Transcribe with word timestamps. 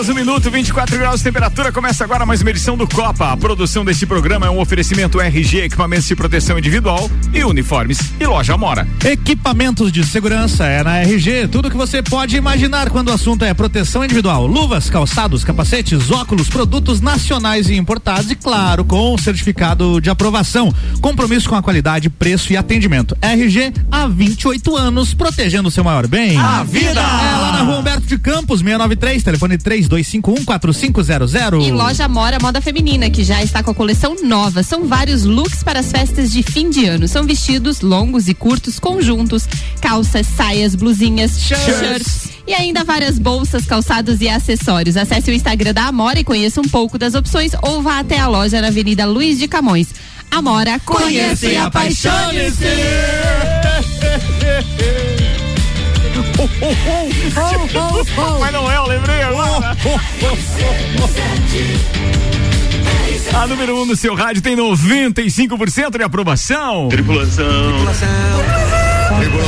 horas, 0.00 0.08
1 0.08 0.12
um 0.12 0.14
minuto, 0.14 0.50
24 0.50 0.98
graus 0.98 1.18
de 1.18 1.24
temperatura. 1.24 1.70
Começa 1.70 2.04
agora 2.04 2.24
mais 2.24 2.40
uma 2.40 2.50
edição 2.50 2.76
do 2.76 2.88
Copa. 2.88 3.32
A 3.32 3.36
produção 3.36 3.84
deste 3.84 4.06
programa 4.06 4.46
é 4.46 4.50
um 4.50 4.58
oferecimento 4.58 5.20
RG, 5.20 5.64
equipamentos 5.64 6.06
de 6.06 6.16
proteção 6.16 6.58
individual 6.58 7.10
e 7.34 7.44
uniformes 7.44 7.98
e 8.18 8.24
loja 8.24 8.54
Amora. 8.54 8.88
Equipamentos 9.04 9.92
de 9.92 10.04
segurança 10.04 10.64
é 10.64 10.82
na 10.82 11.00
RG. 11.00 11.48
Tudo 11.48 11.70
que 11.70 11.76
você 11.76 12.02
pode 12.02 12.36
imaginar 12.36 12.88
quando 12.88 13.08
o 13.08 13.12
assunto 13.12 13.44
é 13.44 13.52
proteção 13.52 14.02
individual. 14.02 14.46
Luvas, 14.46 14.88
calçados, 14.88 15.44
capacetes, 15.44 16.10
óculos, 16.10 16.48
produtos 16.48 17.00
nacionais 17.00 17.68
e 17.68 17.76
importados 17.76 18.30
e, 18.30 18.34
claro, 18.34 18.84
com 18.84 19.18
certificado 19.18 20.00
de 20.00 20.08
aprovação. 20.08 20.72
Compromisso 21.00 21.48
com 21.48 21.56
a 21.56 21.62
qualidade, 21.62 22.08
preço 22.08 22.52
e 22.52 22.56
atendimento. 22.56 23.16
RG 23.20 23.72
há 23.90 24.06
28 24.06 24.76
anos, 24.76 25.12
protegendo 25.12 25.68
o 25.68 25.70
seu 25.70 25.84
maior 25.84 26.06
bem. 26.06 26.38
A 26.38 26.62
vida! 26.62 27.00
É 27.00 27.36
lá 27.36 27.52
na 27.52 27.62
rua 27.62 27.78
Humberto 27.80 28.06
de 28.06 28.18
Campos, 28.18 28.60
693, 28.60 29.22
telefone 29.22 29.58
32514500. 29.90 31.66
E 31.66 31.70
loja 31.72 32.06
Mora 32.08 32.38
Moda 32.40 32.60
Feminina, 32.60 33.10
que 33.10 33.24
já 33.24 33.42
está 33.42 33.62
com 33.62 33.72
a 33.72 33.74
coleção 33.74 34.16
nova. 34.22 34.62
São 34.62 34.86
vários 34.86 35.24
looks 35.24 35.62
para 35.62 35.80
as 35.80 35.90
festas 35.90 36.30
de 36.30 36.42
fim 36.42 36.70
de 36.70 36.86
ano. 36.86 37.08
São 37.08 37.24
vestidos 37.24 37.80
longos 37.80 38.28
e 38.28 38.34
curtos, 38.34 38.78
conjuntos, 38.78 39.48
calças, 39.80 40.26
saias, 40.26 40.74
blusinhas, 40.74 41.40
shirts. 41.40 42.30
E 42.46 42.54
ainda 42.54 42.84
várias 42.84 43.18
bolsas, 43.18 43.66
calçados 43.66 44.20
e 44.20 44.28
acessórios. 44.28 44.96
Acesse 44.96 45.30
o 45.30 45.34
Instagram 45.34 45.74
da 45.74 45.84
Amora 45.84 46.20
e 46.20 46.24
conheça 46.24 46.60
um 46.60 46.68
pouco 46.68 46.96
das 46.96 47.14
opções 47.14 47.52
ou 47.62 47.82
vá 47.82 47.98
até 47.98 48.18
a 48.18 48.28
loja 48.28 48.60
na 48.60 48.68
Avenida 48.68 49.04
Luiz 49.06 49.38
de 49.38 49.48
Camões. 49.48 49.88
Amora, 50.30 50.78
conheça 50.80 51.46
e 51.46 51.56
apaixone-se! 51.56 52.64
Papai 58.16 58.52
Noel, 58.52 58.86
lembrei 58.86 59.22
agora. 59.22 59.76
A 63.34 63.46
número 63.46 63.76
1 63.76 63.80
um 63.80 63.86
no 63.86 63.96
seu 63.96 64.14
rádio 64.14 64.42
tem 64.42 64.56
95% 64.56 65.96
de 65.96 66.02
aprovação. 66.02 66.88
Tripulação. 66.88 67.44
Portas 69.10 69.40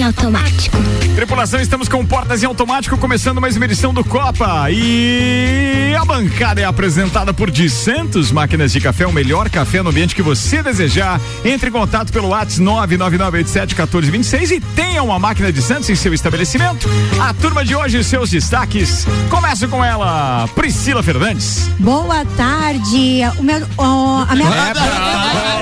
em 0.00 0.02
automático. 0.02 0.78
Tripulação, 1.14 1.60
estamos 1.60 1.86
com 1.88 2.04
portas 2.06 2.42
em 2.42 2.46
automático, 2.46 2.96
começando 2.96 3.40
mais 3.40 3.56
uma 3.56 3.66
edição 3.66 3.92
do 3.92 4.02
Copa. 4.02 4.70
E 4.70 5.94
a 5.94 6.04
bancada 6.04 6.60
é 6.60 6.64
apresentada 6.64 7.34
por 7.34 7.50
Di 7.50 7.68
Santos, 7.68 8.32
máquinas 8.32 8.72
de 8.72 8.80
café, 8.80 9.06
o 9.06 9.12
melhor 9.12 9.50
café 9.50 9.82
no 9.82 9.90
ambiente 9.90 10.14
que 10.14 10.22
você 10.22 10.62
desejar. 10.62 11.20
Entre 11.44 11.68
em 11.68 11.72
contato 11.72 12.10
pelo 12.12 12.28
WhatsApp 12.28 12.64
999871426 12.64 14.50
e 14.52 14.60
tenha 14.60 15.02
uma 15.02 15.18
máquina 15.18 15.52
de 15.52 15.60
Santos 15.60 15.90
em 15.90 15.94
seu 15.94 16.14
estabelecimento. 16.14 16.88
A 17.20 17.34
turma 17.34 17.62
de 17.64 17.76
hoje, 17.76 18.02
seus 18.02 18.30
destaques. 18.30 19.06
Começo 19.28 19.68
com 19.68 19.84
ela, 19.84 20.48
Priscila 20.54 21.02
Fernandes. 21.02 21.68
Boa 21.78 22.24
tarde. 22.24 23.20
O 23.38 23.42
meu, 23.42 23.66
ó, 23.76 24.24
a 24.26 24.34
minha... 24.34 24.48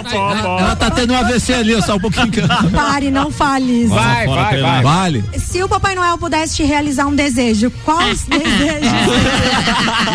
Ela 0.07 0.77
tá 0.77 0.91
tendo 0.91 1.13
um 1.13 1.17
AVC 1.17 1.55
ali, 1.55 1.83
só 1.83 1.97
um 1.97 2.01
pouquinho. 2.01 2.47
Pare, 2.73 3.11
não 3.11 3.31
fale 3.31 3.85
isso. 3.85 3.95
Vai, 4.35 4.61
vai, 4.61 4.83
vai. 4.83 4.83
Vale. 4.83 5.25
Se 5.39 5.63
o 5.63 5.69
Papai 5.69 5.95
Noel 5.95 6.19
pudesse 6.19 6.57
te 6.57 6.63
realizar 6.65 7.07
um 7.07 7.15
desejo, 7.15 7.71
quais 7.85 8.25
desejos? 8.29 8.89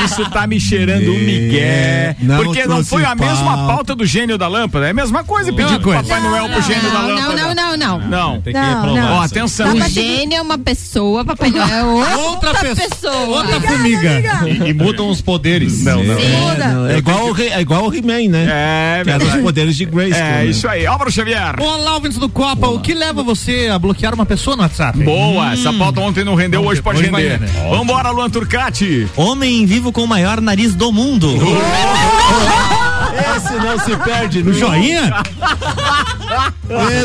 Isso 0.05 0.30
tá 0.30 0.45
me 0.47 0.59
cheirando 0.59 1.09
um 1.11 1.20
migué. 1.20 2.16
não 2.20 2.44
porque 2.44 2.66
não 2.66 2.83
foi 2.83 3.03
a 3.05 3.16
mesma 3.16 3.55
pauta. 3.58 3.73
pauta 3.73 3.95
do 3.95 4.05
gênio 4.05 4.38
da 4.38 4.47
lâmpada. 4.47 4.88
É 4.88 4.92
a 4.92 4.94
mesma 4.94 5.23
coisa 5.23 5.52
pedir 5.52 5.64
Outra 5.64 5.80
pro 5.80 5.92
coisa. 5.92 6.03
Papai 6.03 6.22
Noel 6.22 6.50
pro 6.50 6.61
gênio 6.61 6.81
da 6.92 7.02
Não, 7.02 7.08
lâmpada. 7.08 7.36
não, 7.36 7.55
não, 7.55 7.78
não, 7.78 8.00
não. 8.00 8.09
Não. 8.09 8.42
Tem 8.42 8.53
que 8.53 8.59
Não, 8.59 8.95
não. 8.95 9.14
Ó, 9.17 9.22
atenção. 9.22 9.73
O 9.75 9.81
gênio 9.89 10.38
é 10.38 10.42
uma 10.42 10.58
pessoa, 10.58 11.23
Papai 11.25 11.50
Noel 11.50 11.67
é 11.67 11.83
outra, 12.16 12.50
Outra 12.50 12.75
pessoa. 12.75 13.14
Outra 13.38 13.61
formiga. 13.61 14.09
E, 14.48 14.70
e 14.70 14.73
mudam 14.73 15.10
os 15.10 15.21
poderes. 15.21 15.83
Não, 15.83 16.04
não. 16.04 16.16
Muda. 16.16 16.93
É 16.93 16.98
igual, 16.98 17.32
o 17.32 17.37
He- 17.39 17.49
é 17.49 17.61
igual 17.61 17.87
o 17.87 17.93
He-Man, 17.93 18.30
né? 18.30 18.48
É, 18.99 19.04
Que 19.04 19.10
era 19.10 19.23
os 19.23 19.36
poderes 19.36 19.76
de 19.76 19.86
Grace. 19.86 20.14
É, 20.20 20.45
isso 20.45 20.67
aí. 20.67 20.86
Álvaro 20.86 21.11
Xavier. 21.11 21.55
Olá, 21.60 21.95
ouvintes 21.95 22.17
do 22.17 22.27
Copa. 22.30 22.67
O 22.67 22.80
que 22.80 22.93
leva 22.93 23.23
você 23.23 23.70
a 23.71 23.77
bloquear 23.80 24.02
uma 24.11 24.25
pessoa 24.25 24.55
no 24.58 24.64
WhatsApp? 24.64 24.97
Boa, 25.03 25.53
essa 25.53 25.71
pauta 25.71 26.02
ontem 26.02 26.23
não 26.23 26.33
rendeu, 26.36 26.65
hoje 26.65 26.81
pode 26.81 26.99
hoje 26.99 27.09
render. 27.11 27.39
render. 27.39 27.69
Vambora, 27.69 28.09
Luan 28.09 28.30
Turcati. 28.30 29.08
Homem 29.15 29.65
vivo 29.65 29.91
com 29.91 30.03
o 30.03 30.08
maior 30.08 30.41
nariz 30.41 30.73
do 30.73 30.91
mundo. 30.91 31.30
Esse 33.37 33.53
não 33.55 33.80
se 33.80 33.95
perde 33.97 34.39
No 34.43 34.52
nunca. 34.52 34.59
joinha? 34.59 35.13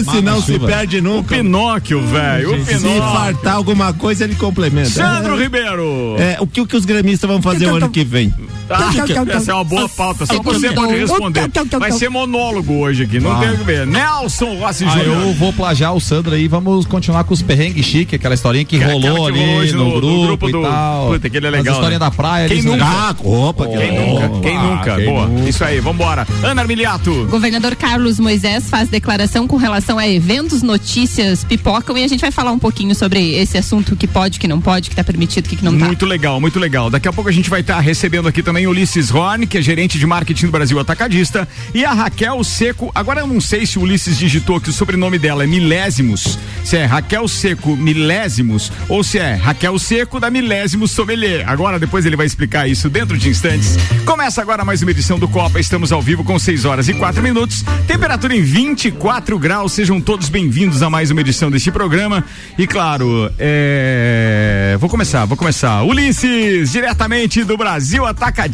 Esse 0.00 0.20
não 0.22 0.40
se 0.40 0.58
perde 0.58 0.98
O 0.98 1.02
nunca. 1.02 1.36
Pinóquio, 1.36 2.00
velho. 2.06 2.54
O 2.54 2.64
Se 2.64 2.74
Pinóquio. 2.78 3.02
fartar 3.12 3.54
alguma 3.56 3.92
coisa, 3.92 4.24
ele 4.24 4.34
complementa. 4.34 4.88
Sandro 4.90 5.38
Ribeiro. 5.38 6.16
É, 6.18 6.36
o 6.40 6.46
que, 6.46 6.60
o 6.60 6.66
que 6.66 6.76
os 6.76 6.84
gremistas 6.84 7.28
vão 7.28 7.42
fazer 7.42 7.66
o 7.66 7.76
ano 7.76 7.90
que 7.90 8.04
vem? 8.04 8.32
Ah, 8.70 8.90
essa 9.34 9.50
é 9.52 9.54
uma 9.54 9.64
boa 9.64 9.88
pauta. 9.88 10.26
Só 10.26 10.42
você 10.42 10.70
pode 10.72 10.94
responder. 10.96 11.48
Vai 11.78 11.92
ser 11.92 12.08
monólogo 12.08 12.74
hoje 12.80 13.04
aqui, 13.04 13.18
não 13.20 13.38
tem 13.40 13.50
o 13.50 13.58
que 13.58 13.64
ver. 13.64 13.86
Nelson 13.86 14.54
Rossi 14.58 14.84
Ah, 14.84 14.90
Júnior. 14.90 15.22
eu 15.28 15.34
vou 15.34 15.52
plagiar 15.52 15.94
o 15.94 16.00
Sandro 16.00 16.34
aí, 16.34 16.48
vamos 16.48 16.86
continuar 16.86 17.24
com 17.24 17.34
os 17.34 17.42
perrengues 17.42 17.84
chique, 17.86 18.16
aquela 18.16 18.34
historinha 18.34 18.64
que 18.64 18.76
Aquela 18.76 18.92
rolou 18.92 19.32
que 19.32 19.38
ali 19.40 19.72
no, 19.72 19.78
no- 19.78 19.84
no 19.94 20.00
grupo, 20.00 20.26
grupo 20.26 20.50
do- 20.52 20.58
e 20.60 20.62
tal. 20.62 21.06
Puta, 21.12 21.26
aquele 21.26 21.46
é 21.46 21.48
As 21.48 21.54
legal, 21.56 21.74
historinha 21.74 21.98
né? 21.98 22.04
da 22.04 22.10
praia. 22.10 22.48
Quem 22.48 22.62
nunca? 22.62 22.84
Ah, 22.84 23.16
opa, 23.22 23.66
que 23.66 23.76
Quem 23.78 23.92
nunca? 23.98 24.28
Quem 24.40 24.56
Ah, 24.56 24.62
nunca? 24.62 24.96
quem 24.96 25.04
Boa. 25.06 25.26
nunca? 25.26 25.48
Isso 25.48 25.64
aí, 25.64 25.80
vambora. 25.80 26.26
Ana 26.42 26.62
Armiliato. 26.62 27.26
Governador 27.30 27.74
Carlos 27.76 28.18
Moisés 28.18 28.68
faz 28.68 28.88
declaração 28.88 29.46
com 29.46 29.56
relação 29.56 29.98
a 29.98 30.06
eventos, 30.08 30.62
notícias, 30.62 31.44
pipocam 31.44 31.96
e 31.96 32.04
a 32.04 32.08
gente 32.08 32.20
vai 32.20 32.30
falar 32.30 32.52
um 32.52 32.58
pouquinho 32.58 32.94
sobre 32.94 33.34
esse 33.36 33.56
assunto 33.58 33.96
que 33.96 34.06
pode, 34.06 34.38
que 34.38 34.48
não 34.48 34.60
pode, 34.60 34.90
que 34.90 34.96
tá 34.96 35.04
permitido, 35.04 35.48
que, 35.48 35.56
que 35.56 35.64
não 35.64 35.76
tá. 35.78 35.86
Muito 35.86 36.06
legal, 36.06 36.40
muito 36.40 36.58
legal. 36.58 36.90
Daqui 36.90 37.08
a 37.08 37.12
pouco 37.12 37.28
a 37.30 37.32
gente 37.32 37.48
vai 37.50 37.60
estar 37.60 37.78
recebendo 37.80 38.28
aqui 38.28 38.42
também 38.42 38.57
o 38.66 38.70
Ulisses 38.70 39.10
Horn, 39.10 39.46
que 39.46 39.58
é 39.58 39.62
gerente 39.62 39.98
de 39.98 40.06
marketing 40.06 40.46
do 40.46 40.52
Brasil 40.52 40.78
Atacadista, 40.80 41.46
e 41.74 41.84
a 41.84 41.92
Raquel 41.92 42.42
Seco. 42.42 42.90
Agora 42.94 43.20
eu 43.20 43.26
não 43.26 43.40
sei 43.40 43.64
se 43.64 43.78
o 43.78 43.82
Ulisses 43.82 44.18
digitou 44.18 44.60
que 44.60 44.70
o 44.70 44.72
sobrenome 44.72 45.18
dela 45.18 45.44
é 45.44 45.46
Milésimos, 45.46 46.38
se 46.64 46.76
é 46.76 46.84
Raquel 46.84 47.28
Seco 47.28 47.76
Milésimos 47.76 48.72
ou 48.88 49.04
se 49.04 49.18
é 49.18 49.34
Raquel 49.34 49.78
Seco 49.78 50.18
da 50.18 50.30
Milésimos 50.30 50.90
Sommelier. 50.90 51.48
Agora 51.48 51.78
depois 51.78 52.04
ele 52.04 52.16
vai 52.16 52.26
explicar 52.26 52.68
isso 52.68 52.90
dentro 52.90 53.16
de 53.16 53.28
instantes. 53.28 53.76
Começa 54.04 54.42
agora 54.42 54.64
mais 54.64 54.82
uma 54.82 54.90
edição 54.90 55.18
do 55.18 55.28
Copa. 55.28 55.60
Estamos 55.60 55.92
ao 55.92 56.02
vivo 56.02 56.24
com 56.24 56.38
6 56.38 56.64
horas 56.64 56.88
e 56.88 56.94
4 56.94 57.22
minutos. 57.22 57.64
Temperatura 57.86 58.34
em 58.34 58.42
24 58.42 59.38
graus. 59.38 59.72
Sejam 59.72 60.00
todos 60.00 60.28
bem-vindos 60.28 60.82
a 60.82 60.90
mais 60.90 61.10
uma 61.10 61.20
edição 61.20 61.50
deste 61.50 61.70
programa. 61.70 62.24
E 62.58 62.66
claro, 62.66 63.30
é... 63.38 64.76
vou 64.80 64.88
começar, 64.88 65.24
vou 65.26 65.36
começar. 65.36 65.82
Ulisses, 65.82 66.72
diretamente 66.72 67.44
do 67.44 67.56
Brasil 67.56 68.04
Atacadista. 68.04 68.47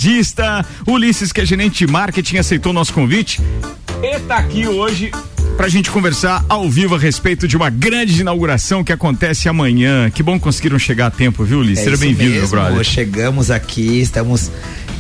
Ulisses, 0.87 1.33
que 1.33 1.41
é 1.41 1.47
gerente 1.47 1.87
de 1.87 1.93
marketing, 1.93 2.39
aceitou 2.39 2.73
nosso 2.73 2.93
convite 2.93 3.41
e 4.03 4.21
tá 4.21 4.37
aqui 4.37 4.67
hoje 4.69 5.11
pra 5.57 5.69
gente 5.69 5.91
conversar 5.91 6.45
ao 6.49 6.69
vivo 6.69 6.95
a 6.95 6.99
respeito 6.99 7.49
de 7.49 7.57
uma 7.57 7.71
grande 7.71 8.21
inauguração 8.21 8.85
que 8.85 8.93
acontece 8.93 9.49
amanhã. 9.49 10.11
Que 10.11 10.23
bom 10.23 10.35
que 10.35 10.45
conseguiram 10.45 10.79
chegar 10.79 11.07
a 11.07 11.11
tempo, 11.11 11.43
viu, 11.45 11.61
Ulisses? 11.61 11.87
É 11.87 11.91
Seja 11.91 11.97
bem-vindo, 11.97 12.33
meu 12.33 12.49
brother. 12.49 12.85
Chegamos 12.85 13.51
aqui, 13.51 14.01
estamos. 14.01 14.51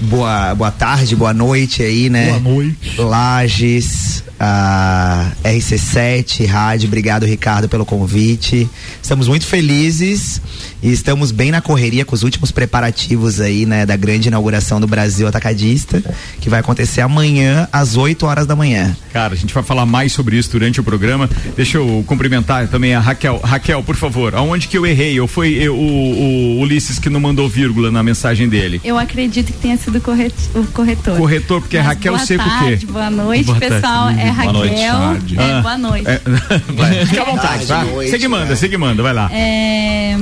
Boa, 0.03 0.55
boa 0.55 0.71
tarde, 0.71 1.15
boa 1.15 1.33
noite 1.33 1.83
aí, 1.83 2.09
né? 2.09 2.29
Boa 2.29 2.41
noite. 2.41 2.99
Lages, 2.99 4.25
a 4.39 5.33
RC7, 5.45 6.47
Rádio, 6.47 6.89
obrigado 6.89 7.25
Ricardo 7.25 7.69
pelo 7.69 7.85
convite. 7.85 8.69
Estamos 9.01 9.29
muito 9.29 9.47
felizes 9.47 10.41
e 10.83 10.93
estamos 10.93 11.31
bem 11.31 11.51
na 11.51 11.61
correria 11.61 12.05
com 12.05 12.15
os 12.15 12.23
últimos 12.23 12.51
preparativos 12.51 13.41
aí, 13.41 13.65
né, 13.65 13.87
da 13.87 13.97
grande 13.97 14.29
inauguração 14.29 14.81
do 14.85 14.89
Brasil 14.91 15.27
Atacadista, 15.27 16.03
que 16.41 16.51
vai 16.51 16.61
acontecer 16.61 17.01
amanhã 17.01 17.67
às 17.73 17.97
8 17.97 18.27
horas 18.27 18.47
da 18.47 18.55
manhã. 18.55 18.95
Cara, 19.13 19.33
a 19.33 19.37
gente 19.37 19.55
vai 19.55 19.63
falar 19.63 19.87
mais 19.87 20.13
sobre 20.13 20.37
isso 20.37 20.51
durante 20.51 20.79
o 20.81 20.85
programa. 20.85 21.29
Deixa 21.57 21.79
eu 21.79 22.05
cumprimentar 22.07 22.69
também 22.69 22.95
a 22.95 23.01
Raquel. 23.01 23.41
Raquel, 23.43 23.83
por 23.83 23.97
favor, 23.97 24.35
aonde 24.35 24.69
que 24.69 24.77
eu 24.77 24.85
errei? 24.87 25.19
Eu 25.19 25.27
foi 25.27 25.55
eu, 25.55 25.75
o, 25.75 26.59
o 26.59 26.61
Ulisses 26.61 26.99
que 26.99 27.09
não 27.09 27.19
mandou 27.21 27.49
vírgula 27.49 27.91
na 27.91 28.03
mensagem 28.03 28.49
dele. 28.49 28.81
Eu 28.85 28.99
acredito 28.99 29.47
que 29.53 29.59
tenha 29.59 29.77
sido 29.79 30.01
corret- 30.01 30.35
o 30.55 30.65
corretor. 30.67 31.17
Corretor, 31.17 31.61
porque 31.61 31.77
é 31.77 31.81
Mas 31.81 31.89
Raquel 31.89 32.13
boa 32.15 32.27
Seco 32.27 32.43
o 32.45 32.47
tarde, 32.49 32.87
quê? 32.87 32.93
Boa 32.93 33.11
noite, 33.11 33.45
Boa 33.45 33.61
tarde. 33.61 33.75
pessoal. 33.75 34.09
É 34.11 34.29
Raquel. 34.31 34.53
noite, 34.53 34.75
tarde. 34.75 35.39
É, 35.39 35.43
Ah. 35.53 35.61
boa 35.63 35.79
noite. 35.79 36.09
É, 36.09 36.21
vai, 36.75 37.07
fica 37.07 37.23
à 37.23 37.25
vontade, 37.25 37.67
Tarde, 37.67 38.11
tá? 38.11 38.19
que 38.19 38.29
manda, 38.29 38.45
né? 38.47 38.57
você 38.57 38.69
que 38.69 38.77
manda, 38.77 39.03
vai 39.03 39.13
lá. 39.13 39.31
É, 39.33 40.17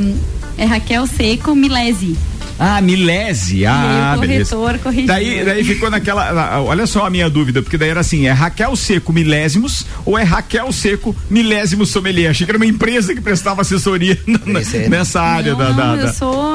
é 0.58 0.64
Raquel 0.64 1.06
Seco 1.06 1.54
Milese. 1.54 2.16
Ah, 2.58 2.80
Milese. 2.80 3.66
Ah, 3.66 4.16
beleza. 4.20 4.54
corretor 4.56 4.78
corrigiu. 4.82 5.06
Daí, 5.06 5.44
daí 5.44 5.64
ficou 5.64 5.90
naquela. 5.90 6.32
na- 6.32 6.60
Olha 6.60 6.86
só 6.86 7.06
a 7.06 7.10
minha 7.10 7.28
dúvida, 7.28 7.60
porque 7.62 7.76
daí 7.78 7.88
era 7.90 8.00
assim: 8.00 8.26
é 8.26 8.32
Raquel 8.32 8.74
Seco 8.76 9.12
Milésimos 9.12 9.84
ou 10.04 10.18
é 10.18 10.22
Raquel 10.22 10.70
Seco 10.72 11.14
Milésimos 11.30 11.90
Sommelier? 11.90 12.30
Achei 12.30 12.44
que 12.46 12.50
era 12.50 12.58
uma 12.58 12.66
empresa 12.66 13.14
que 13.14 13.20
prestava 13.20 13.62
assessoria 13.62 14.18
na- 14.26 14.60
é- 14.60 14.88
nessa 14.88 15.20
área 15.20 15.52
Não, 15.52 15.58
da. 15.58 15.70
da- 15.96 16.02
eu 16.02 16.12
sou 16.12 16.52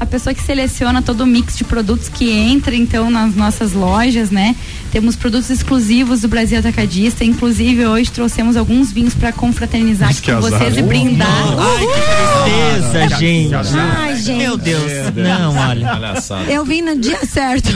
a 0.00 0.06
pessoa 0.06 0.34
que 0.34 0.42
seleciona 0.42 1.00
todo 1.00 1.20
o 1.22 1.26
mix 1.26 1.56
de 1.56 1.62
produtos 1.64 2.08
que 2.08 2.28
entra 2.30 2.74
então 2.74 3.10
nas 3.10 3.34
nossas 3.36 3.72
lojas, 3.72 4.30
né? 4.30 4.54
Temos 4.94 5.16
produtos 5.16 5.50
exclusivos 5.50 6.20
do 6.20 6.28
Brasil 6.28 6.56
Atacadista. 6.56 7.24
Inclusive, 7.24 7.84
hoje 7.84 8.12
trouxemos 8.12 8.56
alguns 8.56 8.92
vinhos 8.92 9.12
para 9.12 9.32
confraternizar 9.32 10.10
aqui 10.10 10.20
que 10.20 10.32
com 10.32 10.40
vocês 10.40 10.76
e 10.76 10.82
brindar. 10.82 11.28
Ai, 11.58 11.84
que 11.84 12.84
tristeza, 12.84 13.18
gente. 13.18 13.54
Ai, 13.76 14.14
gente. 14.14 14.38
Meu 14.38 14.56
Deus. 14.56 14.84
Não, 15.16 15.56
olha. 15.56 15.88
Palhaçada. 15.88 16.44
Eu 16.44 16.64
vim 16.64 16.80
no 16.80 16.96
dia 16.96 17.26
certo. 17.26 17.70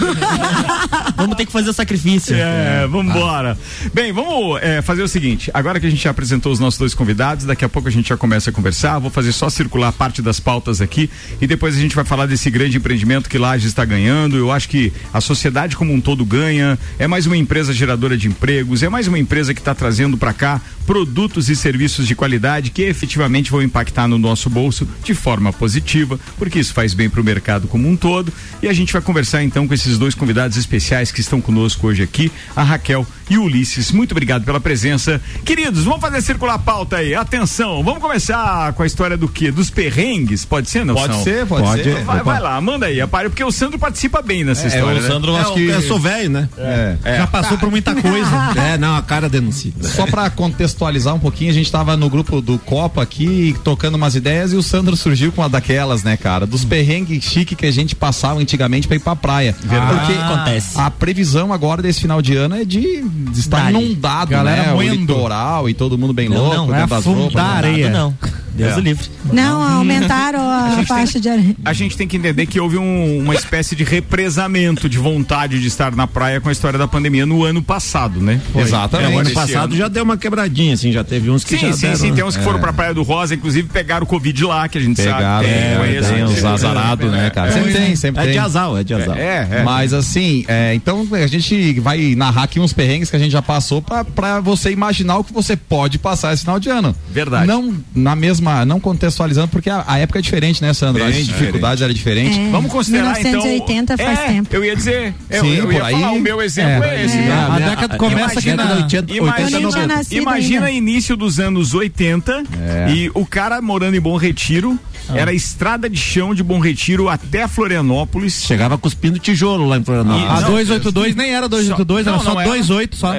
Vamos 1.19 1.37
ter 1.37 1.47
que 1.47 1.51
fazer 1.51 1.71
o 1.71 1.73
sacrifício. 1.73 2.37
É, 2.37 2.87
vambora. 2.87 3.59
Bem, 3.93 4.13
vamos 4.13 4.63
é, 4.63 4.81
fazer 4.81 5.03
o 5.03 5.09
seguinte. 5.09 5.51
Agora 5.53 5.81
que 5.81 5.87
a 5.87 5.91
gente 5.91 6.05
já 6.05 6.11
apresentou 6.11 6.53
os 6.53 6.61
nossos 6.61 6.79
dois 6.79 6.95
convidados, 6.95 7.45
daqui 7.45 7.65
a 7.65 7.69
pouco 7.69 7.89
a 7.89 7.91
gente 7.91 8.11
já 8.11 8.17
começa 8.17 8.51
a 8.51 8.53
conversar. 8.53 9.01
Vou 9.01 9.11
fazer 9.11 9.33
só 9.33 9.51
circular 9.51 9.91
parte 9.91 10.23
das 10.23 10.39
pautas 10.39 10.81
aqui 10.81 11.11
e 11.41 11.49
depois 11.49 11.77
a 11.77 11.81
gente 11.81 11.97
vai 11.97 12.05
falar 12.05 12.27
desse 12.27 12.49
grande 12.49 12.77
empreendimento 12.77 13.29
que 13.29 13.39
Laje 13.39 13.67
está 13.67 13.85
ganhando. 13.85 14.37
Eu 14.37 14.53
acho 14.53 14.69
que 14.69 14.93
a 15.13 15.21
sociedade 15.21 15.77
como 15.77 15.93
um 15.93 16.01
todo 16.01 16.25
ganha. 16.25 16.79
É 16.97 17.08
mais 17.09 17.27
uma 17.27 17.37
empresa 17.37 17.73
geradora 17.73 18.17
de 18.17 18.29
empregos, 18.29 18.83
é 18.83 18.89
mais 18.89 19.09
uma 19.09 19.19
empresa 19.19 19.55
que 19.55 19.61
está 19.61 19.75
trazendo 19.75 20.17
para 20.17 20.33
cá 20.33 20.61
produtos 20.87 21.49
e 21.49 21.57
serviços 21.57 22.07
de 22.07 22.15
qualidade 22.15 22.71
que 22.71 22.83
efetivamente 22.83 23.51
vão 23.51 23.63
impactar 23.63 24.07
no 24.07 24.17
nosso 24.19 24.49
bolso 24.49 24.89
de 25.03 25.15
forma 25.15 25.53
positiva, 25.53 26.19
porque 26.39 26.59
isso 26.59 26.73
faz 26.73 26.95
bem 26.95 27.11
para 27.11 27.21
o 27.21 27.25
mercado 27.25 27.67
como 27.69 27.89
um 27.89 27.97
todo. 27.97 28.33
E 28.63 28.69
a 28.69 28.73
gente 28.73 28.93
vai 28.93 29.03
conversar 29.03 29.43
então 29.43 29.67
com 29.67 29.75
esses 29.75 29.99
dois 29.99 30.15
convidados 30.15 30.57
especiais 30.57 31.11
que 31.11 31.21
estão 31.21 31.41
conosco 31.41 31.87
hoje 31.87 32.03
aqui, 32.03 32.31
a 32.55 32.63
Raquel 32.63 33.07
e 33.29 33.37
o 33.37 33.43
Ulisses. 33.45 33.91
Muito 33.93 34.13
obrigado 34.13 34.45
pela 34.45 34.61
presença. 34.61 35.21
Queridos, 35.45 35.85
vamos 35.85 36.01
fazer 36.01 36.23
circular 36.23 36.55
a 36.55 36.59
pauta 36.59 36.97
aí. 36.97 37.15
Atenção, 37.15 37.83
vamos 37.83 38.01
começar 38.01 38.73
com 38.73 38.83
a 38.83 38.87
história 38.87 39.17
do 39.17 39.29
quê? 39.29 39.51
Dos 39.51 39.71
perrengues? 39.71 40.45
Pode 40.45 40.71
ser, 40.71 40.85
não 40.85 40.95
Pode 40.95 41.23
ser, 41.23 41.47
pode, 41.47 41.83
ser. 41.83 42.03
Vai, 42.05 42.23
vai 42.23 42.41
lá, 42.41 42.61
manda 42.61 42.87
aí, 42.87 43.01
apare, 43.01 43.29
porque 43.29 43.45
o 43.45 43.53
Sandro 43.53 43.79
participa 43.79 44.23
bem 44.23 44.45
nessa 44.45 44.65
É, 44.65 44.69
história. 44.69 44.99
o 44.99 45.03
né? 45.03 45.09
Sandro, 45.09 45.37
acho 45.37 45.55
que. 45.55 45.67
Eu 45.67 45.83
sou 45.83 45.99
velho, 45.99 46.31
né? 46.31 46.49
É. 46.57 46.98
Já 47.05 47.27
passou 47.27 47.57
por 47.59 47.71
muita 47.71 47.95
coisa. 47.95 48.29
É, 48.59 48.77
não, 48.79 48.97
a 48.97 49.03
cara 49.03 49.29
denuncia. 49.29 49.73
Só 49.81 50.07
pra 50.07 50.29
contextualizar 50.31 51.15
um 51.15 51.19
pouquinho, 51.19 51.51
a 51.51 51.55
gente 51.55 51.71
tava 51.71 51.97
no 51.97 52.09
grupo 52.11 52.41
do 52.41 52.59
Copa 52.59 53.03
aqui, 53.03 53.55
tocando 53.65 53.95
umas 53.95 54.15
ideias, 54.15 54.53
e 54.53 54.57
o 54.57 54.63
Sandro 54.63 54.97
surgiu 54.97 55.31
com 55.33 55.41
uma 55.43 55.49
daquelas, 55.49 56.03
né, 56.03 56.17
cara? 56.17 56.47
Dos 56.47 56.65
perrengues 56.65 57.23
chique 57.25 57.55
que 57.55 57.67
a 57.67 57.71
gente 57.71 57.95
passava 57.95 58.41
antigamente 58.41 58.87
pra 58.89 58.97
ir 58.97 59.01
pra 59.01 59.15
praia. 59.17 59.55
Verdade. 59.63 59.99
Porque 60.01 60.13
Acontece. 60.13 60.81
a 60.81 60.91
previsão 60.91 61.53
agora 61.53 61.81
desse 61.83 62.01
final 62.01 62.21
de 62.21 62.35
ano 62.37 62.57
é 62.57 62.65
de, 62.65 63.03
de 63.03 63.41
estar 63.41 63.65
Dali. 63.71 63.85
inundado, 63.85 64.31
Galera 64.31 64.63
né? 64.65 64.73
O 64.73 64.77
moendo. 64.77 64.95
litoral 64.97 65.69
e 65.69 65.75
todo 65.75 65.97
mundo 65.99 66.13
bem 66.13 66.29
Não, 66.29 66.37
louco, 66.37 66.55
não, 66.57 66.67
dentro 66.67 66.87
vai 66.89 66.99
das 66.99 67.05
roupas. 67.05 67.35
né? 67.35 67.41
areia. 67.51 67.91
Não, 67.91 68.15
Deus 68.59 68.77
o 68.77 68.81
livre. 68.81 69.09
Não, 69.33 69.63
aumentaram 69.63 70.41
a 70.49 70.85
faixa 70.87 71.19
de 71.21 71.29
areia. 71.29 71.57
A 71.65 71.73
gente 71.73 71.97
tem 71.97 72.07
que 72.07 72.17
entender 72.17 72.47
que 72.47 72.59
houve 72.61 72.77
um- 72.77 73.21
uma 73.23 73.35
espécie 73.35 73.75
de 73.77 73.85
represamento 73.85 74.89
de 74.89 74.99
vontade 74.99 75.61
de 75.61 75.67
estar 75.69 75.95
na 75.95 76.07
praia 76.07 76.41
com 76.41 76.49
a 76.49 76.53
história 76.53 76.79
da 76.79 76.89
pandemia 76.89 77.25
no 77.25 77.45
ano 77.45 77.63
passado, 77.63 78.21
né? 78.21 78.41
Exatamente. 78.55 79.13
É, 79.13 79.17
o 79.17 79.19
ano 79.21 79.31
passado 79.31 79.65
ano. 79.73 79.77
já 79.77 79.89
deu 79.89 80.03
uma 80.05 80.17
quebradinha, 80.17 80.75
assim, 80.75 80.91
já 80.93 81.05
teve 81.05 81.31
uns 81.31 81.45
que 81.45 81.51
Sim, 81.57 81.69
já 81.69 81.73
sim, 81.73 81.81
deram, 81.83 81.97
sim. 81.97 82.11
né? 82.11 82.17
Tem 82.17 82.25
uns 82.25 82.37
que 82.37 82.43
foram 82.45 82.59
pra 82.61 82.73
Praia 82.73 82.93
do 82.93 83.03
Rosa, 83.03 83.35
inclusive 83.35 83.69
pegaram 83.69 84.05
o 84.05 84.07
Covid 84.07 84.45
lá, 84.45 84.69
que 84.69 84.79
a 84.79 84.81
gente 84.81 84.97
Pegaram, 84.97 85.43
sabe. 85.43 85.47
é, 85.47 85.77
conheço, 85.79 86.13
tem 86.13 86.25
uns 86.25 86.43
é, 86.43 86.47
azarados, 86.47 87.11
né, 87.11 87.31
cara? 87.31 87.53
Sempre 87.53 87.73
tem, 87.73 87.97
sempre 87.97 88.21
É 88.21 88.25
tem. 88.25 88.33
de 88.33 88.39
azar, 88.39 88.71
é 88.77 88.85
de 88.85 88.95
azar. 88.95 89.17
É, 89.17 89.49
é. 89.51 89.63
Mas 89.65 89.93
assim, 89.93 90.45
é, 90.49 90.75
então 90.75 91.07
a 91.13 91.27
gente 91.27 91.79
vai 91.81 92.15
narrar 92.17 92.43
aqui 92.45 92.59
uns 92.61 92.73
perrengues 92.73 93.11
que 93.11 93.17
a 93.17 93.19
gente 93.19 93.31
já 93.33 93.43
passou 93.43 93.81
pra, 93.81 94.05
pra 94.05 94.41
você 94.41 94.71
imaginar 94.71 95.19
o 95.19 95.25
que 95.25 95.33
você 95.33 95.57
pode 95.57 95.99
passar 95.99 96.33
esse 96.33 96.43
final 96.43 96.59
de 96.59 96.69
ano. 96.69 96.95
Verdade. 97.11 97.47
Não 97.47 97.75
na 97.95 98.17
mesma, 98.17 98.48
não 98.67 98.81
contextualizando, 98.81 99.49
porque 99.49 99.71
a, 99.71 99.85
a 99.87 99.99
época 99.99 100.19
é 100.19 100.23
diferente, 100.23 100.63
né, 100.63 100.73
Sandro? 100.73 101.03
Bem 101.05 101.13
As 101.21 101.27
dificuldades 101.27 101.83
eram 101.83 101.93
diferentes. 101.95 102.37
É. 102.39 102.51
Vamos 102.51 102.71
considerar 102.71 103.15
1980 103.19 103.95
então. 103.95 104.07
faz 104.07 104.19
é, 104.21 104.27
tempo. 104.27 104.49
Eu 104.55 104.65
ia 104.65 104.77
dizer. 104.77 105.15
Eu, 105.31 105.41
Sim, 105.43 105.49
eu 105.55 105.73
ia 105.73 105.79
por 105.79 105.87
aí. 105.87 105.93
falar, 105.95 106.13
o 106.13 106.21
meu 106.21 106.43
exemplo 106.43 106.85
é, 106.85 106.97
É, 107.03 107.05
esse. 107.05 107.17
é. 107.19 107.21
né? 107.23 107.49
A 107.51 107.59
década 107.59 107.97
começa 107.99 108.39
aqui 108.39 108.49
Imagina- 108.51 108.65
na... 108.65 108.83
80, 108.83 109.13
Eu 109.13 109.23
nem 109.25 109.33
80, 109.33 109.49
tinha 109.49 109.61
90. 109.61 109.87
nascido 109.87 110.23
Imagina 110.23 110.67
ainda. 110.67 110.71
início 110.91 111.17
dos 111.17 111.39
anos 111.41 111.75
80 111.75 112.43
É. 112.61 112.91
e 112.91 113.11
o 113.15 113.25
cara 113.27 113.61
morando 113.61 113.97
em 113.97 114.01
Bom 114.01 114.17
Retiro, 114.17 114.79
era 115.15 115.33
estrada 115.33 115.89
de 115.89 115.97
chão 115.99 116.35
de 116.35 116.43
Bom 116.43 116.59
Retiro 116.59 117.09
até 117.09 117.47
Florianópolis. 117.49 118.43
Chegava 118.45 118.77
cuspindo 118.79 119.19
tijolo 119.19 119.67
lá 119.69 119.79
em 119.79 119.85
Florianópolis. 119.85 120.29
A 120.31 120.41
Não, 120.43 120.51
282 120.51 121.15
nem 121.17 121.31
era 121.35 121.49
282, 121.49 122.05
Só- 122.05 122.11
era 122.11 122.17
não, 122.19 122.25
só 122.25 122.35
não 122.35 122.41
era. 122.41 122.53
28 122.53 122.97
só. 122.97 123.13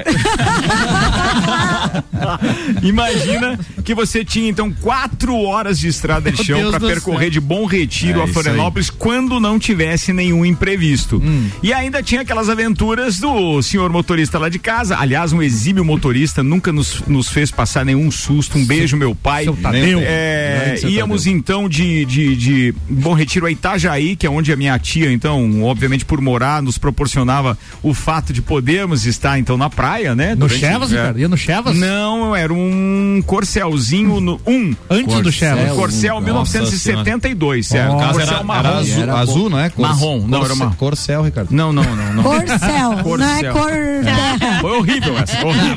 Imagina 2.82 3.58
que 3.84 3.94
você 3.94 4.24
tinha 4.24 4.48
então 4.48 4.72
quatro 4.72 5.36
horas 5.36 5.78
de 5.78 5.88
estrada 5.88 6.30
de 6.30 6.36
Meu 6.36 6.44
chão 6.44 6.70
para 6.70 6.80
percorrer 6.80 7.24
céu. 7.24 7.30
de 7.30 7.40
Bom 7.40 7.64
Retiro 7.66 8.20
É 8.20 8.24
a 8.24 8.26
Florianópolis 8.26 8.90
quando 8.90 9.40
não 9.40 9.58
tivesse 9.58 10.12
nenhum 10.12 10.44
imprevisto. 10.44 11.16
Hum. 11.22 11.48
E 11.62 11.72
ainda 11.72 12.02
tinha 12.02 12.20
aquelas 12.22 12.48
aventuras 12.48 13.18
do 13.18 13.62
senhor 13.62 13.90
motorista 13.90 14.38
lá 14.38 14.48
de 14.48 14.58
casa. 14.58 14.96
Aliás, 14.98 15.32
um 15.32 15.42
exímio 15.42 15.84
motorista 15.84 16.42
nunca 16.42 16.72
nos, 16.72 17.02
nos 17.06 17.28
fez 17.28 17.50
passar 17.50 17.84
nenhum 17.84 18.10
susto. 18.10 18.58
Um 18.58 18.64
beijo, 18.66 18.96
meu 18.96 19.14
pai. 19.14 19.44
seu 19.44 19.56
Tadeu. 19.56 20.00
É, 20.02 20.78
íamos 20.84 21.26
então 21.26 21.68
de, 21.68 21.79
de, 22.06 22.36
de 22.36 22.74
Bom 22.88 23.12
Retiro 23.14 23.46
a 23.46 23.50
Itajaí, 23.50 24.16
que 24.16 24.26
é 24.26 24.30
onde 24.30 24.52
a 24.52 24.56
minha 24.56 24.78
tia, 24.78 25.10
então, 25.12 25.62
obviamente 25.62 26.04
por 26.04 26.20
morar, 26.20 26.62
nos 26.62 26.78
proporcionava 26.78 27.56
o 27.82 27.92
fato 27.94 28.32
de 28.32 28.42
podermos 28.42 29.06
estar 29.06 29.38
então 29.38 29.56
na 29.56 29.68
praia, 29.70 30.14
né? 30.14 30.30
No 30.30 30.46
Durante- 30.46 30.58
Chevas, 30.60 30.92
é. 30.92 30.96
Ricardo? 30.96 31.18
Ia 31.20 31.28
no 31.28 31.36
Chevas? 31.36 31.76
Não, 31.76 32.34
era 32.36 32.52
um 32.52 33.22
Corcelzinho 33.26 34.20
no 34.20 34.40
um. 34.46 34.74
Antes 34.88 35.20
do 35.20 35.30
Chevas. 35.32 35.72
Um 35.72 35.76
Corcel 35.76 36.20
1972, 36.20 37.66
certo? 37.66 37.96
Caso 37.98 38.12
Corcel 38.14 38.34
era, 38.36 38.44
marrom. 38.44 38.68
era 38.68 38.78
azul, 38.78 39.02
Era 39.02 39.14
azul, 39.18 39.50
não 39.50 39.58
é? 39.60 39.70
Cor- 39.70 39.86
Marrom, 39.88 40.26
não, 40.26 40.44
era 40.44 40.54
marrom. 40.54 40.74
Corcel, 40.74 41.22
Ricardo. 41.22 41.48
Não, 41.50 41.72
não, 41.72 41.82
não, 41.82 42.12
não. 42.14 42.22
Corcel, 42.22 42.90
não 42.90 42.96
é 42.96 43.02
Corcel. 43.02 43.52
cor 43.52 43.70
terra. 44.04 44.60
Foi 44.60 44.70
horrível 44.78 45.18
essa. 45.18 45.46
Horrível. 45.46 45.76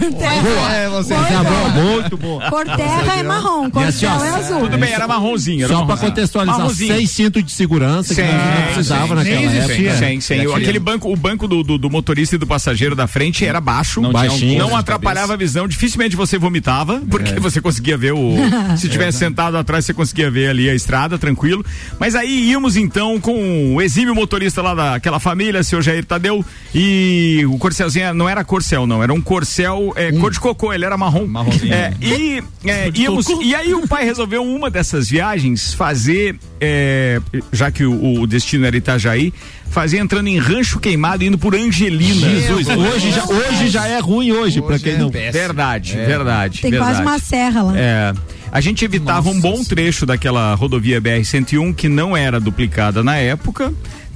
Cor 0.00 0.12
terra. 0.18 0.74
É, 0.74 0.88
você 0.88 1.14
Cor 1.14 1.24
Tá 1.24 1.42
bom, 1.44 1.70
muito 1.70 2.16
bom. 2.16 2.40
Cor 2.50 2.64
terra 2.76 3.18
é 3.18 3.22
marrom, 3.22 3.70
cor 3.70 3.82
E 3.82 3.86
assim, 3.86 4.06
é 4.06 4.08
azul. 4.08 4.60
Tudo 4.60 4.78
bem, 4.78 4.92
era 4.92 5.06
marronzinho. 5.14 5.64
Era 5.64 5.68
Só 5.68 5.78
pra 5.78 5.86
marronzinho. 5.86 6.10
contextualizar, 6.10 6.58
Marronzinho. 6.58 6.94
seis 6.94 7.10
cintos 7.10 7.44
de 7.44 7.52
segurança 7.52 8.14
que 8.14 8.20
Sim, 8.20 8.28
não 8.28 8.62
precisava 8.66 9.06
sim, 9.08 9.14
naquela 9.14 9.40
nem 9.40 9.58
época. 9.58 9.96
Sim, 9.96 10.20
sim. 10.20 10.54
Aquele 10.54 10.78
banco, 10.78 11.12
o 11.12 11.16
banco 11.16 11.48
do, 11.48 11.62
do, 11.62 11.78
do 11.78 11.90
motorista 11.90 12.34
e 12.36 12.38
do 12.38 12.46
passageiro 12.46 12.94
da 12.94 13.06
frente 13.06 13.44
era 13.44 13.60
baixo, 13.60 14.00
Não 14.00 14.12
baixinho, 14.12 14.58
não 14.58 14.76
atrapalhava 14.76 15.34
a 15.34 15.36
visão. 15.36 15.66
Dificilmente 15.66 16.16
você 16.16 16.38
vomitava, 16.38 17.02
porque 17.10 17.38
você 17.40 17.60
conseguia 17.60 17.96
ver 17.96 18.12
o. 18.12 18.34
Se 18.76 18.88
tivesse 18.88 19.18
sentado 19.18 19.56
atrás, 19.56 19.84
você 19.84 19.94
conseguia 19.94 20.30
ver 20.30 20.48
ali 20.48 20.68
a 20.68 20.74
estrada, 20.74 21.18
tranquilo. 21.18 21.64
Mas 21.98 22.14
aí 22.14 22.50
íamos 22.50 22.76
então 22.76 23.20
com 23.20 23.74
o 23.74 23.82
exímio 23.82 24.14
motorista 24.14 24.60
lá 24.62 24.74
daquela 24.74 25.18
família, 25.18 25.62
seu 25.62 25.80
Jair 25.80 26.04
Tadeu, 26.04 26.44
e 26.74 27.44
o 27.48 27.58
Corcelzinho 27.58 28.12
não 28.14 28.28
era 28.28 28.44
Corcel, 28.44 28.86
não, 28.86 29.02
era 29.02 29.12
um 29.12 29.20
Corcel 29.20 29.92
é, 29.96 30.12
cor 30.12 30.30
de 30.30 30.40
cocô, 30.40 30.72
ele 30.72 30.84
era 30.84 30.96
marrom. 30.96 31.26
Marronzinho. 31.26 31.72
É, 31.72 31.92
e 32.00 32.42
é, 32.64 32.90
íamos, 32.94 33.26
e 33.42 33.54
aí 33.54 33.74
o 33.74 33.86
pai 33.88 34.04
resolveu 34.04 34.42
uma 34.44 34.70
dessas 34.70 34.93
viagens 35.02 35.74
fazer, 35.74 36.36
é, 36.60 37.20
já 37.52 37.70
que 37.70 37.84
o, 37.84 38.20
o 38.20 38.26
destino 38.26 38.66
era 38.66 38.76
Itajaí, 38.76 39.32
fazer 39.70 39.98
entrando 39.98 40.28
em 40.28 40.38
Rancho 40.38 40.78
Queimado 40.78 41.24
indo 41.24 41.36
por 41.36 41.54
Angelina. 41.54 42.28
Jesus, 42.28 42.68
hoje 42.68 43.10
já, 43.10 43.24
hoje 43.24 43.68
já 43.68 43.86
é 43.88 43.98
ruim 43.98 44.32
hoje, 44.32 44.62
pra 44.62 44.78
quem 44.78 44.96
não. 44.96 45.10
Verdade, 45.10 45.96
verdade. 45.96 46.60
Tem 46.62 46.70
verdade. 46.70 46.92
quase 46.92 47.02
uma 47.02 47.18
serra 47.18 47.62
lá. 47.62 47.78
É. 47.78 48.14
A 48.52 48.60
gente 48.60 48.84
evitava 48.84 49.28
um 49.30 49.40
bom 49.40 49.64
trecho 49.64 50.06
daquela 50.06 50.54
rodovia 50.54 51.00
BR-101 51.00 51.74
que 51.74 51.88
não 51.88 52.16
era 52.16 52.38
duplicada 52.38 53.02
na 53.02 53.16
época. 53.16 53.74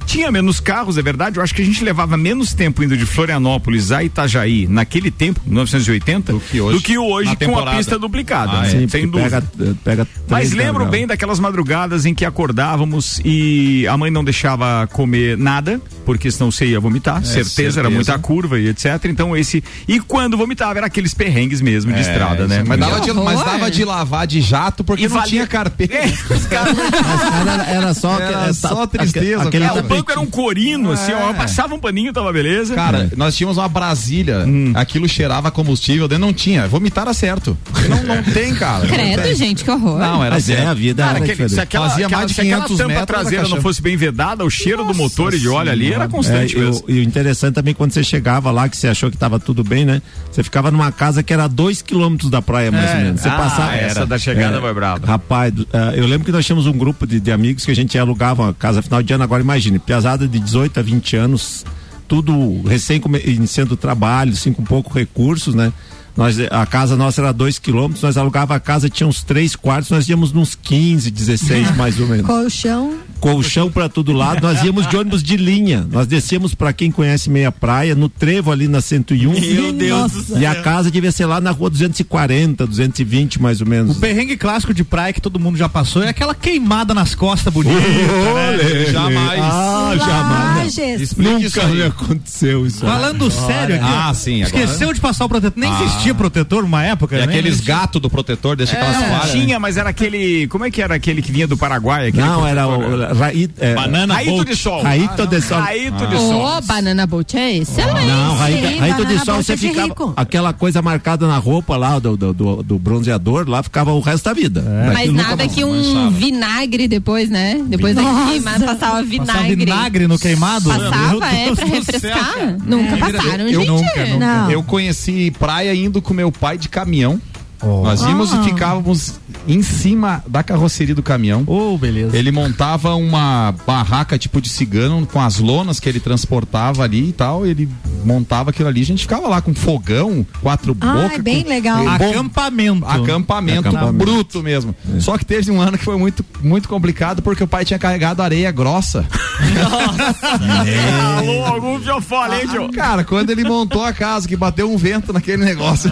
Tinha 0.09 0.31
menos 0.31 0.59
carros, 0.59 0.97
é 0.97 1.03
verdade. 1.03 1.37
Eu 1.37 1.43
acho 1.43 1.53
que 1.53 1.61
a 1.61 1.65
gente 1.65 1.83
levava 1.83 2.17
menos 2.17 2.51
tempo 2.51 2.83
indo 2.83 2.97
de 2.97 3.05
Florianópolis 3.05 3.91
a 3.91 4.03
Itajaí 4.03 4.65
naquele 4.67 5.11
tempo, 5.11 5.39
1980, 5.45 6.33
Do 6.33 6.39
que 6.39 6.59
hoje. 6.59 6.97
hoje 6.97 7.29
Na 7.29 7.35
com 7.35 7.43
a 7.43 7.47
temporada. 7.47 7.77
pista 7.77 7.99
duplicada. 7.99 8.51
Ah, 8.53 8.61
né? 8.63 8.67
é. 8.67 8.71
Sim, 8.71 8.87
Sem 8.87 9.07
dúvida. 9.07 9.41
pega, 9.55 9.75
pega 9.83 10.07
Mas 10.27 10.51
lembro 10.51 10.87
bem 10.87 11.05
daquelas 11.05 11.39
madrugadas 11.39 12.07
em 12.07 12.15
que 12.15 12.25
acordávamos 12.25 13.21
e 13.23 13.85
a 13.87 13.95
mãe 13.97 14.09
não 14.09 14.23
deixava 14.23 14.87
comer 14.87 15.37
nada, 15.37 15.79
porque 16.09 16.31
senão 16.31 16.49
você 16.49 16.65
ia 16.65 16.79
vomitar, 16.79 17.23
certeza, 17.23 17.49
certeza. 17.51 17.79
era 17.81 17.89
muita 17.91 18.17
curva 18.17 18.59
e 18.59 18.67
etc. 18.69 18.85
Então 19.05 19.37
esse. 19.37 19.63
E 19.87 19.99
quando 19.99 20.35
vomitava, 20.35 20.79
era 20.79 20.87
aqueles 20.87 21.13
perrengues 21.13 21.61
mesmo 21.61 21.91
de 21.93 21.99
É, 21.99 22.01
estrada, 22.01 22.47
né? 22.47 22.57
isso, 22.57 22.67
Mas 22.67 22.79
dava, 22.79 22.99
de, 22.99 23.13
mas 23.13 23.39
dava 23.45 23.69
de 23.69 23.85
lavar 23.85 24.25
de 24.25 24.41
jato 24.41 24.83
porque 24.83 25.03
E 25.03 25.07
não 25.07 25.15
valia- 25.17 25.29
tinha 25.29 25.45
carpete. 25.45 25.93
É, 25.95 26.05
os 26.33 26.45
caras- 26.47 26.73
Mas, 26.79 26.89
cara, 27.29 27.51
era, 27.53 27.63
era 27.69 27.93
só, 27.93 28.15
Era 28.19 28.39
aquele- 28.39 28.53
só 28.55 28.87
tristeza, 28.87 29.43
Aquele 29.43 29.65
cara. 29.67 29.77
É, 29.77 29.81
o 29.81 29.83
banco 29.83 30.11
era 30.11 30.19
um 30.19 30.25
corino, 30.25 30.91
assim, 30.93 31.11
ó, 31.13 31.31
passava 31.33 31.75
um 31.75 31.79
paninho, 31.79 32.11
tava 32.11 32.33
beleza. 32.33 32.73
Cara, 32.73 33.11
nós 33.15 33.35
tínhamos 33.37 33.57
uma 33.59 33.69
Brasília, 33.69 34.45
Hum. 34.47 34.71
aquilo 34.73 35.07
cheirava 35.07 35.51
combustível, 35.51 36.07
dentro 36.07 36.25
não 36.25 36.33
tinha. 36.33 36.67
Vomitar 36.67 37.03
era 37.03 37.13
certo. 37.13 37.55
Não, 37.87 38.15
não 38.15 38.23
tem, 38.23 38.55
cara. 38.55 38.79
Não 38.79 38.87
Credo, 38.89 39.21
tem. 39.21 39.35
gente, 39.35 39.63
que 39.63 39.69
horror. 39.69 39.99
Não, 39.99 40.23
era 40.23 40.33
Mas 40.33 40.49
é, 40.49 40.53
a 40.53 40.63
zero. 40.63 40.75
vida 40.75 41.03
Cara, 41.03 41.17
era 41.19 41.25
aquele- 41.33 41.49
se 41.49 41.59
aquela, 41.61 41.87
Fazia 41.89 42.05
aquela- 42.07 42.19
mais 42.21 42.29
de 42.31 42.33
se 42.35 42.41
aquela 42.41 42.55
500 42.63 42.77
tampa 42.79 42.89
metros 42.89 43.05
traseira 43.07 43.47
não 43.47 43.61
fosse 43.61 43.79
bem 43.81 43.95
vedada, 43.95 44.43
o 44.43 44.49
cheiro 44.49 44.79
do 44.79 44.87
Nossa 44.89 44.99
motor 45.01 45.33
e 45.35 45.39
de 45.39 45.47
óleo 45.47 45.71
ali 45.71 45.93
era 46.01 46.09
Senhora. 46.09 46.09
constante 46.09 46.55
É, 46.55 46.59
e, 46.59 46.61
mesmo. 46.65 46.85
o, 46.87 46.91
e 46.91 46.99
o 46.99 47.03
interessante 47.03 47.53
também 47.55 47.73
quando 47.73 47.91
você 47.91 48.03
chegava 48.03 48.51
lá, 48.51 48.67
que 48.69 48.77
você 48.77 48.87
achou 48.87 49.09
que 49.09 49.15
estava 49.15 49.39
tudo 49.39 49.63
bem, 49.63 49.85
né? 49.85 50.01
Você 50.31 50.43
ficava 50.43 50.71
numa 50.71 50.91
casa 50.91 51.21
que 51.23 51.33
era 51.33 51.47
dois 51.47 51.81
quilômetros 51.81 52.29
da 52.29 52.41
praia, 52.41 52.71
mais 52.71 52.89
É. 52.89 52.95
ou 52.97 53.01
menos. 53.03 53.21
Você 53.21 53.29
Ah, 53.29 53.37
passava. 53.37 53.75
essa 53.75 54.05
da 54.05 54.17
chegada 54.17 54.59
foi 54.59 54.73
braba. 54.73 55.05
Rapaz, 55.05 55.53
ah, 55.73 55.93
eu 55.95 56.05
lembro 56.07 56.25
que 56.25 56.31
nós 56.31 56.45
tínhamos 56.45 56.65
um 56.67 56.77
grupo 56.77 57.05
de, 57.05 57.19
de 57.19 57.31
amigos 57.31 57.65
que 57.65 57.71
a 57.71 57.75
gente 57.75 57.97
alugava 57.97 58.43
uma 58.43 58.53
casa 58.53 58.81
final 58.81 59.01
de 59.03 59.13
ano. 59.13 59.23
Agora 59.23 59.41
imagine, 59.43 59.79
piazada 59.79 60.27
de 60.27 60.39
18 60.39 60.79
a 60.79 60.83
20 60.83 61.15
anos. 61.15 61.65
tudo 62.07 62.63
recém 62.67 62.99
iniciando 63.23 63.75
o 63.75 63.77
trabalho, 63.77 64.31
assim, 64.33 64.51
com 64.51 64.63
pouco 64.63 64.91
recursos, 64.97 65.53
né? 65.53 65.71
Nós, 66.17 66.37
a 66.51 66.65
casa 66.65 66.95
nossa 66.95 67.21
era 67.21 67.31
dois 67.31 67.57
quilômetros, 67.59 68.01
nós 68.03 68.17
alugava 68.17 68.55
a 68.55 68.59
casa, 68.59 68.89
tinha 68.89 69.07
uns 69.07 69.23
três 69.23 69.55
quartos, 69.55 69.89
nós 69.91 70.07
íamos 70.09 70.31
nos 70.31 70.55
15, 70.55 71.09
16 71.11 71.75
mais 71.77 71.99
ou 71.99 72.07
menos. 72.07 72.25
Colchão. 72.25 72.93
Colchão 73.19 73.69
pra 73.69 73.89
todo 73.89 74.13
lado, 74.13 74.41
nós 74.41 74.63
íamos 74.63 74.87
de 74.87 74.95
ônibus 74.95 75.21
de 75.21 75.35
linha. 75.35 75.85
Nós 75.91 76.07
descíamos 76.07 76.55
pra 76.55 76.71
quem 76.71 76.89
conhece 76.89 77.29
meia 77.29 77.51
praia, 77.51 77.93
no 77.93 78.07
trevo 78.07 78.49
ali 78.51 78.67
na 78.67 78.79
101. 78.79 79.31
Meu 79.39 79.73
Deus 79.73 80.11
do 80.13 80.23
céu. 80.23 80.37
E 80.39 80.45
a 80.45 80.55
casa 80.61 80.89
devia 80.89 81.11
ser 81.11 81.25
lá 81.25 81.41
na 81.41 81.51
rua 81.51 81.69
240, 81.69 82.65
220 82.65 83.41
mais 83.41 83.59
ou 83.59 83.67
menos. 83.67 83.97
O 83.97 83.99
perrengue 83.99 84.37
clássico 84.37 84.73
de 84.73 84.85
praia 84.85 85.11
que 85.11 85.19
todo 85.19 85.37
mundo 85.39 85.57
já 85.57 85.67
passou 85.67 86.01
é 86.01 86.07
aquela 86.09 86.33
queimada 86.33 86.93
nas 86.93 87.13
costas 87.13 87.53
bonita. 87.53 87.75
né? 87.77 88.85
Jamais. 88.91 89.39
Ah, 89.43 89.93
jamais. 89.97 90.77
Lages. 90.77 91.01
Isso 91.01 91.21
Nunca 91.21 91.61
aí. 91.65 91.75
me 91.75 91.83
aconteceu 91.83 92.65
isso. 92.65 92.79
Falando 92.85 93.29
sério 93.29 93.75
aqui. 93.75 93.85
Ah, 93.85 94.13
sim, 94.13 94.43
agora- 94.43 94.63
Esqueceu 94.63 94.93
de 94.93 95.01
passar 95.01 95.25
o 95.25 95.29
protetor. 95.29 95.59
Nem 95.59 95.69
Ah. 95.69 95.77
Existia 95.99 96.15
protetor 96.15 96.63
numa 96.63 96.83
época, 96.83 97.15
É 97.15 97.19
né? 97.19 97.23
aqueles 97.25 97.59
gatos 97.61 98.01
do 98.01 98.09
protetor, 98.09 98.55
deixa 98.55 98.73
aquelas 98.75 98.95
Não, 98.95 99.03
falhas. 99.17 99.33
né? 99.33 99.41
tinha, 99.41 99.59
mas 99.59 99.77
era 99.77 99.89
aquele. 99.89 100.47
Como 100.47 100.65
é 100.65 100.71
que 100.71 100.81
era 100.81 100.95
aquele 100.95 101.21
que 101.21 101.31
vinha 101.31 101.47
do 101.47 101.57
Paraguai? 101.57 102.07
Aquele 102.07 102.23
Não, 102.23 102.45
era 102.47 102.67
o 102.67 103.13
Raí, 103.13 103.49
é, 103.59 103.73
Banana 103.75 104.13
Raito 104.15 104.31
Bolt. 104.31 104.47
de 104.47 104.55
sol. 104.55 104.81
Raito 104.83 105.27
de 105.27 105.41
sol. 105.41 105.59
Raito 105.59 106.07
de 106.07 106.15
Ô, 106.15 106.19
sol. 106.19 106.61
banana 106.63 107.05
boat 107.07 107.37
é 107.37 107.57
excelente. 107.57 108.05
Não, 108.07 108.35
Raito, 108.35 108.67
Sim, 108.67 108.79
Raito 108.79 109.05
de 109.05 109.19
sol 109.25 109.35
você 109.43 109.55
de 109.55 109.67
ficava. 109.67 109.87
rico. 109.87 110.13
Aquela 110.15 110.53
coisa 110.53 110.81
marcada 110.81 111.27
na 111.27 111.37
roupa 111.37 111.75
lá 111.77 111.99
do, 111.99 112.15
do, 112.17 112.33
do, 112.33 112.63
do 112.63 112.79
bronzeador, 112.79 113.47
lá 113.49 113.61
ficava 113.63 113.91
o 113.91 113.99
resto 113.99 114.25
da 114.25 114.33
vida. 114.33 114.63
É. 114.87 114.93
Mas 114.93 115.13
nada 115.13 115.47
que 115.47 115.63
um 115.63 116.09
vinagre 116.11 116.87
depois, 116.87 117.29
né? 117.29 117.61
Depois 117.67 117.95
da 117.95 118.01
queimada 118.29 118.65
passava 118.65 119.03
vinagre. 119.03 119.55
vinagre 119.55 120.07
no 120.07 120.17
queimado? 120.17 120.69
Passava, 120.69 121.25
é, 121.33 121.55
pra 121.55 121.65
refrescar? 121.65 122.57
Nunca 122.65 122.95
É, 122.95 122.97
passaram, 122.97 123.47
eu 123.47 123.59
gente. 123.61 123.67
nunca, 123.69 124.05
nunca. 124.05 124.17
Não. 124.17 124.51
Eu 124.51 124.63
conheci 124.63 125.31
praia 125.39 125.73
indo 125.89 126.01
com 126.01 126.13
meu 126.13 126.31
pai 126.31 126.57
de 126.57 126.69
caminhão. 126.69 127.19
Nós 127.61 128.01
íamos 128.01 128.33
Ah. 128.33 128.37
e 128.41 128.43
ficávamos 128.45 129.19
em 129.47 129.61
cima 129.61 130.23
da 130.27 130.41
carroceria 130.43 130.95
do 130.95 131.03
caminhão. 131.03 131.43
Ô, 131.45 131.77
beleza. 131.77 132.15
Ele 132.15 132.31
montava 132.31 132.95
uma 132.95 133.53
barraca 133.65 134.17
tipo 134.17 134.39
de 134.41 134.47
cigano 134.49 135.05
com 135.05 135.19
as 135.19 135.39
lonas 135.39 135.79
que 135.79 135.89
ele 135.89 135.99
transportava 135.99 136.83
ali 136.83 137.09
e 137.09 137.11
tal. 137.13 137.45
Ele 137.45 137.67
montava 138.05 138.49
aquilo 138.51 138.69
ali. 138.69 138.81
A 138.81 138.85
gente 138.85 139.01
ficava 139.01 139.27
lá 139.27 139.41
com 139.41 139.53
fogão, 139.53 140.25
quatro 140.41 140.75
Ah, 140.79 140.93
bocas. 140.93 141.19
é 141.19 141.21
bem 141.21 141.43
com- 141.43 141.49
legal. 141.49 141.87
Acampamento. 141.87 142.85
Acampamento, 142.85 143.67
Acampamento. 143.69 143.97
bruto 144.05 144.41
mesmo. 144.43 144.73
Só 144.99 145.17
que 145.17 145.25
teve 145.25 145.51
um 145.51 145.59
ano 145.61 145.77
que 145.77 145.83
foi 145.83 145.97
muito, 145.97 146.23
muito 146.41 146.69
complicado 146.69 147.21
porque 147.21 147.43
o 147.43 147.47
pai 147.47 147.65
tinha 147.65 147.79
carregado 147.79 148.21
areia 148.21 148.51
grossa. 148.51 149.05
Alô, 151.17 151.45
algum 151.45 151.79
fiofole, 151.79 152.35
hein, 152.35 152.47
Tio? 152.47 152.71
Cara, 152.71 153.03
quando 153.03 153.29
ele 153.31 153.43
montou 153.43 153.83
a 153.83 153.93
casa, 153.93 154.27
que 154.27 154.35
bateu 154.35 154.71
um 154.71 154.77
vento 154.77 155.11
naquele 155.13 155.43
negócio, 155.43 155.91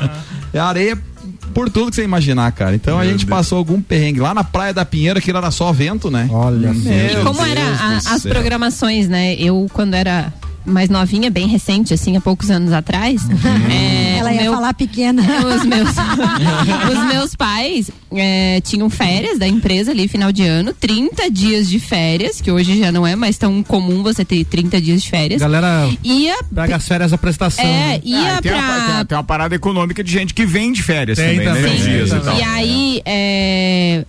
é 0.53 0.59
areia 0.59 0.97
por 1.57 1.71
tudo 1.71 1.89
que 1.89 1.95
você 1.95 2.03
imaginar, 2.03 2.51
cara. 2.51 2.75
Então 2.75 2.99
a 2.99 3.03
gente 3.05 3.25
passou 3.25 3.57
algum 3.57 3.81
perrengue. 3.81 4.19
Lá 4.19 4.31
na 4.31 4.43
Praia 4.43 4.71
da 4.71 4.85
Pinheira, 4.85 5.19
que 5.19 5.31
era 5.31 5.49
só 5.49 5.71
vento, 5.73 6.11
né? 6.11 6.29
Olha 6.31 6.67
E 6.69 7.23
como 7.23 7.43
era 7.43 7.61
a- 7.61 7.97
as 7.97 8.21
programações, 8.21 9.09
né? 9.09 9.33
Eu, 9.39 9.65
quando 9.73 9.95
era 9.95 10.31
mais 10.67 10.89
novinha, 10.89 11.29
bem 11.31 11.47
recente, 11.47 11.93
assim, 11.93 12.15
há 12.17 12.21
poucos 12.21 12.51
anos 12.51 12.73
atrás, 12.73 13.21
é, 13.71 14.17
Ela 14.19 14.33
ia 14.33 14.41
meu- 14.43 14.53
falar 14.53 14.73
pequena. 14.73 15.21
os 15.55 15.65
meus, 15.65 15.89
os 16.91 17.13
meus 17.13 17.35
pais 17.35 17.89
é, 18.11 18.59
tinham 18.61 18.89
férias 18.89 19.39
da 19.39 19.47
empresa 19.47 19.91
ali, 19.91 20.07
final 20.07 20.31
de 20.31 20.43
ano, 20.43 20.73
30 20.73 21.29
dias 21.31 21.69
de 21.69 21.79
férias, 21.79 22.41
que 22.41 22.51
hoje 22.51 22.77
já 22.79 22.91
não 22.91 23.05
é 23.07 23.15
mais 23.15 23.37
tão 23.37 23.63
comum 23.63 24.03
você 24.03 24.25
ter 24.25 24.43
30 24.45 24.81
dias 24.81 25.01
de 25.03 25.09
férias. 25.09 25.41
Galera 25.41 25.89
Ia, 26.03 26.35
pega 26.53 26.75
as 26.75 26.87
férias 26.87 27.11
da 27.11 27.17
prestação. 27.17 27.63
é, 27.63 27.67
né? 27.97 28.01
ia 28.03 28.37
Ah, 28.37 28.41
tem, 28.41 28.51
uma, 28.51 28.61
tem, 28.61 28.61
pra. 28.61 28.93
uma, 28.95 29.05
tem 29.05 29.17
uma 29.17 29.23
parada 29.23 29.55
econômica 29.55 30.03
de 30.03 30.11
gente 30.11 30.33
que 30.33 30.45
vem 30.45 30.71
de 30.73 30.83
férias 30.83 31.17
Tem 31.17 31.37
também, 31.39 31.45
né? 31.45 31.53
também, 31.53 31.73
Uns 31.75 31.81
tem 31.83 31.89
dias 31.93 32.09
e 32.09 32.11
também. 32.11 32.25
tal. 32.25 32.39
E 32.39 32.43
aí, 32.43 33.01
é, 33.05 34.05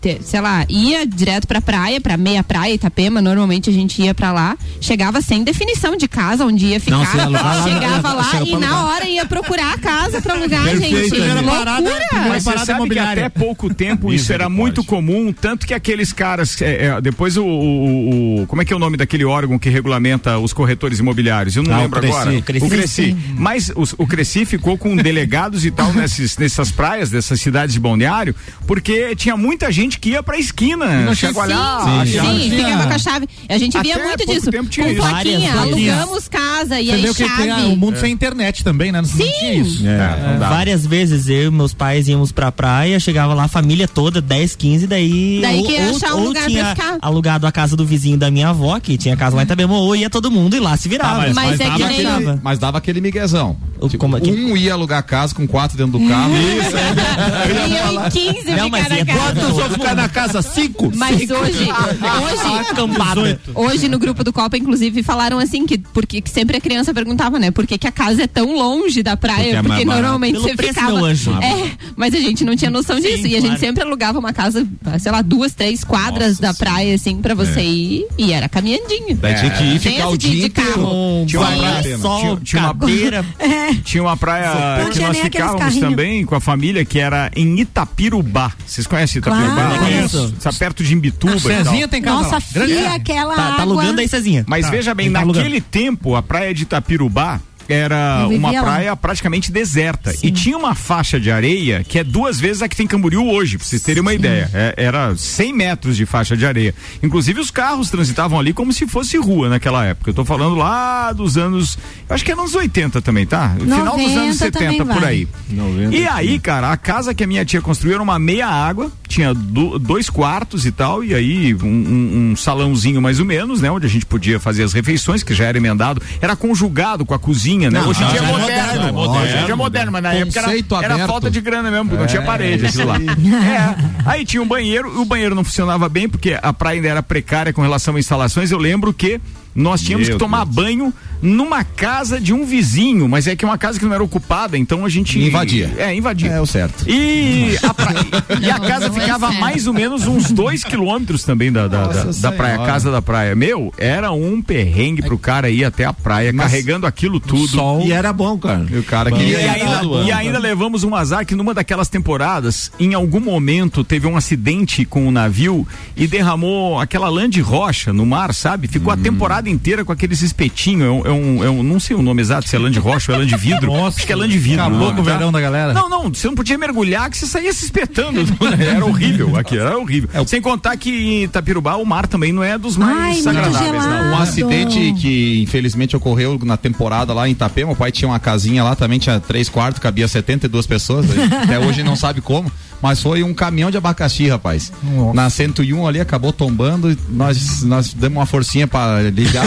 te- 0.00 0.18
sei 0.22 0.40
lá, 0.40 0.64
ia 0.68 1.06
direto 1.06 1.46
pra 1.46 1.60
praia, 1.60 2.00
pra 2.00 2.16
meia 2.16 2.42
praia, 2.44 2.72
Itapema, 2.74 3.20
normalmente 3.20 3.68
a 3.70 3.72
gente 3.72 4.00
ia 4.02 4.14
pra 4.14 4.32
lá, 4.32 4.56
chegava 4.80 5.20
sem 5.20 5.42
definição 5.44 5.96
de 5.96 6.06
casa 6.08 6.44
onde 6.44 6.66
ia 6.66 6.80
ficar, 6.80 6.96
Não, 7.16 7.22
ia 7.22 7.28
lá, 7.28 7.62
chegava 7.68 8.12
lá 8.12 8.42
e 8.44 8.56
na 8.56 8.84
hora 8.86 9.08
ia 9.08 9.26
procurar 9.26 9.74
a 9.74 9.78
casa 9.78 10.20
pra 10.22 10.34
alugar, 10.34 10.64
Perfeito, 10.64 10.96
gente. 10.96 11.10
primeira 11.10 11.42
parada- 11.42 11.90
primeira 11.90 12.28
Mas 12.28 12.44
parada 12.44 12.64
sabe 12.66 12.88
que 12.90 12.98
até 12.98 13.28
pouco 13.28 13.72
tempo 13.74 14.12
isso 14.12 14.32
era 14.32 14.48
muito 14.48 14.84
comum, 14.84 15.32
tanto 15.32 15.66
que 15.66 15.74
aqueles 15.74 16.12
caras, 16.12 16.60
é, 16.62 16.86
é, 16.86 17.00
depois 17.00 17.36
o, 17.36 17.44
o- 17.44 18.42
o- 18.42 18.46
como 18.46 18.62
é 18.62 18.64
que 18.64 18.72
é 18.72 18.76
o 18.76 18.78
nome 18.78 18.96
daquele 18.96 19.24
órgão 19.24 19.58
que 19.58 19.68
regulamenta 19.68 20.38
os 20.38 20.52
corretores 20.52 20.98
imobiliários? 20.98 21.56
Eu 21.56 21.62
não 21.62 21.72
Ah, 21.74 21.78
o 21.78 21.82
lembro 21.82 22.00
Cresci. 22.00 22.16
agora. 22.16 22.38
O 22.38 22.42
Cresci. 22.42 22.66
O 22.66 22.68
Cresci. 22.68 23.16
Mas 23.36 23.72
os- 23.74 23.94
o 23.98 24.06
Cresci 24.06 24.44
ficou 24.44 24.76
com 24.78 24.94
delegados 24.96 25.64
e 25.64 25.70
tal 25.70 25.92
nesses, 25.94 26.36
nessas 26.36 26.70
praias, 26.70 27.10
dessas 27.10 27.40
cidades 27.40 27.72
de 27.74 27.80
balneário, 27.80 28.34
porque 28.66 29.14
tinha 29.16 29.36
muita 29.36 29.70
gente 29.72 29.87
que 29.96 30.10
ia 30.10 30.22
pra 30.22 30.36
esquina, 30.38 31.14
chacoalhar. 31.14 31.82
Sim, 31.84 32.00
achar- 32.18 32.24
sim, 32.34 32.50
ficava 32.50 32.86
com 32.86 32.92
a 32.94 32.98
chave. 32.98 33.28
A 33.48 33.58
gente 33.58 33.78
via 33.80 33.94
Até 33.94 34.04
muito 34.04 34.18
pouco 34.24 34.34
disso. 34.34 34.50
tempo 34.50 34.68
tinha 34.68 34.86
com 34.86 34.92
isso. 34.92 35.00
plaquinha, 35.02 35.60
alugamos 35.60 36.28
casa 36.28 36.80
e 36.80 36.86
Você 36.86 36.92
aí 36.92 37.10
o 37.10 37.14
que 37.14 37.26
chave. 37.28 37.42
tem 37.42 37.50
ah, 37.52 37.56
o 37.68 37.76
mundo 37.76 37.98
sem 37.98 38.12
internet 38.12 38.64
também, 38.64 38.90
né? 38.92 39.00
Não, 39.00 39.08
não 39.08 39.16
tinha 39.16 39.54
isso. 39.54 39.86
É. 39.86 39.98
não 40.32 40.38
dá. 40.40 40.48
Várias 40.48 40.84
vezes 40.84 41.28
eu 41.28 41.44
e 41.48 41.50
meus 41.50 41.72
pais 41.72 42.08
íamos 42.08 42.32
pra 42.32 42.50
praia, 42.50 42.98
chegava 42.98 43.32
lá 43.34 43.44
a 43.44 43.48
família 43.48 43.86
toda, 43.86 44.20
10, 44.20 44.56
15, 44.56 44.86
daí. 44.86 45.38
Daí 45.40 45.62
que 45.62 45.72
ia 45.72 45.90
achar 45.90 46.14
um 46.14 46.24
lugar 46.24 46.42
pra 46.42 46.50
tinha 46.50 46.66
ficar. 46.74 46.98
alugado 47.00 47.46
a 47.46 47.52
casa 47.52 47.76
do 47.76 47.84
vizinho 47.86 48.16
da 48.16 48.30
minha 48.30 48.48
avó, 48.48 48.78
que 48.80 48.98
tinha 48.98 49.16
casa 49.16 49.36
lá 49.36 49.42
em 49.42 49.44
Itabema, 49.44 49.74
ou 49.74 49.94
ia 49.94 50.10
todo 50.10 50.30
mundo 50.30 50.56
e 50.56 50.60
lá 50.60 50.76
se 50.76 50.88
virava. 50.88 51.18
mas- 51.20 51.34
Mas 51.34 51.60
é 51.60 51.64
dava 51.64 51.76
que 51.76 51.82
aquele, 51.84 52.40
mas 52.42 52.58
dava 52.58 52.78
aquele 52.78 53.00
miguezão. 53.00 53.56
O- 53.80 53.86
Tipo, 53.88 53.98
como 53.98 54.16
é 54.16 54.20
que- 54.20 54.30
um 54.30 54.56
ia 54.56 54.72
alugar 54.72 55.02
casa 55.04 55.32
com 55.34 55.46
quatro 55.46 55.76
dentro 55.78 55.98
do 55.98 56.08
carro. 56.08 56.32
Isso, 56.58 56.76
Eu 57.48 58.06
e 58.06 58.10
15 58.10 58.50
Não, 58.56 58.68
mas 58.68 58.86
ia 58.90 59.06
casa. 59.06 59.18
Quantos 59.18 59.58
ficar 59.78 59.94
na 59.94 60.08
casa? 60.08 60.42
Cinco? 60.42 60.92
Mas 60.94 61.30
hoje, 61.30 61.68
hoje, 61.68 62.68
Acampada. 62.70 63.40
hoje 63.54 63.88
no 63.88 63.98
grupo 63.98 64.22
do 64.22 64.32
Copa, 64.32 64.56
inclusive, 64.56 65.02
falaram 65.02 65.38
assim 65.38 65.66
que 65.66 65.78
porque 65.78 66.20
que 66.20 66.30
sempre 66.30 66.56
a 66.56 66.60
criança 66.60 66.92
perguntava, 66.92 67.38
né? 67.38 67.50
Por 67.50 67.66
que, 67.66 67.78
que 67.78 67.86
a 67.86 67.92
casa 67.92 68.22
é 68.22 68.26
tão 68.26 68.54
longe 68.54 69.02
da 69.02 69.16
Porque 69.16 69.34
praia? 69.34 69.56
é 69.56 69.62
Porque, 69.62 69.84
barato. 69.84 70.02
normalmente 70.02 70.32
Pelo 70.34 70.44
você 70.44 70.54
preço, 70.54 70.74
ficava. 70.74 71.44
É, 71.44 71.70
mas 71.96 72.14
a 72.14 72.18
gente 72.18 72.44
não 72.44 72.56
tinha 72.56 72.70
noção 72.70 72.98
disso. 73.00 73.26
E 73.26 73.36
a 73.36 73.40
gente 73.40 73.46
claro. 73.46 73.60
sempre 73.60 73.82
alugava 73.82 74.18
uma 74.18 74.32
casa, 74.32 74.66
sei 74.98 75.12
lá, 75.12 75.22
duas, 75.22 75.54
três 75.54 75.84
quadras 75.84 76.38
da 76.38 76.54
praia, 76.54 76.94
assim, 76.94 77.20
pra 77.20 77.34
você 77.34 77.60
ir. 77.60 78.06
E 78.16 78.32
era 78.32 78.48
caminhandinho. 78.48 79.16
Daí 79.16 79.34
tinha 79.34 79.50
que 79.50 79.64
ir 79.64 79.80
Tem 79.80 79.92
ficar 79.92 80.08
o 80.08 80.18
dia 80.18 80.42
de 80.42 80.50
carro. 80.50 81.24
Tinha 81.26 81.40
uma 81.40 81.52
Sim. 81.52 81.58
praia, 81.58 81.98
sol, 81.98 82.20
tinha, 82.20 82.36
tinha 82.40 82.62
uma, 82.62 82.74
cadeira. 82.74 83.24
tinha 83.84 84.02
uma 84.02 84.16
praia 84.16 84.90
que 84.92 85.00
nós 85.00 85.18
ficávamos 85.18 85.76
também 85.76 86.24
com 86.24 86.34
a 86.34 86.40
família, 86.40 86.84
que 86.84 86.98
era 86.98 87.30
em 87.34 87.60
Itapirubá. 87.60 88.52
Vocês 88.66 88.86
conhecem 88.86 89.18
Itapirubá? 89.18 89.67
Claro. 89.68 89.84
Conheço. 89.84 90.34
Está 90.36 90.52
perto 90.52 90.82
de 90.82 90.94
Imbituba. 90.94 91.38
Cezinha 91.38 91.88
tem 91.88 92.00
casa 92.02 92.16
Nossa, 92.22 92.34
lá. 92.36 92.42
Grande- 92.52 92.72
fia 92.74 92.92
aquela 92.94 93.34
Tá, 93.34 93.42
água. 93.42 93.56
tá 93.56 93.62
alugando 93.62 94.00
aí, 94.00 94.08
Cezinha. 94.08 94.44
Mas 94.46 94.64
Tá, 94.66 94.70
veja 94.70 94.94
bem, 94.94 95.10
tá 95.12 95.24
naquele 95.24 95.60
tempo, 95.60 96.14
a 96.16 96.22
praia 96.22 96.52
de 96.54 96.62
Itapirubá 96.64 97.40
era 97.68 98.26
uma 98.30 98.50
lá. 98.50 98.62
praia 98.62 98.96
praticamente 98.96 99.50
deserta. 99.52 100.14
E 100.22 100.30
tinha 100.30 100.56
uma 100.56 100.74
faixa 100.74 101.18
de 101.20 101.30
areia 101.30 101.84
que 101.86 101.98
é 101.98 102.04
duas 102.04 102.38
vezes 102.40 102.62
a 102.62 102.68
que 102.68 102.76
tem 102.76 102.86
Camboriú 102.86 103.28
hoje, 103.28 103.56
pra 103.58 103.66
vocês 103.66 103.82
terem 103.82 104.00
uma 104.02 104.14
ideia. 104.14 104.50
É- 104.54 104.74
era 104.76 105.14
100 105.16 105.52
metros 105.52 105.96
de 105.96 106.06
faixa 106.06 106.36
de 106.36 106.44
areia. 106.46 106.74
Inclusive, 107.02 107.40
os 107.40 107.50
carros 107.50 107.90
transitavam 107.90 108.38
ali 108.38 108.52
como 108.52 108.72
se 108.72 108.86
fosse 108.86 109.16
rua 109.16 109.48
naquela 109.48 109.84
época. 109.84 110.10
Eu 110.10 110.14
tô 110.14 110.24
falando 110.24 110.54
lá 110.54 111.12
dos 111.12 111.36
anos. 111.36 111.78
Eu 112.08 112.14
acho 112.14 112.24
que 112.24 112.32
é 112.32 112.34
nos 112.34 112.54
80 112.54 113.00
também, 113.02 113.26
tá? 113.26 113.54
Final 113.58 113.96
dos 113.96 114.04
90 114.04 114.20
anos 114.20 114.36
70 114.36 114.58
também 114.78 114.86
por 114.96 115.04
aí. 115.04 115.28
90, 115.50 115.94
E 115.96 116.06
aí, 116.06 116.38
cara, 116.38 116.72
a 116.72 116.76
casa 116.76 117.12
que 117.14 117.24
a 117.24 117.26
minha 117.26 117.44
tia 117.44 117.60
construiu 117.60 117.94
era 117.94 118.02
uma 118.02 118.18
meia 118.18 118.46
água, 118.46 118.90
tinha 119.06 119.32
do- 119.34 119.78
dois 119.78 120.08
quartos 120.08 120.64
e 120.66 120.70
tal, 120.72 121.02
e 121.02 121.14
aí 121.14 121.54
um, 121.54 121.66
um- 121.66 122.30
um 122.32 122.36
salãozinho 122.36 123.00
mais 123.02 123.18
ou 123.20 123.26
menos, 123.26 123.60
né? 123.60 123.70
Onde 123.70 123.86
a 123.86 123.88
gente 123.88 124.06
podia 124.06 124.38
fazer 124.40 124.62
as 124.62 124.72
refeições, 124.72 125.22
que 125.22 125.34
já 125.34 125.44
era 125.44 125.56
emendado, 125.58 126.00
era 126.20 126.34
conjugado 126.36 127.04
com 127.04 127.14
a 127.14 127.18
cozinha, 127.18 127.57
né? 127.66 127.80
Não, 127.80 127.88
Hoje 127.88 128.02
em 128.02 128.06
dia 128.08 128.20
é 128.20 128.22
é 128.22 128.26
moderno. 128.26 128.92
moderno, 128.92 129.22
Hoje 129.22 129.36
em 129.36 129.44
dia 129.44 129.52
é 129.52 129.56
moderno, 129.56 129.92
mas 129.92 130.02
na 130.02 130.14
época 130.14 130.38
era, 130.40 130.84
era 130.84 131.06
falta 131.06 131.30
de 131.30 131.40
grana 131.40 131.70
mesmo, 131.70 131.86
porque 131.86 132.00
não 132.00 132.06
tinha 132.06 132.22
parede, 132.22 132.66
aquilo 132.66 132.86
lá. 132.86 132.96
É. 132.98 133.76
Aí 134.06 134.24
tinha 134.24 134.42
um 134.42 134.46
banheiro, 134.46 134.92
e 134.94 134.98
o 134.98 135.04
banheiro 135.04 135.34
não 135.34 135.44
funcionava 135.44 135.88
bem, 135.88 136.08
porque 136.08 136.38
a 136.40 136.52
praia 136.52 136.76
ainda 136.76 136.88
era 136.88 137.02
precária 137.02 137.52
com 137.52 137.62
relação 137.62 137.96
a 137.96 137.98
instalações. 137.98 138.50
Eu 138.50 138.58
lembro 138.58 138.92
que 138.92 139.20
nós 139.54 139.80
tínhamos 139.80 140.06
Meu 140.08 140.16
que 140.16 140.20
tomar 140.24 140.44
Deus. 140.44 140.54
banho 140.54 140.94
numa 141.20 141.64
casa 141.64 142.20
de 142.20 142.32
um 142.32 142.44
vizinho, 142.46 143.08
mas 143.08 143.26
é 143.26 143.34
que 143.34 143.44
é 143.44 143.48
uma 143.48 143.58
casa 143.58 143.76
que 143.78 143.84
não 143.84 143.92
era 143.92 144.04
ocupada, 144.04 144.56
então 144.56 144.84
a 144.84 144.88
gente 144.88 145.18
Invadia. 145.18 145.74
É, 145.76 145.92
invadia. 145.92 146.30
É 146.30 146.40
o 146.40 146.46
certo. 146.46 146.88
E 146.88 147.56
a, 147.60 147.74
pra- 147.74 147.92
e 148.40 148.48
a 148.50 148.60
casa 148.60 148.86
é 148.86 148.90
ficava 148.92 149.32
mais 149.32 149.66
ou 149.66 149.74
menos 149.74 150.06
uns 150.06 150.30
dois 150.30 150.62
quilômetros 150.62 151.24
também 151.24 151.50
da, 151.50 151.66
da, 151.66 151.86
da, 151.88 152.04
Nossa 152.04 152.22
da 152.22 152.30
praia, 152.30 152.58
casa 152.58 152.92
da 152.92 153.02
praia. 153.02 153.34
Meu, 153.34 153.74
era 153.76 154.12
um 154.12 154.40
perrengue 154.40 155.02
pro 155.02 155.18
cara 155.18 155.50
ir 155.50 155.64
até 155.64 155.84
a 155.84 155.92
praia, 155.92 156.32
Mas- 156.32 156.52
carregando 156.52 156.86
aquilo 156.86 157.18
tudo. 157.18 157.80
E 157.84 157.90
era 157.92 158.12
bom, 158.12 158.38
cara. 158.38 158.64
E 158.70 158.78
o 158.78 158.84
cara 158.84 159.10
E, 159.10 159.14
queria 159.14 159.40
ir 159.40 159.48
ainda, 159.48 159.82
e 160.06 160.12
ainda 160.12 160.38
levamos 160.38 160.84
um 160.84 160.94
azar 160.94 161.26
que 161.26 161.34
numa 161.34 161.52
daquelas 161.52 161.88
temporadas, 161.88 162.70
em 162.78 162.94
algum 162.94 163.18
momento, 163.20 163.82
teve 163.82 164.06
um 164.06 164.16
acidente 164.16 164.84
com 164.84 165.06
o 165.08 165.10
navio 165.10 165.66
e 165.96 166.06
derramou 166.06 166.78
aquela 166.80 167.08
lã 167.08 167.28
de 167.28 167.40
rocha 167.40 167.92
no 167.92 168.06
mar, 168.06 168.32
sabe? 168.32 168.68
Ficou 168.68 168.92
a 168.92 168.96
temporada 168.96 169.37
inteira 169.46 169.84
com 169.84 169.92
aqueles 169.92 170.22
espetinhos. 170.22 170.82
É 170.86 170.90
um, 170.90 171.06
é 171.06 171.10
um, 171.12 171.44
é 171.44 171.50
um- 171.50 171.62
não 171.62 171.78
sei 171.78 171.94
o 171.94 172.02
nome 172.02 172.22
exato, 172.22 172.48
se 172.48 172.56
é 172.56 172.58
lã 172.58 172.70
de 172.70 172.78
rocha 172.78 173.12
ou 173.12 173.16
é 173.16 173.20
lã 173.20 173.26
de 173.26 173.36
vidro. 173.36 173.66
Nossa, 173.72 173.98
Acho 173.98 174.06
que 174.06 174.12
é 174.12 174.16
lã 174.16 174.28
de 174.28 174.38
vidro. 174.38 174.60
acabou 174.62 174.78
o 174.78 174.82
nome, 174.84 174.94
com 174.96 175.00
o 175.02 175.04
verão 175.04 175.30
da 175.30 175.40
galera. 175.40 175.72
Não, 175.72 175.88
não, 175.88 176.08
você 176.08 176.26
não 176.26 176.34
podia 176.34 176.56
mergulhar 176.56 177.10
que 177.10 177.18
você 177.18 177.26
saía 177.26 177.52
se 177.52 177.64
espetando. 177.64 178.20
era 178.58 178.84
horrível 178.84 179.36
aqui, 179.36 179.58
era 179.58 179.76
horrível. 179.78 180.08
Sem 180.26 180.40
contar 180.40 180.76
que 180.76 180.90
em 180.90 181.24
Itapirubá 181.24 181.76
o 181.76 181.84
mar 181.84 182.06
também 182.06 182.32
não 182.32 182.42
é 182.42 182.56
dos 182.58 182.76
mais 182.76 183.26
agradáveis, 183.26 183.72
não. 183.72 183.80
gelado. 183.82 184.08
Um 184.08 184.18
acidente 184.18 184.94
que 185.00 185.42
infelizmente 185.42 185.96
ocorreu 185.96 186.38
na 186.44 186.56
temporada 186.56 187.12
lá 187.12 187.28
em 187.28 187.32
Itapema. 187.32 187.72
O 187.72 187.76
pai 187.76 187.92
tinha 187.92 188.08
uma 188.08 188.18
casinha 188.18 188.64
lá, 188.64 188.74
também 188.74 188.98
tinha 188.98 189.20
três 189.20 189.48
quartos, 189.48 189.80
cabia 189.80 190.08
72 190.08 190.66
pessoas. 190.66 191.06
Até 191.42 191.58
hoje 191.58 191.82
não 191.82 191.96
sabe 191.96 192.20
como. 192.20 192.50
Mas 192.80 193.02
foi 193.02 193.22
um 193.24 193.34
caminhão 193.34 193.70
de 193.70 193.76
abacaxi, 193.76 194.28
rapaz. 194.28 194.72
Na 195.12 195.28
101 195.28 195.86
ali 195.86 196.00
acabou 196.00 196.32
tombando. 196.32 196.90
e 196.92 196.98
Nós, 197.08 197.62
nós 197.62 197.92
demos 197.92 198.18
uma 198.18 198.26
forcinha 198.26 198.66
pra 198.68 199.00
ligar. 199.02 199.46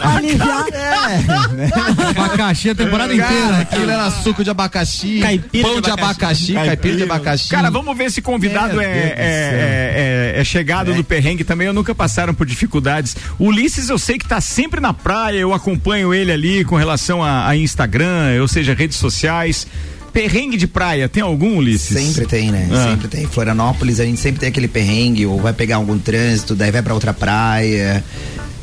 Aliviar. 0.00 0.64
Abacaxi 2.16 2.70
a 2.70 2.74
temporada 2.74 3.14
Cara, 3.16 3.32
inteira. 3.34 3.58
aquilo 3.58 3.90
era 3.90 4.10
suco 4.10 4.42
de 4.44 4.50
abacaxi, 4.50 5.18
Caipira 5.20 5.66
pão 5.68 5.76
de 5.76 5.82
de 5.82 5.90
abacaxi, 5.90 6.52
caipira 6.54 6.96
de 6.96 7.02
abacaxi. 7.02 7.48
Cara, 7.48 7.70
vamos 7.70 7.96
ver 7.96 8.10
se 8.10 8.22
convidado 8.22 8.72
é, 8.72 8.74
do 8.74 8.80
é, 8.80 9.14
é- 9.16 10.40
é 10.40 10.44
chegado 10.44 10.94
do 10.94 11.04
perrengue 11.04 11.44
também, 11.44 11.68
ou 11.68 11.74
nunca 11.74 11.94
passaram 11.94 12.34
por 12.34 12.46
dificuldades. 12.46 13.16
O 13.38 13.46
Ulisses, 13.46 13.88
eu 13.88 13.98
sei 13.98 14.18
que 14.18 14.26
tá 14.26 14.40
sempre 14.40 14.80
na 14.80 14.92
praia, 14.92 15.38
eu 15.38 15.52
acompanho 15.52 16.12
ele 16.14 16.32
ali 16.32 16.64
com 16.64 16.76
relação 16.76 17.22
a, 17.22 17.48
a 17.48 17.56
Instagram, 17.56 18.40
ou 18.40 18.48
seja, 18.48 18.74
redes 18.74 18.96
sociais. 18.96 19.66
Perrengue 20.14 20.56
de 20.56 20.68
praia, 20.68 21.08
tem 21.08 21.22
algum, 21.22 21.56
Ulisses? 21.56 21.98
Sempre 21.98 22.24
tem, 22.24 22.50
né? 22.52 22.68
Ah. 22.70 22.90
Sempre 22.90 23.08
tem. 23.08 23.26
Florianópolis, 23.26 23.98
a 23.98 24.04
gente 24.04 24.20
sempre 24.20 24.38
tem 24.38 24.48
aquele 24.48 24.68
perrengue, 24.68 25.26
ou 25.26 25.40
vai 25.40 25.52
pegar 25.52 25.76
algum 25.76 25.98
trânsito, 25.98 26.54
daí 26.54 26.70
vai 26.70 26.82
pra 26.82 26.94
outra 26.94 27.12
praia. 27.12 28.02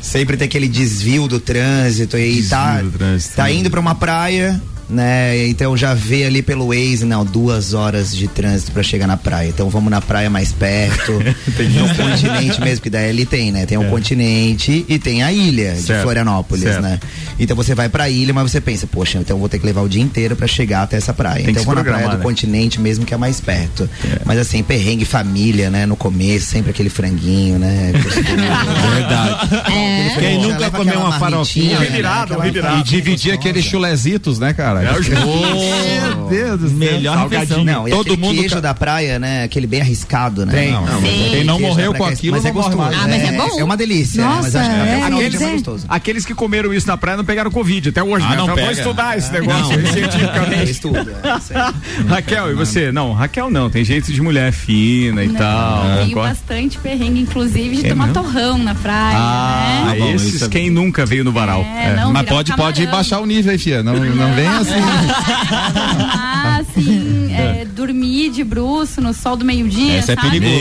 Sempre 0.00 0.36
tem 0.36 0.46
aquele 0.46 0.66
desvio 0.66 1.28
do 1.28 1.38
trânsito 1.38 2.16
e 2.18 2.32
Desvio 2.36 2.48
tá, 2.48 2.82
trânsito, 2.96 3.36
tá 3.36 3.44
né? 3.44 3.54
indo 3.54 3.70
pra 3.70 3.78
uma 3.78 3.94
praia, 3.94 4.60
né? 4.88 5.46
Então 5.48 5.76
já 5.76 5.94
vê 5.94 6.24
ali 6.24 6.42
pelo 6.42 6.68
Waze, 6.68 7.04
não, 7.04 7.24
duas 7.24 7.74
horas 7.74 8.14
de 8.14 8.28
trânsito 8.28 8.72
pra 8.72 8.82
chegar 8.82 9.06
na 9.06 9.16
praia. 9.16 9.48
Então 9.48 9.68
vamos 9.68 9.90
na 9.90 10.00
praia 10.00 10.28
mais 10.28 10.52
perto, 10.52 11.12
no 11.12 11.94
continente 11.94 12.60
mesmo, 12.60 12.82
que 12.82 12.90
daí 12.90 13.10
ali 13.10 13.24
tem, 13.26 13.50
né? 13.52 13.66
Tem 13.66 13.78
o 13.78 13.88
continente 13.88 14.84
e 14.88 14.98
tem 14.98 15.22
a 15.22 15.32
ilha 15.32 15.74
Certo, 15.76 15.98
de 15.98 16.02
Florianópolis, 16.02 16.64
certo. 16.64 16.82
né? 16.82 17.00
Então 17.38 17.56
você 17.56 17.74
vai 17.74 17.88
pra 17.88 18.08
ilha, 18.08 18.32
mas 18.32 18.50
você 18.50 18.60
pensa, 18.60 18.86
poxa, 18.86 19.18
então 19.18 19.38
vou 19.38 19.48
ter 19.48 19.58
que 19.58 19.66
levar 19.66 19.82
o 19.82 19.88
dia 19.88 20.02
inteiro 20.02 20.36
pra 20.36 20.46
chegar 20.46 20.82
até 20.82 20.96
essa 20.96 21.12
praia. 21.12 21.42
Tem 21.42 21.50
então 21.50 21.64
vou 21.64 21.74
na 21.74 21.82
praia 21.82 22.08
do 22.08 22.18
né? 22.18 22.22
continente 22.22 22.80
mesmo, 22.80 23.04
que 23.04 23.14
é 23.14 23.16
mais 23.16 23.40
perto. 23.40 23.88
Mas 24.24 24.38
assim, 24.38 24.62
perrengue 24.62 25.04
família, 25.04 25.70
né? 25.70 25.86
No 25.86 25.96
começo, 25.96 26.46
sempre 26.46 26.70
aquele 26.70 26.88
franguinho, 26.90 27.58
né? 27.58 27.92
Verdade. 28.94 29.54
É. 29.72 30.16
Quem 30.18 30.40
nunca 30.40 30.70
comeu 30.70 31.00
uma 31.00 31.18
farofinha? 31.18 31.78
né? 31.78 31.86
Revirado. 31.86 32.34
E 32.78 32.82
dividir 32.82 33.32
aqueles 33.32 33.64
chulezitos, 33.64 34.38
né, 34.38 34.52
cara? 34.52 34.81
Meu 34.82 36.11
Deus 36.28 36.60
do 36.60 36.68
céu. 36.68 36.76
Melhor 36.78 37.16
refeição. 37.28 37.64
Não, 37.64 37.86
e 37.86 37.90
Todo 37.90 38.00
aquele 38.02 38.16
mundo 38.20 38.38
queijo 38.38 38.54
ca- 38.56 38.60
da 38.60 38.74
praia, 38.74 39.18
né? 39.18 39.44
Aquele 39.44 39.66
bem 39.66 39.80
arriscado, 39.80 40.44
né? 40.46 40.52
Tem. 40.52 40.72
Não, 40.72 40.84
Quem 41.30 41.44
não 41.44 41.60
morreu 41.60 41.92
praia 41.92 41.98
com 41.98 42.08
é- 42.10 42.12
aquilo 42.12 42.36
mas 42.36 42.44
é 42.44 42.48
não 42.48 42.54
morre 42.54 42.74
gostoso. 42.76 42.90
mais. 42.90 43.04
Ah, 43.04 43.08
mas 43.08 43.22
é 43.28 43.32
bom. 43.36 43.60
É 43.60 43.64
uma 43.64 43.76
delícia, 43.76 44.24
Nossa, 44.24 44.42
mas 44.42 44.56
acho 44.56 44.70
que 44.70 44.76
é, 44.76 45.10
do 45.10 45.38
dia 45.38 45.46
é 45.46 45.52
gostoso. 45.52 45.86
Aqueles 45.88 46.24
que 46.24 46.34
comeram 46.34 46.72
isso 46.74 46.86
na 46.86 46.96
praia 46.96 47.16
não 47.16 47.24
pegaram 47.24 47.50
Covid 47.50 47.88
até 47.88 48.02
hoje, 48.02 48.24
Ah, 48.26 48.30
né? 48.30 48.36
não 48.36 48.44
Então, 48.44 48.54
pega. 48.54 48.66
Vamos 48.68 48.78
estudar 48.78 49.18
esse 49.18 49.32
negócio 49.32 49.72
É 49.80 49.86
cientificamente. 49.92 50.70
estudo, 50.70 50.98
é. 51.10 52.08
Raquel, 52.08 52.50
e 52.50 52.54
você? 52.54 52.90
Não, 52.92 53.12
Raquel 53.12 53.50
não, 53.50 53.68
tem 53.70 53.84
jeito 53.84 54.12
de 54.12 54.20
mulher 54.20 54.52
fina 54.52 55.24
e 55.24 55.28
tal. 55.30 55.82
Tenho 55.98 56.10
Agora- 56.12 56.28
bastante 56.30 56.78
perrengue, 56.78 57.20
inclusive, 57.20 57.76
de 57.76 57.86
É 57.86 57.88
tomar 57.90 58.12
torrão 58.12 58.58
na 58.58 58.74
praia, 58.74 59.16
Ah, 59.18 59.84
né? 59.88 60.12
esses 60.14 60.34
isso 60.34 60.44
é- 60.44 60.48
quem 60.48 60.70
nunca 60.70 61.04
veio 61.06 61.24
no 61.24 61.32
varal. 61.32 61.62
É, 61.62 61.88
É. 61.92 61.96
não, 61.96 62.12
Mas 62.12 62.26
pode, 62.28 62.86
baixar 62.86 63.20
o 63.20 63.26
nível 63.26 63.52
aí, 63.52 63.58
fia. 63.58 63.82
Não, 63.82 63.94
não 63.94 64.34
vem 64.34 64.46
assim. 64.48 64.72
Ah, 66.12 66.60
assim, 66.62 67.32
é, 67.32 67.64
dormir 67.64 68.30
de 68.30 68.44
bruço 68.44 69.00
no 69.00 69.14
sol 69.14 69.36
do 69.36 69.44
meio-dia, 69.44 69.94
Essa 69.98 70.12
é 70.12 70.16
perigoso. 70.16 70.52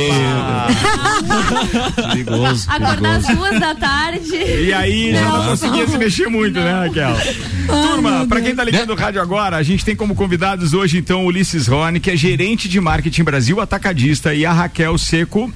Perigoso. 2.11 2.69
Acordar 2.69 3.15
às 3.17 3.27
duas 3.27 3.59
da 3.59 3.75
tarde. 3.75 4.35
E 4.35 4.73
aí 4.73 5.13
já 5.13 5.29
não 5.29 5.45
conseguia 5.45 5.87
se 5.87 5.97
mexer 5.97 6.27
muito, 6.27 6.59
né, 6.59 6.85
Raquel? 6.85 7.15
Turma, 7.67 8.25
pra 8.27 8.41
quem 8.41 8.55
tá 8.55 8.63
ligando 8.63 8.91
o 8.91 8.95
rádio 8.95 9.21
agora, 9.21 9.57
a 9.57 9.63
gente 9.63 9.83
tem 9.83 9.95
como 9.95 10.15
convidados 10.15 10.73
hoje 10.73 10.97
então 10.97 11.23
o 11.23 11.27
Ulisses 11.27 11.67
Rony, 11.67 11.99
que 11.99 12.11
é 12.11 12.15
gerente 12.15 12.67
de 12.67 12.79
marketing 12.79 13.23
Brasil 13.23 13.59
Atacadista, 13.59 14.33
e 14.33 14.45
a 14.45 14.53
Raquel 14.53 14.97
Seco 14.97 15.51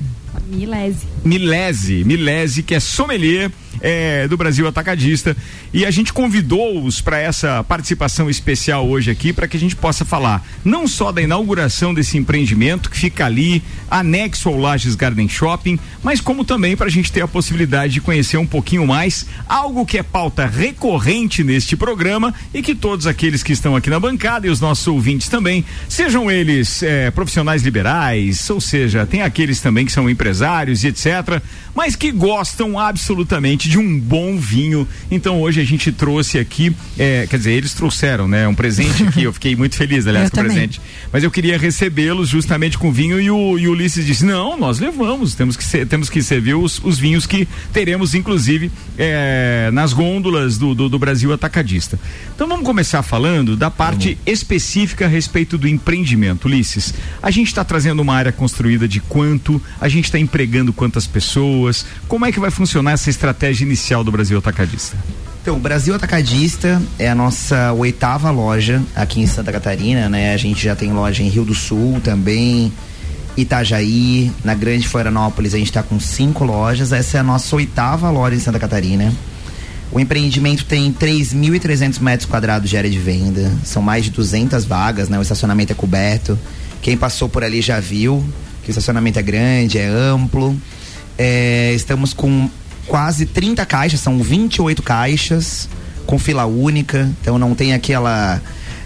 Milese, 1.24 2.04
Milese, 2.04 2.62
que 2.62 2.76
é 2.76 2.80
sommelier 2.80 3.52
é, 3.82 4.28
do 4.28 4.38
Brasil 4.38 4.68
Atacadista. 4.68 5.36
E 5.74 5.86
a 5.86 5.92
gente 5.92 6.14
convidou-os 6.14 7.02
para 7.02 7.20
essa 7.20 7.64
participação 7.64 8.30
especial 8.30 8.88
hoje 8.88 9.12
aqui, 9.12 9.34
para 9.34 9.48
que 9.48 9.58
a 9.58 9.60
gente 9.60 9.76
possa 9.76 10.06
falar 10.06 10.46
não 10.64 10.88
só 10.88 11.12
da 11.12 11.22
inauguração 11.22 11.94
desse 11.94 12.18
empreendimento 12.18 12.90
que 12.90 12.98
fica 12.98 13.26
ali, 13.26 13.62
anexo 13.90 14.50
ao 14.50 14.58
Lages 14.58 14.96
Garden 14.96 15.28
Shopping, 15.28 15.80
mas 16.04 16.22
como 16.22 16.46
também 16.46 16.78
para 16.78 16.88
a 16.88 16.92
gente 16.92 17.12
ter 17.12 17.22
a 17.22 17.28
possibilidade 17.28 17.94
de 17.94 18.02
conhecer 18.02 18.38
um 18.38 18.48
pouquinho 18.48 18.86
mais 18.86 19.26
algo 19.50 19.86
que 19.86 19.98
é 19.98 20.04
pauta 20.04 20.46
recorrente 20.46 21.44
neste 21.44 21.76
programa 21.76 22.34
e 22.54 22.62
que 22.62 22.76
todos 22.76 23.08
aqueles 23.08 23.44
que 23.44 23.52
estão 23.52 23.76
aqui 23.76 23.90
na 23.90 24.00
bancada 24.00 24.48
e 24.48 24.50
os 24.50 24.62
nossos 24.62 24.88
ouvintes 24.88 25.28
também, 25.28 25.66
sejam 25.90 26.30
eles 26.30 26.84
é, 26.84 27.12
profissionais 27.12 27.64
liberais, 27.64 28.50
ou 28.50 28.62
seja, 28.62 29.06
tem 29.06 29.22
aqueles 29.22 29.60
também 29.60 29.86
que 29.86 29.92
são 29.92 30.10
empresários 30.10 30.35
e 30.84 30.88
etc., 30.88 31.42
mas 31.76 31.96
que 31.96 32.10
gostam 32.12 32.80
absolutamente 32.80 33.68
de 33.70 33.78
um 33.78 34.00
bom 34.00 34.38
vinho. 34.38 34.88
Então 35.12 35.42
hoje 35.42 35.60
a 35.60 35.66
gente 35.66 35.92
trouxe 35.92 36.40
aqui, 36.40 36.74
é, 36.98 37.28
quer 37.30 37.38
dizer, 37.38 37.52
eles 37.52 37.74
trouxeram, 37.74 38.28
né? 38.28 38.48
Um 38.48 38.56
presente 38.56 39.04
aqui. 39.04 39.24
Eu 39.24 39.34
fiquei 39.34 39.56
muito 39.56 39.76
feliz, 39.76 40.08
aliás, 40.08 40.28
Eu 40.28 40.32
com 40.32 40.38
o 40.38 40.44
também. 40.44 40.56
presente. 40.56 40.82
Mas 41.12 41.24
eu 41.24 41.30
queria 41.32 41.58
recebê-los 41.58 42.30
justamente 42.30 42.78
com 42.78 42.92
vinho 42.92 43.20
e 43.20 43.30
o, 43.30 43.60
e 43.60 43.68
o 43.68 43.72
Ulisses 43.72 44.06
disse: 44.06 44.26
não, 44.26 44.58
nós 44.58 44.80
levamos, 44.80 45.36
temos 45.36 45.58
que, 45.58 45.64
ser, 45.64 45.86
temos 45.86 46.10
que 46.10 46.24
servir 46.24 46.56
os, 46.56 46.80
os 46.84 46.98
vinhos 46.98 47.26
que 47.28 47.48
teremos, 47.74 48.16
inclusive, 48.16 48.72
é, 48.98 49.70
nas 49.74 49.92
gôndolas 49.92 50.58
do, 50.58 50.74
do, 50.74 50.88
do 50.88 50.98
Brasil 50.98 51.34
Atacadista. 51.34 52.00
Então 52.34 52.48
vamos 52.48 52.66
começar 52.66 53.04
falando 53.04 53.56
da 53.58 53.70
parte 53.70 54.18
específica 54.26 55.06
a 55.06 55.10
respeito 55.10 55.58
do 55.58 55.68
empreendimento. 55.68 56.46
Ulisses, 56.46 56.94
a 57.22 57.30
gente 57.32 57.48
está 57.48 57.64
trazendo 57.64 58.02
uma 58.02 58.16
área 58.16 58.32
construída 58.32 58.88
de 58.88 59.00
quanto, 59.00 59.62
a 59.80 59.90
gente 59.90 60.06
está 60.06 60.20
empregando 60.26 60.74
quantas 60.74 61.08
pessoas, 61.08 61.86
como 62.08 62.26
é 62.26 62.32
que 62.32 62.40
vai 62.40 62.52
funcionar 62.52 62.92
essa 62.92 63.10
estratégia 63.10 63.64
inicial 63.64 64.04
do 64.04 64.12
Brasil 64.12 64.38
Atacadista? 64.38 64.98
Então, 65.42 65.58
o 65.58 65.60
Brasil 65.60 65.94
Atacadista 65.94 66.82
é 66.98 67.08
a 67.08 67.14
nossa 67.14 67.72
oitava 67.74 68.32
loja 68.32 68.82
aqui 68.96 69.22
em 69.22 69.28
Santa 69.28 69.52
Catarina, 69.52 70.10
né? 70.10 70.34
A 70.34 70.38
gente 70.38 70.64
já 70.64 70.76
tem 70.76 70.92
loja 70.92 71.22
em 71.22 71.30
Rio 71.30 71.46
do 71.46 71.54
Sul 71.54 72.02
também, 72.04 72.74
Itajaí, 73.38 74.32
na 74.44 74.54
Grande 74.54 74.88
Florianópolis 74.88 75.54
a 75.54 75.58
gente 75.58 75.68
está 75.68 75.84
com 75.84 76.00
cinco 76.00 76.44
lojas. 76.44 76.92
Essa 76.92 77.18
é 77.18 77.20
a 77.20 77.24
nossa 77.24 77.56
oitava 77.56 78.10
loja 78.10 78.36
em 78.36 78.40
Santa 78.40 78.58
Catarina. 78.58 79.14
O 79.92 80.00
empreendimento 80.00 80.66
tem 80.66 80.92
3.300 80.92 82.02
metros 82.02 82.28
quadrados 82.28 82.70
de 82.70 82.76
área 82.76 82.90
de 82.90 82.98
venda, 82.98 83.52
são 83.64 83.82
mais 83.82 84.04
de 84.04 84.12
200 84.12 84.66
vagas, 84.66 85.10
né? 85.10 85.20
O 85.20 85.22
estacionamento 85.22 85.72
é 85.72 85.76
coberto. 85.76 86.38
Quem 86.82 86.98
passou 86.98 87.30
por 87.30 87.44
ali 87.44 87.62
já 87.62 87.80
viu 87.80 88.24
que 88.66 88.70
o 88.70 88.72
estacionamento 88.72 89.20
é 89.20 89.22
grande, 89.22 89.78
é 89.78 89.86
amplo. 89.86 90.60
É, 91.18 91.72
estamos 91.76 92.14
com 92.14 92.50
quase 92.88 93.28
30 93.28 93.66
caixas, 93.66 94.00
são 94.00 94.22
28 94.22 94.82
caixas 94.82 95.70
com 96.06 96.20
fila 96.20 96.46
única, 96.46 97.10
então 97.22 97.40
não 97.40 97.56
tem 97.56 97.74
aquela 97.74 98.42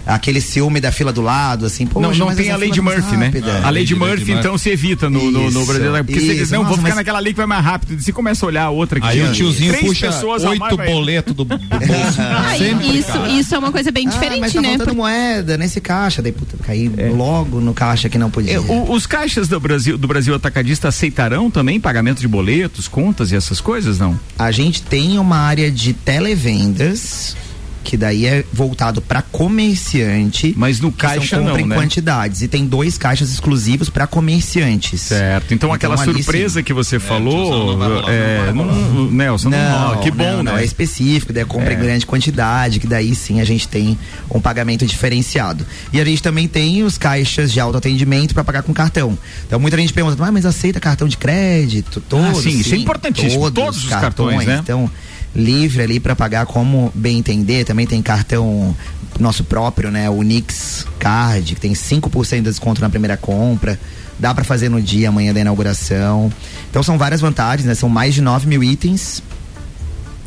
aquele 0.06 0.40
ciúme 0.40 0.80
da 0.80 0.90
fila 0.92 1.12
do 1.12 1.20
lado, 1.20 1.66
assim, 1.66 1.86
pô, 1.86 2.00
não, 2.00 2.12
não 2.14 2.34
tem 2.34 2.50
a 2.50 2.56
lei 2.56 2.70
de 2.70 2.78
é 2.78 2.82
mais 2.82 3.00
Murphy, 3.00 3.16
né? 3.16 3.26
rápida. 3.26 3.60
A 3.66 3.70
lei 3.70 3.84
de 3.84 3.94
Murphy, 3.94 4.16
Murphy. 4.16 4.32
então, 4.32 4.56
se 4.58 4.70
evita 4.70 5.08
no, 5.10 5.30
no, 5.30 5.50
no 5.50 5.60
Isso, 5.60 5.66
Brasil. 5.66 5.92
Porque 6.04 6.20
você 6.20 6.32
diz, 6.34 6.42
isso. 6.42 6.52
não, 6.52 6.60
vou 6.60 6.70
Nossa, 6.70 6.78
ficar 6.78 6.88
mas- 6.90 6.96
naquela 6.96 7.18
lei 7.18 7.32
que 7.32 7.36
vai 7.36 7.46
mais 7.46 7.64
rápido. 7.64 8.00
Se 8.00 8.12
começa 8.12 8.44
a 8.44 8.48
olhar 8.48 8.64
a 8.64 8.70
outra 8.70 9.00
que 9.00 9.06
Aí 9.06 9.22
o 9.22 9.32
tiozinho 9.32 9.72
três 9.72 9.86
puxa 9.86 10.06
pessoas 10.06 10.44
oito 10.44 10.76
boletos 10.76 11.34
do, 11.34 11.44
do 11.44 11.56
bolso. 11.58 12.20
Ah, 12.20 12.54
Sempre, 12.56 12.98
isso, 12.98 13.08
cara. 13.12 13.28
isso 13.28 13.54
é 13.54 13.58
uma 13.58 13.70
coisa 13.72 13.90
bem 13.90 14.06
Ah, 14.06 14.10
mas 14.10 14.14
diferente, 14.20 14.54
tá 14.54 14.60
né? 14.62 14.68
faltando 14.76 14.94
moeda 14.96 15.56
nesse 15.58 15.80
caixa, 15.80 16.20
daí 16.22 16.32
puta, 16.32 16.56
caí 16.62 16.88
logo 17.16 17.60
no 17.60 17.72
caixa 17.74 18.08
que 18.08 18.18
não 18.18 18.30
podia. 18.30 18.54
É, 18.54 18.60
o- 18.60 18.90
os 18.92 19.06
caixas 19.06 19.48
do 19.48 19.58
Brasil, 19.60 19.96
do 19.98 20.08
Brasil 20.08 20.34
Atacadista 20.34 20.88
aceitarão 20.88 21.50
também 21.50 21.78
pagamento 21.80 22.20
de 22.20 22.28
boletos, 22.28 22.88
contas 22.88 23.32
e 23.32 23.36
essas 23.36 23.60
coisas, 23.60 23.98
não? 23.98 24.18
A 24.38 24.50
gente 24.50 24.82
tem 24.82 25.18
uma 25.18 25.36
área 25.38 25.70
de 25.70 25.92
televendas 25.92 27.36
que 27.82 27.96
daí 27.96 28.26
é 28.26 28.44
voltado 28.52 29.00
para 29.00 29.22
comerciante. 29.22 30.54
Mas 30.56 30.80
no 30.80 30.92
caixa 30.92 31.40
não, 31.40 31.58
em 31.58 31.66
né? 31.66 31.74
quantidades 31.74 32.42
e 32.42 32.48
tem 32.48 32.66
dois 32.66 32.98
caixas 32.98 33.30
exclusivos 33.30 33.88
para 33.88 34.06
comerciantes. 34.06 35.00
Certo. 35.02 35.54
Então, 35.54 35.72
aquela 35.72 36.00
ali, 36.00 36.14
surpresa 36.22 36.60
sim. 36.60 36.64
que 36.64 36.72
você 36.72 36.98
falou, 36.98 37.76
não 37.76 38.08
é, 38.08 38.52
não 38.52 38.66
vai 38.66 38.74
não- 38.76 39.10
Nelson, 39.10 39.48
não, 39.50 39.94
Não, 39.94 40.00
que 40.00 40.10
bom, 40.10 40.24
não, 40.24 40.42
não, 40.42 40.52
né? 40.54 40.62
é 40.62 40.64
específico, 40.64 41.32
daí 41.32 41.42
é 41.42 41.46
compra 41.46 41.72
É. 41.72 41.76
em 41.76 41.80
grande 41.80 42.06
quantidade, 42.06 42.78
que 42.80 42.86
daí 42.86 43.14
sim 43.14 43.40
a 43.40 43.44
gente 43.44 43.66
tem 43.68 43.98
um 44.32 44.40
pagamento 44.40 44.84
diferenciado. 44.86 45.66
E 45.92 46.00
a 46.00 46.04
gente 46.04 46.22
também 46.22 46.46
tem 46.46 46.82
os 46.82 46.98
caixas 46.98 47.52
de 47.52 47.60
autoatendimento 47.60 48.34
para 48.34 48.44
pagar 48.44 48.62
com 48.62 48.72
cartão. 48.72 49.18
Então 49.46 49.58
muita 49.58 49.76
gente 49.76 49.92
pergunta, 49.92 50.22
ah, 50.24 50.32
mas 50.32 50.46
aceita 50.46 50.78
cartão 50.80 51.08
de 51.08 51.16
crédito? 51.16 52.00
Todos, 52.00 52.42
sim, 52.42 52.50
isso 52.50 52.74
é 52.74 52.78
importantíssimo, 52.78 53.50
todos 53.50 53.84
os 53.84 53.90
cartões, 53.90 54.46
né? 54.46 54.60
Então, 54.62 54.90
livre 55.34 55.82
ali 55.82 56.00
para 56.00 56.16
pagar 56.16 56.46
como 56.46 56.92
bem 56.94 57.18
entender. 57.18 57.64
Também 57.64 57.86
tem 57.86 58.02
cartão 58.02 58.74
nosso 59.18 59.44
próprio, 59.44 59.90
né? 59.90 60.08
O 60.08 60.22
Nix 60.22 60.86
Card, 60.98 61.54
que 61.54 61.60
tem 61.60 61.72
5% 61.72 62.36
de 62.36 62.42
desconto 62.42 62.80
na 62.80 62.88
primeira 62.88 63.16
compra. 63.16 63.78
Dá 64.18 64.34
para 64.34 64.44
fazer 64.44 64.68
no 64.68 64.80
dia 64.80 65.08
amanhã 65.08 65.32
da 65.32 65.40
inauguração. 65.40 66.32
Então 66.70 66.82
são 66.82 66.98
várias 66.98 67.20
vantagens, 67.20 67.66
né? 67.66 67.74
São 67.74 67.88
mais 67.88 68.14
de 68.14 68.20
9 68.20 68.46
mil 68.46 68.62
itens 68.62 69.22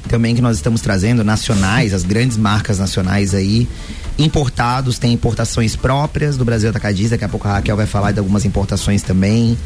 também 0.08 0.36
que 0.36 0.42
nós 0.42 0.58
estamos 0.58 0.82
trazendo, 0.82 1.24
nacionais, 1.24 1.94
as 1.94 2.04
grandes 2.04 2.38
marcas 2.38 2.78
nacionais 2.78 3.34
aí. 3.34 3.68
Importados, 4.18 5.00
tem 5.00 5.14
importações 5.14 5.76
próprias 5.76 6.38
do 6.38 6.46
Brasil 6.46 6.70
Atacadista, 6.70 7.12
daqui 7.12 7.26
a 7.26 7.30
pouco 7.30 7.48
a 7.48 7.54
Raquel 7.54 7.76
vai 7.76 7.88
falar 7.88 8.12
de 8.12 8.20
algumas 8.20 8.46
importações 8.46 9.02
também. 9.02 9.58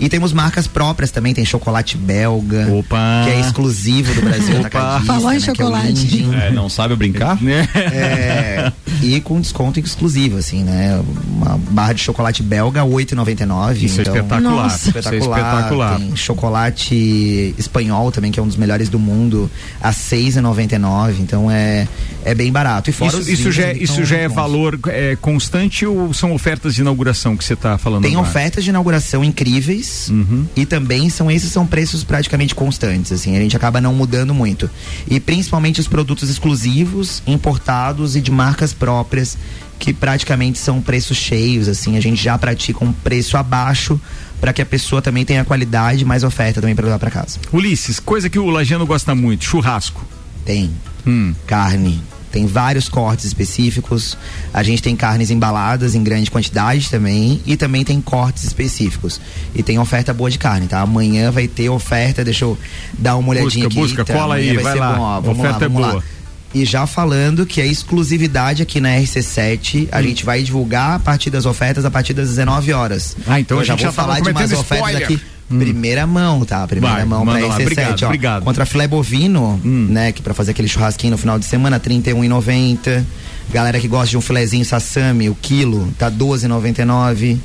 E 0.00 0.08
temos 0.08 0.32
marcas 0.32 0.66
próprias 0.66 1.10
também, 1.10 1.34
tem 1.34 1.44
chocolate 1.44 1.96
belga, 1.96 2.66
Opa. 2.72 3.22
que 3.24 3.30
é 3.30 3.40
exclusivo 3.40 4.14
do 4.14 4.22
Brasil 4.22 4.60
Opa. 4.60 5.02
Falou 5.06 5.30
em 5.30 5.36
né, 5.36 5.40
que 5.42 5.50
é 5.50 5.52
o 5.52 5.56
chocolate. 5.56 5.88
Lindin. 5.92 6.34
É, 6.34 6.50
não 6.50 6.68
sabe 6.68 6.96
brincar? 6.96 7.38
É, 7.92 8.72
e 9.02 9.20
com 9.20 9.40
desconto 9.40 9.78
exclusivo, 9.80 10.38
assim, 10.38 10.62
né? 10.64 11.00
Uma 11.28 11.58
barra 11.70 11.92
de 11.92 12.00
chocolate 12.00 12.42
belga, 12.42 12.82
R$ 12.82 12.88
8,99. 12.88 13.76
Isso 13.82 13.98
é 13.98 14.02
então, 14.02 14.14
espetacular. 14.16 14.40
Nossa. 14.40 14.88
Isso 14.88 14.96
é 14.96 15.00
espetacular. 15.00 15.38
espetacular. 15.38 15.96
Tem 15.98 16.16
chocolate 16.16 17.54
espanhol 17.58 18.10
também, 18.12 18.30
que 18.30 18.38
é 18.40 18.42
um 18.42 18.46
dos 18.46 18.56
melhores 18.56 18.88
do 18.88 18.98
mundo, 18.98 19.50
a 19.82 19.88
R$ 19.90 19.94
6,99. 19.94 21.14
Então 21.20 21.50
é, 21.50 21.86
é 22.24 22.34
bem 22.34 22.50
barato. 22.52 22.90
E 22.90 22.92
fora 22.92 23.18
Isso, 23.18 23.30
isso 23.30 23.52
já, 23.52 23.64
é- 23.64 23.74
que 23.74 23.84
isso 23.84 24.04
já 24.04 24.16
é 24.16 24.28
bons. 24.28 24.34
valor 24.34 24.78
é, 24.88 25.16
constante 25.20 25.84
ou 25.86 26.12
são 26.14 26.32
ofertas 26.32 26.74
de 26.74 26.80
inauguração 26.80 27.36
que 27.36 27.44
você 27.44 27.54
está 27.54 27.76
falando? 27.78 28.02
Tem 28.02 28.12
agora? 28.12 28.28
ofertas 28.28 28.64
de 28.64 28.70
inauguração 28.70 29.24
incríveis 29.24 29.89
Uhum. 30.10 30.46
e 30.56 30.64
também 30.66 31.08
são 31.10 31.30
esses 31.30 31.50
são 31.52 31.66
preços 31.66 32.04
praticamente 32.04 32.54
constantes, 32.54 33.12
assim, 33.12 33.36
a 33.36 33.40
gente 33.40 33.56
acaba 33.56 33.80
não 33.80 33.94
mudando 33.94 34.32
muito. 34.34 34.68
E 35.08 35.18
principalmente 35.20 35.80
os 35.80 35.88
produtos 35.88 36.28
exclusivos, 36.30 37.22
importados 37.26 38.16
e 38.16 38.20
de 38.20 38.30
marcas 38.30 38.72
próprias, 38.72 39.36
que 39.78 39.92
praticamente 39.92 40.58
são 40.58 40.80
preços 40.80 41.16
cheios, 41.16 41.66
assim, 41.68 41.96
a 41.96 42.00
gente 42.00 42.22
já 42.22 42.36
pratica 42.36 42.84
um 42.84 42.92
preço 42.92 43.36
abaixo 43.36 44.00
para 44.40 44.52
que 44.52 44.62
a 44.62 44.66
pessoa 44.66 45.00
também 45.02 45.24
tenha 45.24 45.44
qualidade 45.44 46.02
e 46.02 46.04
mais 46.04 46.22
oferta 46.24 46.60
também 46.60 46.74
para 46.74 46.84
levar 46.86 46.98
para 46.98 47.10
casa. 47.10 47.38
Ulisses, 47.52 47.98
coisa 47.98 48.28
que 48.28 48.38
o 48.38 48.48
Lajano 48.50 48.86
gosta 48.86 49.14
muito, 49.14 49.44
churrasco. 49.44 50.04
Tem 50.44 50.70
Hum. 51.06 51.34
carne. 51.46 52.00
Tem 52.30 52.46
vários 52.46 52.88
cortes 52.88 53.24
específicos. 53.24 54.16
A 54.54 54.62
gente 54.62 54.82
tem 54.82 54.94
carnes 54.94 55.30
embaladas 55.30 55.94
em 55.94 56.02
grande 56.02 56.30
quantidade 56.30 56.88
também. 56.88 57.40
E 57.44 57.56
também 57.56 57.84
tem 57.84 58.00
cortes 58.00 58.44
específicos. 58.44 59.20
E 59.54 59.62
tem 59.62 59.78
oferta 59.78 60.14
boa 60.14 60.30
de 60.30 60.38
carne, 60.38 60.66
tá? 60.66 60.80
Amanhã 60.80 61.30
vai 61.30 61.48
ter 61.48 61.68
oferta. 61.68 62.24
Deixa 62.24 62.44
eu 62.44 62.56
dar 62.98 63.16
uma 63.16 63.30
olhadinha 63.30 63.68
Busca, 63.68 63.80
aqui. 63.80 63.88
busca, 63.88 64.04
tá? 64.04 64.14
cola 64.14 64.34
Amanhã 64.36 64.50
aí, 64.52 64.56
vai 64.58 64.72
ser 64.72 64.78
lá. 64.78 64.92
Bom, 64.92 65.00
ó. 65.02 65.20
Vamos 65.20 65.38
Oferta 65.40 65.58
lá, 65.58 65.64
é 65.64 65.68
vamos 65.68 65.82
lá. 65.82 65.90
boa. 65.92 66.04
E 66.52 66.64
já 66.64 66.84
falando 66.86 67.46
que 67.46 67.60
a 67.60 67.66
exclusividade 67.66 68.62
aqui 68.62 68.80
na 68.80 68.88
RC7, 68.90 69.84
Hum. 69.84 69.88
a 69.92 70.02
gente 70.02 70.24
vai 70.24 70.42
divulgar 70.42 70.94
a 70.96 70.98
partir 70.98 71.30
das 71.30 71.46
ofertas 71.46 71.84
a 71.84 71.90
partir 71.90 72.12
das 72.12 72.28
19 72.30 72.72
horas. 72.72 73.16
Ah, 73.26 73.38
então 73.38 73.58
eu 73.58 73.60
a 73.62 73.64
já 73.64 73.74
gente 73.74 73.82
vou 73.84 73.88
já 73.88 73.92
falar 73.92 74.14
de 74.16 74.20
cometendo 74.32 74.52
ofertas 74.58 74.88
spoiler. 74.88 75.02
aqui. 75.04 75.20
Primeira 75.58 76.06
mão, 76.06 76.44
tá? 76.44 76.66
Primeira 76.66 76.96
Vai, 76.96 77.04
mão 77.04 77.24
pra 77.24 77.34
manda 77.34 77.46
lá. 77.48 77.58
RC7. 77.58 77.62
Obrigado, 77.62 78.02
ó. 78.02 78.06
obrigado. 78.06 78.44
Contra 78.44 78.64
filé 78.64 78.86
bovino, 78.86 79.60
né? 79.64 80.12
Que 80.12 80.22
pra 80.22 80.32
fazer 80.32 80.52
aquele 80.52 80.68
churrasquinho 80.68 81.10
no 81.10 81.18
final 81.18 81.38
de 81.38 81.44
semana, 81.44 81.76
R$ 81.76 81.82
31,90. 81.94 83.04
Galera 83.52 83.80
que 83.80 83.88
gosta 83.88 84.08
de 84.10 84.16
um 84.16 84.20
filezinho 84.20 84.64
sassami, 84.64 85.28
o 85.28 85.34
quilo, 85.34 85.92
tá 85.98 86.06
R$ 86.06 86.14
12,99. 86.14 87.36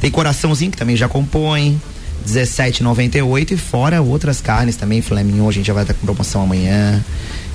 Tem 0.00 0.10
coraçãozinho 0.10 0.70
que 0.70 0.76
também 0.76 0.96
já 0.96 1.08
compõe. 1.08 1.80
17,98 2.26 3.52
e 3.52 3.56
fora 3.56 4.02
outras 4.02 4.40
carnes 4.40 4.74
também, 4.76 5.00
filé 5.00 5.22
mignon, 5.22 5.48
a 5.48 5.52
gente 5.52 5.66
já 5.66 5.72
vai 5.72 5.84
estar 5.84 5.94
com 5.94 6.04
promoção 6.04 6.42
amanhã. 6.42 7.02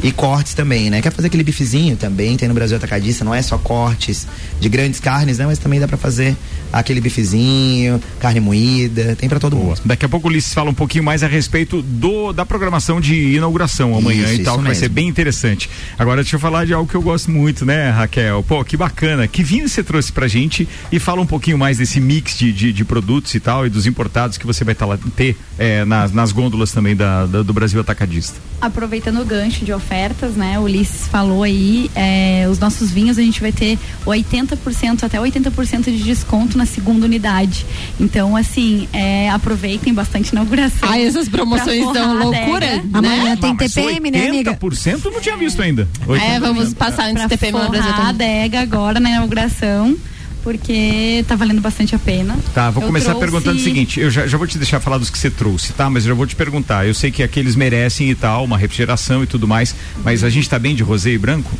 E 0.04 0.12
cortes 0.12 0.54
também, 0.56 0.90
né? 0.90 1.00
Quer 1.02 1.12
fazer 1.12 1.28
aquele 1.28 1.44
bifezinho 1.44 1.96
também, 1.96 2.36
tem 2.36 2.48
no 2.48 2.54
Brasil 2.56 2.76
Atacadista, 2.76 3.24
não 3.24 3.36
é 3.36 3.42
só 3.42 3.58
cortes 3.58 4.28
de 4.60 4.68
grandes 4.68 5.00
carnes, 5.00 5.38
né? 5.38 5.46
Mas 5.46 5.60
também 5.60 5.80
dá 5.80 5.88
pra 5.88 5.98
fazer 5.98 6.36
aquele 6.74 7.00
bifezinho, 7.00 8.02
carne 8.20 8.40
moída, 8.40 9.16
tem 9.16 9.30
pra 9.30 9.40
todo 9.40 9.56
mundo. 9.56 9.80
Daqui 9.86 10.06
a 10.06 10.10
pouco 10.10 10.28
o 10.28 10.32
Ulisses 10.32 10.54
fala 10.54 10.70
um 10.70 10.74
pouquinho 10.74 11.04
mais 11.04 11.22
a 11.24 11.28
respeito 11.28 11.82
do, 11.84 12.34
da 12.34 12.46
programação 12.46 13.00
de 13.00 13.36
inauguração 13.36 13.96
amanhã 13.96 14.24
Isso, 14.32 14.42
e 14.42 14.44
tal, 14.44 14.58
que 14.58 14.64
vai 14.64 14.74
ser 14.74 14.82
mesmo. 14.84 14.96
bem 14.96 15.08
interessante. 15.08 15.70
Agora 16.00 16.22
deixa 16.24 16.36
eu 16.36 16.40
falar 16.40 16.66
de 16.66 16.74
algo 16.74 16.90
que 16.90 16.96
eu 16.96 17.02
gosto 17.02 17.30
muito, 17.30 17.66
né, 17.66 17.90
Raquel? 17.92 18.44
Pô, 18.44 18.64
que 18.66 18.76
bacana. 18.76 19.28
Que 19.28 19.44
vinho 19.44 19.68
você 19.70 19.84
trouxe 19.84 20.12
pra 20.12 20.28
gente 20.28 20.68
e 20.92 20.98
fala 21.00 21.22
um 21.22 21.26
pouquinho 21.28 21.58
mais 21.58 21.78
desse 21.78 22.00
mix 22.00 22.38
de, 22.38 22.52
de, 22.52 22.74
de 22.74 22.84
produtos 22.86 23.36
e 23.36 23.40
tal 23.40 23.68
e 23.68 23.70
dos 23.70 23.86
importados 23.86 24.38
que 24.38 24.48
você 24.48 24.64
vai 24.64 24.74
tá 24.74 24.86
lá, 24.86 24.98
ter 25.16 25.38
é, 25.60 25.86
nas, 25.86 26.12
nas 26.12 26.32
gôndolas 26.32 26.72
também 26.72 26.96
da, 26.96 27.26
da- 27.28 27.44
do 27.44 27.54
Brasil 27.54 27.80
Atacadista. 27.80 28.40
Aproveitando 28.60 29.22
o 29.22 29.26
gancho 29.26 29.64
de 29.66 29.72
ofertas, 29.96 30.36
né? 30.36 30.58
O 30.58 30.64
Ulisses 30.64 31.06
falou 31.08 31.44
aí, 31.44 31.92
é, 31.94 32.48
os 32.50 32.58
nossos 32.60 32.90
vinhos 32.92 33.18
a 33.18 33.22
gente 33.22 33.42
vai 33.42 33.52
ter 33.52 33.78
80% 34.06 35.04
até 35.04 35.20
80% 35.20 35.84
de 35.86 36.02
desconto 36.04 36.58
na 36.58 36.66
segunda 36.66 37.06
unidade. 37.06 37.66
Então, 38.00 38.38
assim, 38.38 38.88
é, 38.94 39.30
aproveitem 39.30 39.94
bastante 39.94 40.30
a 40.30 40.32
inauguração. 40.32 40.90
Ai, 40.90 41.06
essas 41.06 41.28
promoções 41.28 41.84
a 41.96 42.14
loucura, 42.14 42.66
adega. 42.76 42.84
Amanhã 42.94 43.36
tem 43.36 43.50
Ah, 43.52 43.56
mas 43.60 43.74
TPM, 43.74 44.12
né, 44.12 44.28
amiga? 44.30 44.52
80% 44.54 45.02
eu 45.06 45.12
não 45.12 45.20
tinha 45.20 45.36
visto 45.36 45.62
ainda. 45.62 45.86
É, 46.22 46.40
vamos 46.40 46.74
passar 46.74 47.04
antes 47.10 47.24
do 47.24 47.28
Pra 47.28 47.38
TPM 47.38 47.60
no 47.60 47.70
Brasil 47.70 47.92
forrar 47.92 48.10
a 48.10 48.12
também. 48.14 48.44
adega 48.44 48.62
agora 48.62 49.00
na 49.00 49.10
inauguração, 49.10 49.96
porque 50.44 51.24
tá 51.28 51.36
valendo 51.36 51.62
bastante 51.62 51.96
a 51.96 52.00
pena. 52.00 52.38
Tá, 52.54 52.70
vou 52.70 52.84
Eu 52.84 52.88
começar 52.88 53.12
trouxe- 53.12 53.22
perguntando 53.26 53.58
o 53.60 53.64
seguinte, 53.64 54.00
eu 54.00 54.10
já, 54.10 54.28
já 54.28 54.38
vou 54.38 54.48
te 54.48 54.58
deixar 54.58 54.80
falar 54.80 54.98
dos 54.98 55.10
que 55.10 55.18
você 55.18 55.30
trouxe, 55.30 55.74
tá? 55.74 55.90
Mas 55.90 56.04
eu 56.06 56.10
já 56.10 56.16
vou 56.16 56.26
te 56.26 56.36
perguntar, 56.36 56.86
eu 56.88 56.94
sei 56.94 57.12
que 57.12 57.22
aqueles 57.24 57.56
merecem 57.56 58.10
e 58.10 58.16
tal, 58.16 58.44
uma 58.44 58.58
refrigeração 58.58 59.24
e 59.24 59.28
tudo 59.28 59.48
mais, 59.48 59.76
mas 60.04 60.24
a 60.24 60.30
gente 60.30 60.50
tá 60.50 60.58
bem 60.60 60.76
de 60.76 60.84
rosé 60.84 61.12
e 61.12 61.18
branco? 61.18 61.52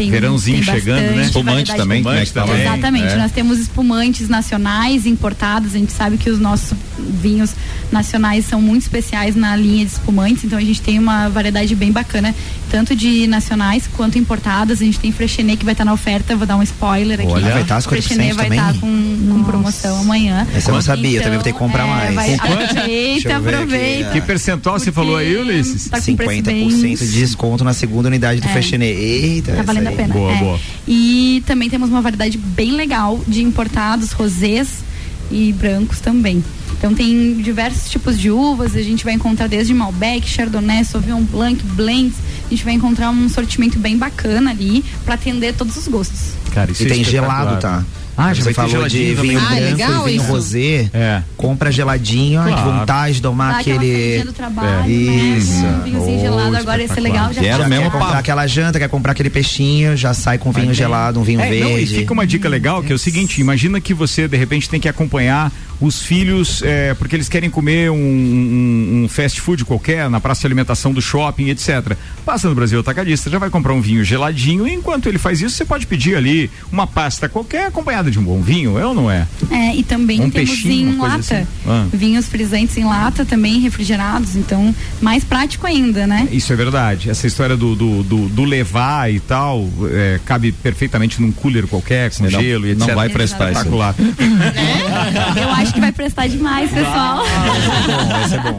Tem, 0.00 0.10
Verãozinho 0.10 0.64
tem 0.64 0.74
chegando, 0.74 1.14
né? 1.16 1.22
Espumante 1.22 1.74
também, 1.76 1.98
Espumante 1.98 2.26
né, 2.34 2.42
também. 2.42 2.64
fala. 2.64 2.74
Exatamente, 2.76 3.12
É. 3.12 3.16
nós 3.16 3.32
temos 3.32 3.58
espumantes 3.58 4.28
nacionais 4.28 5.06
importados, 5.06 5.74
a 5.74 5.78
gente 5.78 5.92
sabe 5.92 6.16
que 6.16 6.30
os 6.30 6.38
nossos 6.38 6.72
vinhos 6.98 7.54
nacionais 7.92 8.44
são 8.46 8.60
muito 8.62 8.82
especiais 8.82 9.34
na 9.36 9.54
linha 9.56 9.84
de 9.84 9.92
espumantes, 9.92 10.44
então 10.44 10.58
a 10.58 10.62
gente 10.62 10.80
tem 10.80 10.98
uma 10.98 11.28
variedade 11.28 11.74
bem 11.74 11.90
bacana, 11.92 12.34
tanto 12.70 12.94
de 12.94 13.26
nacionais 13.26 13.88
quanto 13.96 14.16
importadas, 14.18 14.80
a 14.80 14.84
gente 14.84 14.98
tem 15.00 15.10
Freixenet 15.12 15.58
que 15.58 15.64
vai 15.64 15.72
estar 15.72 15.84
na 15.84 15.92
oferta, 15.92 16.36
vou 16.36 16.46
dar 16.46 16.56
um 16.56 16.62
spoiler 16.62 17.20
aqui. 17.20 17.28
Olha, 17.30 17.52
vai 17.52 17.62
estar 17.62 17.76
às 17.76 17.84
50% 17.84 17.88
Freixenet 17.88 18.32
vai 18.34 18.48
estar 18.48 18.74
com, 18.74 19.28
com 19.32 19.44
promoção 19.44 20.00
amanhã. 20.00 20.46
Essa 20.54 20.70
eu 20.70 20.74
não 20.74 20.82
sabia, 20.82 21.18
eu 21.18 21.22
também 21.22 21.38
vou 21.38 21.44
ter 21.44 21.52
que 21.52 21.58
comprar 21.58 21.84
é, 21.84 22.10
mais. 22.10 22.14
vai- 22.14 22.34
Aproveita, 22.34 23.28
ver 23.40 23.48
aqui, 23.48 23.54
aproveita. 23.54 24.10
Que 24.12 24.20
percentual 24.20 24.78
você 24.78 24.92
falou 24.92 25.16
aí, 25.16 25.36
Ulisses? 25.36 25.88
Tá 25.88 26.00
com 26.00 26.16
preço 26.16 26.32
50% 26.32 26.44
bem- 26.44 26.94
de 26.96 27.12
desconto 27.12 27.64
na 27.64 27.72
segunda 27.72 28.08
unidade 28.08 28.40
do 28.40 28.46
É. 28.48 28.52
Freixenet. 28.52 28.96
Eita, 28.96 29.52
Tá 29.52 29.62
valendo 29.62 29.89
a 29.92 29.96
pena. 29.96 30.14
Boa, 30.14 30.32
é. 30.32 30.38
boa. 30.38 30.60
E 30.86 31.42
também 31.46 31.68
temos 31.68 31.88
uma 31.88 32.00
variedade 32.00 32.38
bem 32.38 32.72
legal 32.72 33.20
de 33.26 33.42
importados, 33.42 34.12
rosés 34.12 34.84
e 35.30 35.52
brancos 35.52 36.00
também. 36.00 36.42
Então 36.76 36.94
tem 36.94 37.34
diversos 37.34 37.90
tipos 37.90 38.18
de 38.18 38.30
uvas, 38.30 38.74
a 38.74 38.82
gente 38.82 39.04
vai 39.04 39.12
encontrar 39.12 39.46
desde 39.46 39.74
Malbec, 39.74 40.26
Chardonnay, 40.26 40.82
Sauvignon 40.84 41.22
Blanc, 41.22 41.62
Blends. 41.74 42.14
A 42.46 42.50
gente 42.50 42.64
vai 42.64 42.72
encontrar 42.72 43.10
um 43.10 43.28
sortimento 43.28 43.78
bem 43.78 43.96
bacana 43.96 44.50
ali 44.50 44.82
para 45.04 45.14
atender 45.14 45.54
todos 45.54 45.76
os 45.76 45.86
gostos. 45.86 46.32
Cara, 46.52 46.72
isso 46.72 46.82
E 46.82 46.86
é 46.86 46.88
tem 46.88 47.04
gelado, 47.04 47.60
tá? 47.60 47.84
Ah, 48.20 48.34
já 48.34 48.52
falou 48.52 48.86
de 48.88 49.14
vinho 49.14 49.38
Ah, 49.40 49.48
branco 49.48 49.62
legal 49.64 50.08
e 50.08 50.10
vinho 50.12 50.22
isso. 50.22 50.30
rosé. 50.32 50.90
É. 50.92 51.22
Compra 51.36 51.72
geladinho, 51.72 52.40
ai, 52.40 52.48
que 52.54 52.60
Claro. 52.60 52.78
vontade 52.80 53.14
de 53.14 53.22
tomar 53.22 53.52
Dá 53.52 53.58
aquele. 53.60 54.22
do 54.24 54.32
trabalho, 54.32 54.68
É. 54.68 54.88
né? 54.88 55.38
Isso. 55.38 55.52
Um 55.64 55.82
vinhozinho 55.84 56.18
Oh, 56.18 56.20
gelado 56.20 56.56
agora 56.56 56.82
ia 56.82 56.88
ser 56.88 57.00
legal. 57.00 57.32
Já 57.32 57.40
mesmo 57.40 57.58
Quer 57.58 57.66
gelado. 57.68 57.90
comprar 57.90 58.18
aquela 58.18 58.46
janta, 58.46 58.78
quer 58.78 58.88
comprar 58.88 59.12
aquele 59.12 59.30
peixinho, 59.30 59.96
já 59.96 60.12
sai 60.14 60.38
com 60.38 60.52
vinho 60.52 60.74
gelado, 60.74 61.18
um 61.18 61.22
vinho 61.22 61.40
É, 61.40 61.44
não, 61.48 61.52
e 61.70 61.74
verde. 61.76 61.94
fica 61.96 62.12
uma 62.12 62.26
dica 62.26 62.48
legal 62.48 62.82
que 62.82 62.92
é 62.92 62.94
o 62.94 62.98
seguinte: 62.98 63.40
imagina 63.40 63.80
que 63.80 63.94
você 63.94 64.28
de 64.28 64.36
repente 64.36 64.68
tem 64.68 64.78
que 64.80 64.88
acompanhar 64.88 65.50
os 65.80 66.02
filhos 66.02 66.62
é, 66.62 66.92
porque 66.94 67.16
eles 67.16 67.28
querem 67.28 67.48
comer 67.48 67.90
um, 67.90 67.94
um- 67.96 69.02
um 69.04 69.08
fast 69.08 69.40
food 69.40 69.64
qualquer 69.64 70.08
na 70.10 70.20
praça 70.20 70.40
de 70.42 70.46
alimentação 70.46 70.92
do 70.92 71.00
shopping, 71.00 71.48
etc. 71.48 71.96
Passa 72.24 72.48
no 72.48 72.54
Brasil 72.54 72.78
Atacadista, 72.80 73.30
já 73.30 73.38
vai 73.38 73.48
comprar 73.50 73.72
um 73.72 73.80
vinho 73.80 74.04
geladinho. 74.04 74.66
E 74.68 74.72
enquanto 74.74 75.08
ele 75.08 75.18
faz 75.18 75.40
isso, 75.40 75.56
você 75.56 75.64
pode 75.64 75.86
pedir 75.86 76.16
ali 76.16 76.50
uma 76.70 76.86
pasta 76.86 77.28
qualquer 77.28 77.66
acompanhada 77.66 78.10
de 78.10 78.18
um 78.18 78.22
bom 78.22 78.40
vinho, 78.42 78.78
é 78.78 78.84
ou 78.84 78.94
não 78.94 79.10
é? 79.10 79.26
É, 79.50 79.74
e 79.74 79.82
também 79.82 80.20
Um 80.20 80.30
temos 80.30 80.50
peixinho, 80.50 80.90
em 80.90 80.94
uma 80.94 81.08
coisa 81.10 81.16
lata. 81.16 81.34
assim. 81.36 81.46
Ah. 81.66 81.86
Vinhos 81.92 82.26
frisantes 82.28 82.76
em 82.76 82.84
lata 82.84 83.24
também, 83.24 83.60
refrigerados. 83.60 84.36
Então, 84.36 84.74
mais 85.00 85.24
prático 85.24 85.66
ainda, 85.66 86.06
né? 86.06 86.28
Isso 86.30 86.52
é 86.52 86.56
verdade. 86.56 87.08
Essa 87.10 87.26
história 87.26 87.56
do, 87.56 87.74
do, 87.74 88.02
do- 88.02 88.28
do 88.28 88.44
levar 88.44 89.12
e 89.12 89.18
tal 89.20 89.68
é, 89.90 90.20
cabe 90.24 90.52
perfeitamente 90.52 91.20
num 91.22 91.32
cooler 91.32 91.66
qualquer, 91.66 92.10
com 92.10 92.24
Não- 92.24 92.30
gelo 92.30 92.66
e 92.66 92.70
etc. 92.72 92.86
não 92.86 92.94
vai 92.94 93.08
prestar 93.08 93.50
isso. 93.50 93.60
Espetacular. 93.60 93.94
Eu 95.40 95.48
acho 95.50 95.69
que 95.72 95.80
vai 95.80 95.92
prestar 95.92 96.26
demais, 96.28 96.70
pessoal. 96.70 97.24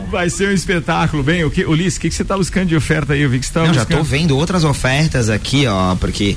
Vai 0.09 0.29
ser 0.29 0.49
um 0.49 0.53
espetáculo. 0.53 1.23
Bem, 1.23 1.43
o 1.43 1.51
que, 1.51 1.65
Ulisses, 1.65 1.97
o 1.97 2.01
que, 2.01 2.09
que 2.09 2.15
você 2.15 2.23
tá 2.23 2.37
buscando 2.37 2.67
de 2.67 2.75
oferta 2.75 3.13
aí? 3.13 3.21
Eu 3.21 3.29
vi 3.29 3.39
que 3.39 3.45
você 3.45 3.53
tá 3.53 3.65
Não, 3.65 3.73
já 3.73 3.85
tô 3.85 3.97
buscando. 3.97 4.03
vendo 4.03 4.37
outras 4.37 4.63
ofertas 4.63 5.29
aqui, 5.29 5.65
ó, 5.67 5.95
porque 5.95 6.35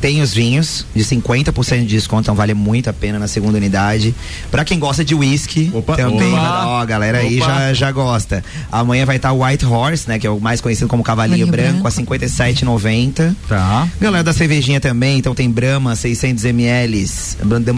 Tem 0.00 0.22
os 0.22 0.32
vinhos 0.32 0.86
de 0.94 1.02
50% 1.04 1.80
de 1.80 1.86
desconto, 1.86 2.22
então 2.22 2.34
vale 2.34 2.54
muito 2.54 2.88
a 2.88 2.92
pena 2.92 3.18
na 3.18 3.26
segunda 3.26 3.56
unidade. 3.56 4.14
Pra 4.50 4.64
quem 4.64 4.78
gosta 4.78 5.04
de 5.04 5.14
whisky, 5.14 5.72
também 5.96 6.32
Opa. 6.32 6.40
vai 6.40 6.50
dar, 6.50 6.68
ó, 6.68 6.80
a 6.80 6.84
galera 6.84 7.18
aí 7.18 7.40
Opa. 7.40 7.46
já, 7.46 7.72
já 7.72 7.92
gosta. 7.92 8.44
Amanhã 8.70 9.04
vai 9.04 9.16
estar 9.16 9.32
o 9.32 9.44
White 9.44 9.64
Horse, 9.64 10.08
né, 10.08 10.18
que 10.18 10.26
é 10.26 10.30
o 10.30 10.40
mais 10.40 10.60
conhecido 10.60 10.88
como 10.88 11.02
cavalinho 11.02 11.46
Cavalinho 11.46 11.72
branco, 11.72 11.88
a 11.88 11.90
57,90. 11.90 13.34
Tá. 13.48 13.88
Galera 14.00 14.24
da 14.24 14.32
cervejinha 14.32 14.80
também, 14.80 15.18
então 15.18 15.34
tem 15.34 15.50
Brahma 15.50 15.96
600 15.96 16.44
ml, 16.44 17.06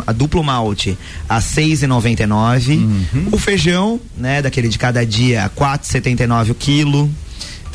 a 0.07 0.13
duplo 0.13 0.43
malte 0.43 0.99
a 1.29 1.41
6,99. 1.41 2.79
O 3.33 3.39
feijão, 3.39 4.01
né, 4.17 4.43
daquele 4.43 4.69
de 4.69 4.79
cada 4.79 5.05
dia, 5.05 5.51
4,79 5.57 6.51
o 6.51 6.55
quilo. 6.55 7.11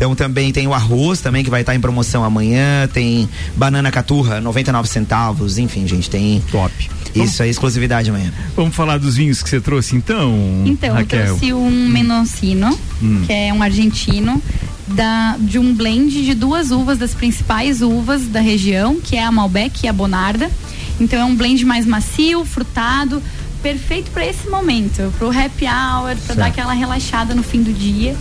Então 0.04 0.16
também 0.16 0.52
tem 0.52 0.68
o 0.68 0.74
arroz 0.74 1.22
também 1.22 1.46
que 1.46 1.50
vai 1.50 1.62
estar 1.62 1.74
em 1.74 1.80
promoção 1.80 2.26
amanhã, 2.26 2.90
tem 2.92 3.30
banana 3.56 3.90
caturra 3.90 4.42
99 4.42 4.86
centavos, 4.90 5.58
enfim, 5.58 5.88
gente, 5.88 6.10
tem 6.10 6.44
Top. 6.52 6.74
isso 7.16 7.42
é 7.42 7.48
exclusividade 7.48 8.10
amanhã. 8.10 8.34
Vamos 8.54 8.76
falar 8.76 8.98
dos 9.00 9.16
vinhos 9.16 9.42
que 9.42 9.48
você 9.50 9.62
trouxe 9.62 9.96
então, 9.96 10.36
Então, 10.66 10.90
eu 10.90 10.96
Raquel? 10.96 11.26
trouxe 11.28 11.54
um 11.54 11.88
Menoncino, 11.88 12.78
Hum. 13.02 13.24
que 13.26 13.32
é 13.32 13.54
um 13.54 13.64
argentino, 13.64 14.44
da, 14.90 15.38
de 15.40 15.58
um 15.58 15.74
blend 15.74 16.22
de 16.26 16.34
duas 16.34 16.70
uvas, 16.72 16.98
das 16.98 17.14
principais 17.14 17.82
uvas 17.82 18.28
da 18.28 18.42
região, 18.42 19.00
que 19.00 19.16
é 19.16 19.24
a 19.24 19.32
Malbec 19.32 19.86
e 19.86 19.88
a 19.88 19.94
Bonarda. 19.94 20.52
Então 21.00 21.18
é 21.18 21.24
um 21.24 21.34
blend 21.34 21.64
mais 21.64 21.86
macio, 21.86 22.44
frutado, 22.44 23.24
perfeito 23.62 24.12
para 24.12 24.26
esse 24.26 24.50
momento, 24.50 25.14
pro 25.18 25.30
happy 25.30 25.64
hour, 25.66 26.18
para 26.28 26.36
dar 26.36 26.46
aquela 26.48 26.74
relaxada 26.74 27.34
no 27.34 27.42
fim 27.42 27.64
do 27.64 27.72
dia. 27.72 28.14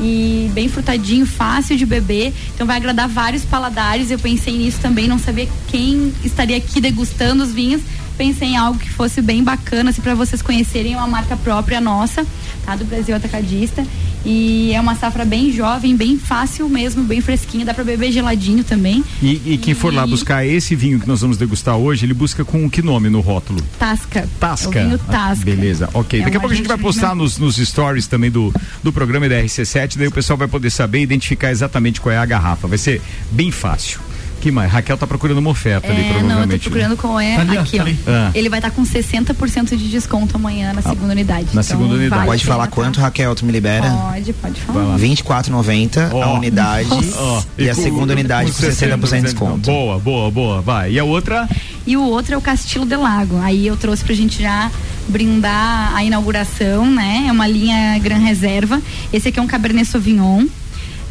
E 0.00 0.50
bem 0.52 0.68
frutadinho, 0.68 1.26
fácil 1.26 1.76
de 1.76 1.84
beber. 1.84 2.32
Então 2.54 2.66
vai 2.66 2.76
agradar 2.76 3.08
vários 3.08 3.44
paladares. 3.44 4.10
Eu 4.10 4.18
pensei 4.18 4.56
nisso 4.56 4.78
também, 4.80 5.08
não 5.08 5.18
sabia 5.18 5.48
quem 5.66 6.12
estaria 6.24 6.56
aqui 6.56 6.80
degustando 6.80 7.42
os 7.42 7.52
vinhos. 7.52 7.82
Pensei 8.16 8.48
em 8.48 8.56
algo 8.56 8.78
que 8.78 8.90
fosse 8.90 9.22
bem 9.22 9.44
bacana, 9.44 9.90
assim, 9.90 10.02
para 10.02 10.14
vocês 10.14 10.42
conhecerem 10.42 10.96
uma 10.96 11.06
marca 11.06 11.36
própria 11.36 11.80
nossa, 11.80 12.26
tá? 12.64 12.74
Do 12.74 12.84
Brasil 12.84 13.14
Atacadista. 13.14 13.86
E 14.24 14.72
é 14.74 14.80
uma 14.80 14.94
safra 14.94 15.24
bem 15.24 15.52
jovem, 15.52 15.96
bem 15.96 16.18
fácil 16.18 16.68
mesmo, 16.68 17.02
bem 17.04 17.20
fresquinha, 17.20 17.64
dá 17.64 17.72
para 17.72 17.84
beber 17.84 18.12
geladinho 18.12 18.62
também. 18.64 19.02
E, 19.22 19.40
e 19.46 19.58
quem 19.58 19.74
for 19.74 19.92
lá 19.92 20.06
E- 20.06 20.10
buscar 20.10 20.44
esse 20.46 20.74
vinho 20.74 20.98
que 21.00 21.06
nós 21.08 21.20
vamos 21.20 21.36
degustar 21.38 21.76
hoje, 21.76 22.04
ele 22.04 22.14
busca 22.14 22.44
com 22.44 22.68
que 22.68 22.82
nome 22.82 23.08
no 23.08 23.20
rótulo? 23.20 23.62
Tasca. 23.78 24.28
Tasca. 24.40 24.78
É 24.80 24.84
vinho 24.84 25.00
Ah, 25.08 25.12
Tasca. 25.12 25.44
Beleza, 25.44 25.88
ok. 25.94 26.20
É 26.20 26.24
Daqui 26.24 26.36
a 26.36 26.40
pouco 26.40 26.52
a 26.52 26.56
gente 26.56 26.66
vai 26.66 26.74
argentino. 26.76 26.92
postar 27.02 27.14
nos, 27.14 27.38
nos 27.38 27.56
stories 27.56 28.06
também 28.06 28.30
do, 28.30 28.52
do 28.82 28.92
programa 28.92 29.26
e 29.26 29.28
da 29.28 29.36
RC7, 29.42 29.96
daí 29.96 30.08
o 30.08 30.12
pessoal 30.12 30.36
vai 30.36 30.48
poder 30.48 30.70
saber 30.70 30.98
e 30.98 31.02
identificar 31.02 31.50
exatamente 31.50 32.00
qual 32.00 32.12
é 32.12 32.18
a 32.18 32.26
garrafa. 32.26 32.66
Vai 32.68 32.78
ser 32.78 33.00
bem 33.30 33.50
fácil. 33.50 34.00
Que 34.40 34.52
mais? 34.52 34.70
Raquel 34.70 34.96
tá 34.96 35.04
procurando 35.06 35.38
uma 35.38 35.50
oferta 35.50 35.88
ali, 35.88 36.00
É, 36.00 36.02
não, 36.04 36.08
eu 36.12 36.18
provavelmente. 36.20 36.62
tô 36.64 36.70
procurando 36.70 36.96
qual 36.96 37.18
é 37.18 37.34
Tá 37.34 37.40
ali, 37.42 37.58
aqui, 37.58 37.76
tá 37.76 37.84
ó. 37.84 38.10
Ah. 38.10 38.30
Ele 38.34 38.48
vai 38.48 38.60
estar 38.60 38.70
com 38.70 38.82
60% 38.84 39.76
de 39.76 39.88
desconto 39.90 40.36
amanhã 40.36 40.72
na 40.72 40.80
segunda 40.80 41.12
unidade. 41.12 41.46
na 41.46 41.50
Então, 41.50 41.62
segunda 41.64 41.94
unidade. 41.94 42.10
vale 42.10 42.26
Pode 42.26 42.44
falar 42.46 42.66
tá? 42.66 42.72
quanto, 42.72 43.00
Raquel, 43.00 43.34
tu 43.34 43.44
me 43.44 43.50
libera? 43.50 43.90
Pode, 43.90 44.32
pode 44.34 44.60
falar. 44.60 44.96
24,90 44.96 46.10
Ó. 46.12 46.22
a 46.22 46.32
unidade 46.34 46.88
Ó, 47.16 47.42
e, 47.58 47.68
a 47.68 47.74
com- 47.74 47.82
segunda 47.82 48.12
unidade 48.12 48.52
com 48.52 48.58
60% 48.58 49.16
de 49.16 49.22
desconto. 49.32 49.70
Boa, 49.70 49.98
boa, 49.98 50.30
boa. 50.30 50.60
Vai. 50.62 50.92
E 50.92 50.98
a 51.00 51.04
outra? 51.04 51.48
E 51.86 51.96
o 51.96 52.02
outro 52.02 52.34
é 52.34 52.36
o 52.38 52.40
Castilho 52.40 52.86
de 52.86 52.94
Lago. 52.96 53.38
Aí 53.42 53.66
eu 53.66 53.76
trouxe 53.76 54.04
pra 54.04 54.14
gente 54.14 54.40
já 54.40 54.70
brindar 55.08 55.94
a 55.96 56.04
inauguração, 56.04 56.86
né? 56.88 57.24
É 57.28 57.32
uma 57.32 57.46
linha 57.48 57.98
Gran 57.98 58.18
Reserva. 58.18 58.80
Esse 59.12 59.28
aqui 59.28 59.38
é 59.38 59.42
um 59.42 59.46
Cabernet 59.46 59.88
Sauvignon. 59.88 60.46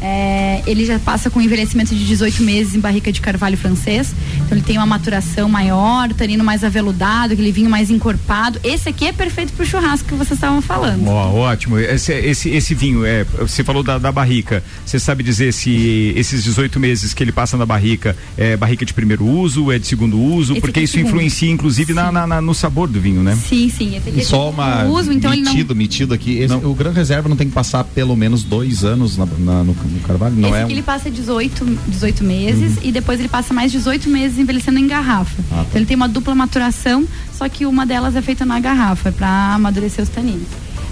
É, 0.00 0.62
ele 0.66 0.84
já 0.86 0.98
passa 0.98 1.28
com 1.30 1.40
envelhecimento 1.40 1.94
de 1.94 2.04
18 2.06 2.42
meses 2.42 2.74
em 2.74 2.80
barrica 2.80 3.10
de 3.12 3.20
carvalho 3.20 3.56
francês. 3.56 4.14
Então 4.36 4.56
ele 4.56 4.62
tem 4.62 4.76
uma 4.76 4.86
maturação 4.86 5.48
maior, 5.48 6.12
tanino 6.14 6.44
mais 6.44 6.62
aveludado, 6.64 7.32
aquele 7.32 7.50
vinho 7.52 7.68
mais 7.70 7.90
encorpado. 7.90 8.60
Esse 8.62 8.88
aqui 8.88 9.06
é 9.06 9.12
perfeito 9.12 9.52
pro 9.52 9.66
churrasco 9.66 10.08
que 10.08 10.14
vocês 10.14 10.32
estavam 10.38 10.62
falando. 10.62 11.06
Ó, 11.08 11.34
ótimo. 11.34 11.78
Esse, 11.78 12.12
esse, 12.12 12.48
esse 12.50 12.74
vinho, 12.74 13.04
é, 13.04 13.24
você 13.24 13.64
falou 13.64 13.82
da, 13.82 13.98
da 13.98 14.12
barrica. 14.12 14.62
Você 14.86 14.98
sabe 14.98 15.22
dizer 15.22 15.52
se 15.52 16.12
esses 16.16 16.44
18 16.44 16.78
meses 16.78 17.12
que 17.12 17.22
ele 17.22 17.32
passa 17.32 17.56
na 17.56 17.66
barrica 17.66 18.16
é 18.36 18.56
barrica 18.56 18.84
de 18.84 18.94
primeiro 18.94 19.24
uso, 19.26 19.70
é 19.72 19.78
de 19.78 19.86
segundo 19.86 20.18
uso? 20.20 20.52
Esse 20.52 20.60
porque 20.60 20.80
é 20.80 20.82
isso 20.84 20.94
segundo. 20.94 21.08
influencia, 21.10 21.50
inclusive, 21.50 21.92
na, 21.92 22.10
na- 22.12 22.26
na- 22.26 22.40
no 22.40 22.54
sabor 22.54 22.88
do 22.88 23.00
vinho, 23.00 23.22
né? 23.22 23.36
Sim, 23.36 23.68
sim. 23.68 23.96
Esse 23.96 24.08
aqui 24.08 24.18
E 24.18 24.20
é 24.20 24.24
só 24.24 24.50
uma 24.50 24.84
uso, 24.84 25.12
então 25.12 25.32
ele 25.32 25.42
não. 25.42 25.52
metido, 25.52 25.74
metido 25.74 26.14
aqui. 26.14 26.38
Esse- 26.38 26.54
o 26.54 26.74
Gran 26.74 26.92
Reserva 26.92 27.28
não 27.28 27.36
tem 27.36 27.48
que 27.48 27.54
passar 27.54 27.84
pelo 27.84 28.14
menos 28.16 28.42
dois 28.42 28.84
anos 28.84 29.16
na- 29.16 29.26
na- 29.26 29.64
no, 29.64 29.76
no 29.88 30.00
carvalho? 30.00 30.34
Não 30.36 30.48
Esse 30.48 30.58
é 30.58 30.62
aqui 30.62 30.72
um- 30.72 30.74
ele 30.76 30.82
passa 30.82 31.10
18, 31.10 31.64
18 31.88 32.24
meses 32.24 32.78
e 32.82 32.92
depois 32.92 33.18
ele 33.20 33.28
passa 33.28 33.52
mais 33.54 33.70
18 33.72 34.08
meses 34.08 34.38
envelhecendo 34.38 34.78
em 34.78 34.86
garrafa. 34.86 35.34
Ah, 35.50 35.56
tá. 35.56 35.62
Então 35.62 35.76
ele 35.78 35.86
tem 35.86 35.96
uma 35.96 36.08
dupla 36.08 36.34
maturação, 36.34 37.06
só 37.36 37.48
que 37.48 37.64
uma 37.66 37.84
delas 37.86 38.14
é 38.16 38.22
feita 38.22 38.44
na 38.44 38.58
garrafa, 38.60 39.10
para 39.12 39.54
amadurecer 39.54 40.02
os 40.02 40.08
taninos. 40.10 40.46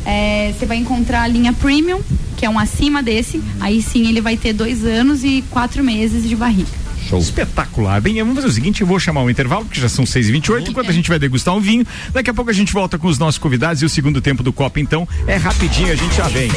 É, 0.04 0.52
Você 0.56 0.66
vai 0.66 0.76
encontrar 0.76 1.22
a 1.22 1.26
linha 1.28 1.52
Premium, 1.52 2.00
que 2.36 2.46
é 2.46 2.50
um 2.50 2.58
acima 2.58 3.02
desse. 3.02 3.42
Aí 3.60 3.82
sim 3.82 4.08
ele 4.08 4.20
vai 4.20 4.36
ter 4.36 4.52
dois 4.52 4.84
anos 4.84 5.24
e 5.24 5.42
quatro 5.50 5.82
meses 5.82 6.28
de 6.28 6.36
barrica. 6.36 6.70
Show. 7.08 7.20
Espetacular. 7.20 8.00
Bem, 8.00 8.16
vamos 8.18 8.34
fazer 8.34 8.48
o 8.48 8.52
seguinte, 8.52 8.80
eu 8.80 8.86
vou 8.86 8.98
chamar 8.98 9.22
um 9.22 9.30
intervalo, 9.30 9.64
porque 9.64 9.80
já 9.80 9.88
são 9.88 10.04
6h28, 10.04 10.70
enquanto 10.70 10.90
a 10.90 10.92
gente 10.92 11.08
vai 11.08 11.18
degustar 11.20 11.54
um 11.54 11.60
vinho. 11.60 11.86
Daqui 12.12 12.30
a 12.30 12.34
pouco 12.34 12.50
a 12.50 12.54
gente 12.54 12.72
volta 12.72 12.98
com 12.98 13.06
os 13.06 13.16
nossos 13.18 13.38
convidados 13.38 13.80
e 13.80 13.84
o 13.84 13.88
segundo 13.88 14.20
tempo 14.20 14.42
do 14.42 14.52
Copa, 14.52 14.80
então, 14.80 15.06
é 15.26 15.36
rapidinho, 15.36 15.92
a 15.92 15.96
gente 15.96 16.16
já 16.16 16.26
vem. 16.28 16.50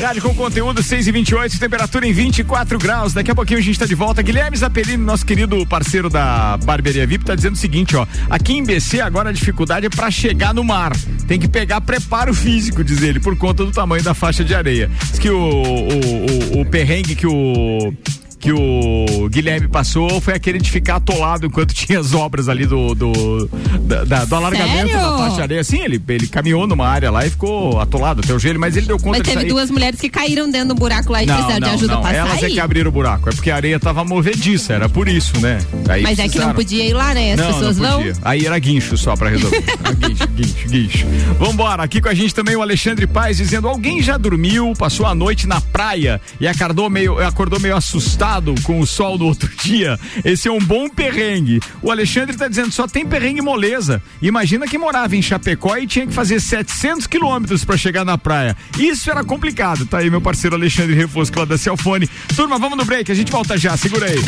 Rádio 0.00 0.22
com 0.22 0.34
conteúdo 0.34 0.82
6 0.82 1.08
e 1.08 1.12
28 1.12 1.60
temperatura 1.60 2.06
em 2.06 2.12
24 2.12 2.78
graus. 2.78 3.12
Daqui 3.12 3.30
a 3.30 3.34
pouquinho 3.34 3.58
a 3.58 3.62
gente 3.62 3.78
tá 3.78 3.84
de 3.84 3.94
volta. 3.94 4.22
Guilherme 4.22 4.56
Zapelini, 4.56 4.96
nosso 4.96 5.26
querido 5.26 5.66
parceiro 5.66 6.08
da 6.08 6.56
Barbearia 6.56 7.06
VIP, 7.06 7.24
tá 7.24 7.34
dizendo 7.34 7.52
o 7.54 7.58
seguinte, 7.58 7.94
ó. 7.94 8.06
Aqui 8.30 8.54
em 8.54 8.64
BC 8.64 9.02
agora 9.02 9.28
a 9.28 9.32
dificuldade 9.32 9.84
é 9.84 9.90
pra 9.90 10.10
chegar 10.10 10.54
no 10.54 10.64
mar. 10.64 10.92
Tem 11.28 11.38
que 11.38 11.46
pegar 11.46 11.82
preparo 11.82 12.32
físico, 12.32 12.82
diz 12.82 13.02
ele, 13.02 13.20
por 13.20 13.36
conta 13.36 13.62
do 13.62 13.72
tamanho 13.72 14.02
da 14.02 14.14
faixa 14.14 14.42
de 14.42 14.54
areia. 14.54 14.90
Diz 15.10 15.18
que 15.18 15.28
o, 15.28 15.38
o, 15.38 16.56
o, 16.56 16.60
o 16.62 16.64
perrengue 16.64 17.14
que 17.14 17.26
o 17.26 17.92
que 18.40 18.52
o 18.52 19.28
Guilherme 19.28 19.68
passou 19.68 20.20
foi 20.20 20.34
aquele 20.34 20.58
de 20.58 20.70
ficar 20.70 20.96
atolado 20.96 21.46
enquanto 21.46 21.72
tinha 21.74 22.00
as 22.00 22.14
obras 22.14 22.48
ali 22.48 22.66
do 22.66 22.94
do, 22.94 23.48
da- 23.82 24.04
da- 24.04 24.24
do 24.24 24.34
alargamento 24.34 24.88
Sério? 24.88 25.10
da 25.10 25.18
faixa 25.18 25.36
de 25.36 25.42
areia. 25.42 25.64
Sim, 25.64 25.80
ele, 25.82 26.02
ele 26.08 26.26
caminhou 26.26 26.66
numa 26.66 26.88
área 26.88 27.10
lá 27.10 27.26
e 27.26 27.30
ficou 27.30 27.78
atolado 27.78 28.20
até 28.24 28.32
o 28.32 28.38
joelho, 28.38 28.58
mas 28.58 28.76
ele 28.76 28.86
deu 28.86 28.98
conta 28.98 29.18
Mas 29.18 29.28
teve 29.28 29.44
duas 29.44 29.70
mulheres 29.70 30.00
que 30.00 30.08
caíram 30.08 30.50
dentro 30.50 30.68
do 30.68 30.74
buraco 30.74 31.12
lá 31.12 31.22
e 31.22 31.26
precisaram 31.26 31.60
de 31.60 31.74
ajuda 31.74 31.94
não. 31.94 32.00
pra 32.02 32.12
Elas 32.14 32.34
é 32.34 32.38
sair. 32.40 32.52
que 32.54 32.60
abriram 32.60 32.88
o 32.88 32.92
buraco. 32.92 33.28
É 33.28 33.32
porque 33.32 33.50
a 33.50 33.56
areia 33.56 33.78
tava 33.78 34.04
movediça, 34.04 34.72
era 34.72 34.88
por 34.88 35.06
isso, 35.08 35.38
né? 35.40 35.58
Aí 35.88 36.02
Mas 36.02 36.18
é 36.18 36.22
que 36.28 36.38
não 36.38 36.52
precisaram. 36.52 36.54
podia 36.54 36.84
ir 36.86 36.92
lá, 36.94 37.12
né? 37.14 37.32
As 37.34 37.38
não, 37.40 37.52
pessoas 37.52 37.76
não 37.76 37.88
vão. 37.88 37.98
podia. 37.98 38.16
Aí 38.22 38.46
era 38.46 38.58
guincho 38.58 38.96
só 38.96 39.14
pra 39.16 39.28
resolver. 39.28 39.62
Guincho, 40.00 40.26
guincho, 40.28 40.68
guincho. 40.68 41.06
Vambora, 41.38 41.82
aqui 41.82 42.00
com 42.00 42.08
a 42.08 42.14
gente 42.14 42.34
também 42.34 42.56
o 42.56 42.62
Alexandre 42.62 43.06
Paz 43.06 43.36
dizendo: 43.36 43.68
alguém 43.68 44.02
já 44.02 44.16
dormiu, 44.16 44.72
passou 44.78 45.04
a 45.04 45.14
noite 45.14 45.46
na 45.46 45.60
praia 45.60 46.20
e 46.40 46.46
acordou 46.48 46.88
meio, 46.88 47.18
acordou 47.18 47.60
meio 47.60 47.76
assustado 47.76 48.29
com 48.62 48.78
o 48.78 48.86
sol 48.86 49.18
do 49.18 49.26
outro 49.26 49.50
dia? 49.62 49.98
Esse 50.24 50.46
é 50.46 50.52
um 50.52 50.60
bom 50.60 50.88
perrengue. 50.88 51.60
O 51.82 51.90
Alexandre 51.90 52.36
tá 52.36 52.46
dizendo: 52.46 52.70
só 52.70 52.86
tem 52.86 53.04
perrengue 53.04 53.42
moleza. 53.42 54.00
Imagina 54.22 54.66
que 54.68 54.78
morava 54.78 55.16
em 55.16 55.22
Chapecó 55.22 55.76
e 55.76 55.86
tinha 55.86 56.06
que 56.06 56.12
fazer 56.12 56.40
700 56.40 57.06
quilômetros 57.06 57.64
pra 57.64 57.76
chegar 57.76 58.04
na 58.04 58.16
praia. 58.16 58.56
Isso 58.78 59.10
era 59.10 59.24
complicado. 59.24 59.84
Tá 59.84 59.98
aí 59.98 60.08
meu 60.08 60.20
parceiro 60.20 60.54
Alexandre 60.54 60.94
Refosco 60.94 61.38
lá 61.38 61.44
da 61.44 61.58
Celfone. 61.58 62.08
Turma, 62.36 62.58
vamos 62.58 62.78
no 62.78 62.84
break, 62.84 63.10
a 63.10 63.14
gente 63.14 63.32
volta 63.32 63.58
já, 63.58 63.76
segura 63.76 64.06
aí. 64.06 64.18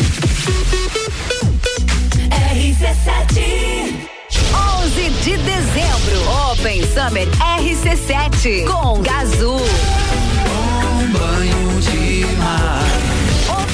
RC7 2.52 4.12
11 4.84 5.10
de 5.24 5.36
dezembro, 5.36 6.50
Open 6.50 6.82
Summer 6.92 7.28
RC7 7.58 8.64
com 8.66 9.00
Gazul. 9.00 10.01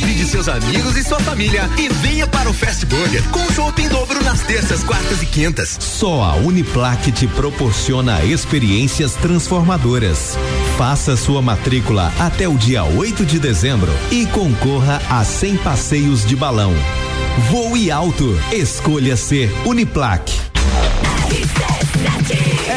Convide 0.00 0.24
seus 0.24 0.48
amigos 0.48 0.96
e 0.96 1.04
sua 1.04 1.20
família 1.20 1.68
e 1.76 1.86
venha 1.90 2.26
para 2.26 2.48
o 2.48 2.54
Fast 2.54 2.86
Burger 2.86 3.22
com 3.28 3.52
chopp 3.52 3.82
em 3.82 3.88
dobro 3.88 4.24
nas 4.24 4.40
terças, 4.40 4.82
quartas 4.82 5.22
e 5.22 5.26
quintas. 5.26 5.76
Só 5.78 6.22
a 6.22 6.36
Uniplaque 6.36 7.12
te 7.12 7.26
proporciona 7.26 8.24
experiências 8.24 9.12
transformadoras. 9.16 10.38
Faça 10.78 11.18
sua 11.18 11.42
matrícula 11.42 12.10
até 12.18 12.48
o 12.48 12.56
dia 12.56 12.82
8 12.82 13.26
de 13.26 13.38
dezembro 13.38 13.92
e 14.10 14.24
concorra 14.26 15.02
a 15.10 15.22
100 15.22 15.58
passeios 15.58 16.24
de 16.24 16.34
balão. 16.34 16.72
Voe 17.50 17.90
alto. 17.90 18.40
Escolha 18.50 19.18
ser 19.18 19.52
Uniplaque. 19.66 20.49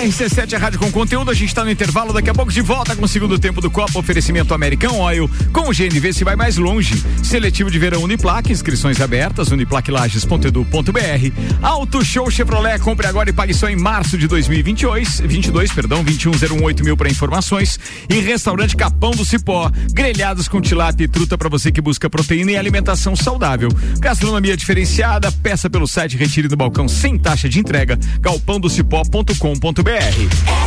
RC7 0.04 0.54
é 0.54 0.58
rádio 0.58 0.80
com 0.80 0.92
conteúdo, 0.92 1.32
a 1.32 1.34
gente 1.34 1.48
está 1.48 1.64
no 1.64 1.72
intervalo, 1.72 2.12
daqui 2.12 2.30
a 2.30 2.34
pouco 2.34 2.52
de 2.52 2.60
volta 2.60 2.94
com 2.94 3.06
o 3.06 3.08
segundo 3.08 3.40
tempo 3.40 3.62
do 3.62 3.72
Copa, 3.72 3.98
oferecimento 3.98 4.54
American 4.54 5.00
Oil, 5.00 5.32
com 5.54 5.70
o 5.70 5.74
GNV 5.74 6.12
se 6.12 6.26
vai 6.26 6.36
mais 6.36 6.58
longe. 6.58 7.02
Seletivo 7.24 7.72
de 7.72 7.80
verão 7.80 8.04
Uniplaque, 8.04 8.52
inscrições 8.52 9.00
abertas, 9.00 9.50
uniplaquilages.edu.br. 9.50 11.62
Auto 11.62 12.04
Show 12.04 12.30
Chevrolet, 12.30 12.80
compre 12.80 13.08
agora 13.08 13.30
e 13.30 13.34
pague 13.34 13.54
só 13.54 13.70
em 13.70 13.78
março 13.78 14.18
de 14.18 14.28
2022, 14.28 15.22
22, 15.22 15.72
perdão, 15.72 16.04
21018 16.04 16.84
mil 16.84 16.98
para 16.98 17.10
informações. 17.10 17.80
E 18.10 18.20
restaurante 18.20 18.76
Capão 18.76 19.12
do 19.12 19.24
Cipó, 19.24 19.72
grelhados 19.94 20.50
com 20.50 20.60
tilápia 20.60 21.06
e 21.06 21.08
truta 21.08 21.38
para 21.38 21.48
você 21.48 21.72
que 21.72 21.80
busca 21.80 22.10
proteína 22.10 22.52
e 22.52 22.58
alimentação 22.58 23.16
saudável. 23.16 23.70
Gastronomia 24.00 24.58
diferenciada, 24.58 25.32
peça 25.32 25.70
pelo 25.70 25.88
site 25.88 26.18
Retire 26.18 26.50
do 26.50 26.58
Balcão 26.58 26.90
sem 26.90 27.18
taxa 27.18 27.48
de 27.48 27.58
entrega, 27.58 27.98
galpãodocipó.com.br. 28.44 29.34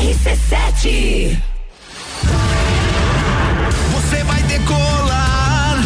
RC7 0.01 1.37
Você 3.93 4.25
vai 4.25 4.43
decolar 4.45 5.79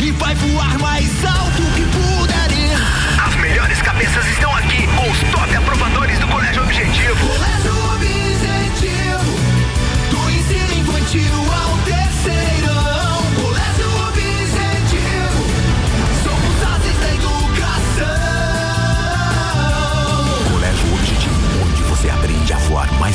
e 0.00 0.10
vai 0.12 0.34
voar 0.34 0.78
mais 0.78 0.89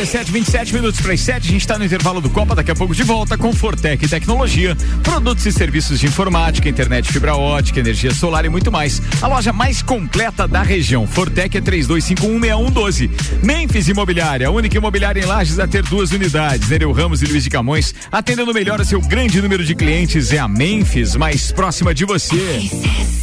RC7, 0.00 0.30
27 0.30 0.74
minutos 0.74 0.98
para 0.98 1.12
as 1.12 1.20
7. 1.20 1.46
A 1.46 1.50
gente 1.50 1.60
está 1.60 1.78
no 1.78 1.84
intervalo 1.84 2.22
do 2.22 2.30
Copa. 2.30 2.54
Daqui 2.54 2.70
a 2.70 2.74
pouco 2.74 2.94
de 2.94 3.02
volta 3.02 3.36
com 3.36 3.52
Fortec 3.52 4.08
Tecnologia, 4.08 4.74
produtos 5.02 5.44
e 5.44 5.52
serviços 5.52 6.00
de 6.00 6.06
informática, 6.06 6.68
internet 6.68 7.12
fibra 7.12 7.36
ótica, 7.36 7.80
energia 7.80 8.10
solar 8.14 8.46
e 8.46 8.48
muito 8.48 8.72
mais. 8.72 9.02
A 9.20 9.26
loja 9.26 9.52
mais 9.52 9.82
completa 9.82 10.48
da 10.48 10.62
região. 10.62 11.06
Fortec 11.06 11.54
é 11.54 11.60
32516112. 11.60 13.10
Memphis 13.42 13.88
Imobiliária, 13.88 14.50
única 14.50 14.78
imobiliária 14.78 15.20
em 15.20 15.26
Lages 15.26 15.58
a 15.58 15.68
ter 15.68 15.82
duas 15.82 16.12
unidades. 16.12 16.70
Nereu 16.70 16.92
Ramos 16.92 17.20
e 17.20 17.26
Luiz 17.26 17.44
de 17.44 17.50
Camões, 17.50 17.94
atendendo 18.10 18.54
melhor 18.54 18.80
a 18.80 18.84
seu 18.84 19.02
grande 19.02 19.42
número 19.42 19.62
de 19.62 19.74
clientes. 19.74 20.32
É 20.32 20.38
a 20.38 20.48
Memphis, 20.48 21.14
mais 21.14 21.52
próxima 21.52 21.94
de 21.94 22.06
você. 22.06 22.70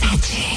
A 0.03 0.56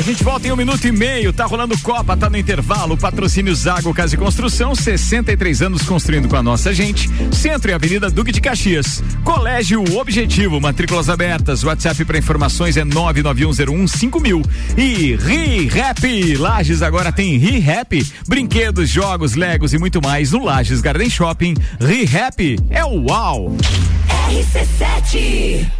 A 0.00 0.02
gente 0.02 0.24
volta 0.24 0.48
em 0.48 0.50
um 0.50 0.56
minuto 0.56 0.82
e 0.86 0.92
meio, 0.92 1.30
tá 1.30 1.44
rolando 1.44 1.78
Copa, 1.80 2.16
tá 2.16 2.30
no 2.30 2.38
intervalo, 2.38 2.96
patrocínio 2.96 3.54
Zago 3.54 3.92
Casa 3.92 4.14
e 4.14 4.18
Construção, 4.18 4.74
63 4.74 5.60
anos 5.60 5.82
construindo 5.82 6.26
com 6.26 6.36
a 6.36 6.42
nossa 6.42 6.72
gente, 6.72 7.06
Centro 7.30 7.70
e 7.70 7.74
Avenida 7.74 8.08
Duque 8.08 8.32
de 8.32 8.40
Caxias. 8.40 9.04
Colégio 9.22 9.84
Objetivo, 9.98 10.58
matrículas 10.58 11.10
abertas, 11.10 11.62
WhatsApp 11.64 12.02
para 12.06 12.16
informações 12.16 12.78
é 12.78 12.84
991015000. 12.84 14.46
E 14.78 15.16
Ri 15.16 15.68
Rap, 15.68 16.36
Lages 16.38 16.80
agora 16.80 17.12
tem 17.12 17.36
Ri 17.36 17.58
Rap, 17.58 18.02
brinquedos, 18.26 18.88
jogos, 18.88 19.34
legos 19.34 19.74
e 19.74 19.78
muito 19.78 20.00
mais 20.00 20.32
no 20.32 20.42
Lages 20.42 20.80
Garden 20.80 21.10
Shopping. 21.10 21.54
Ri 21.78 22.06
Rap 22.06 22.56
é 22.70 22.82
o 22.86 23.02
uau. 23.02 23.54
RC7 24.30 25.79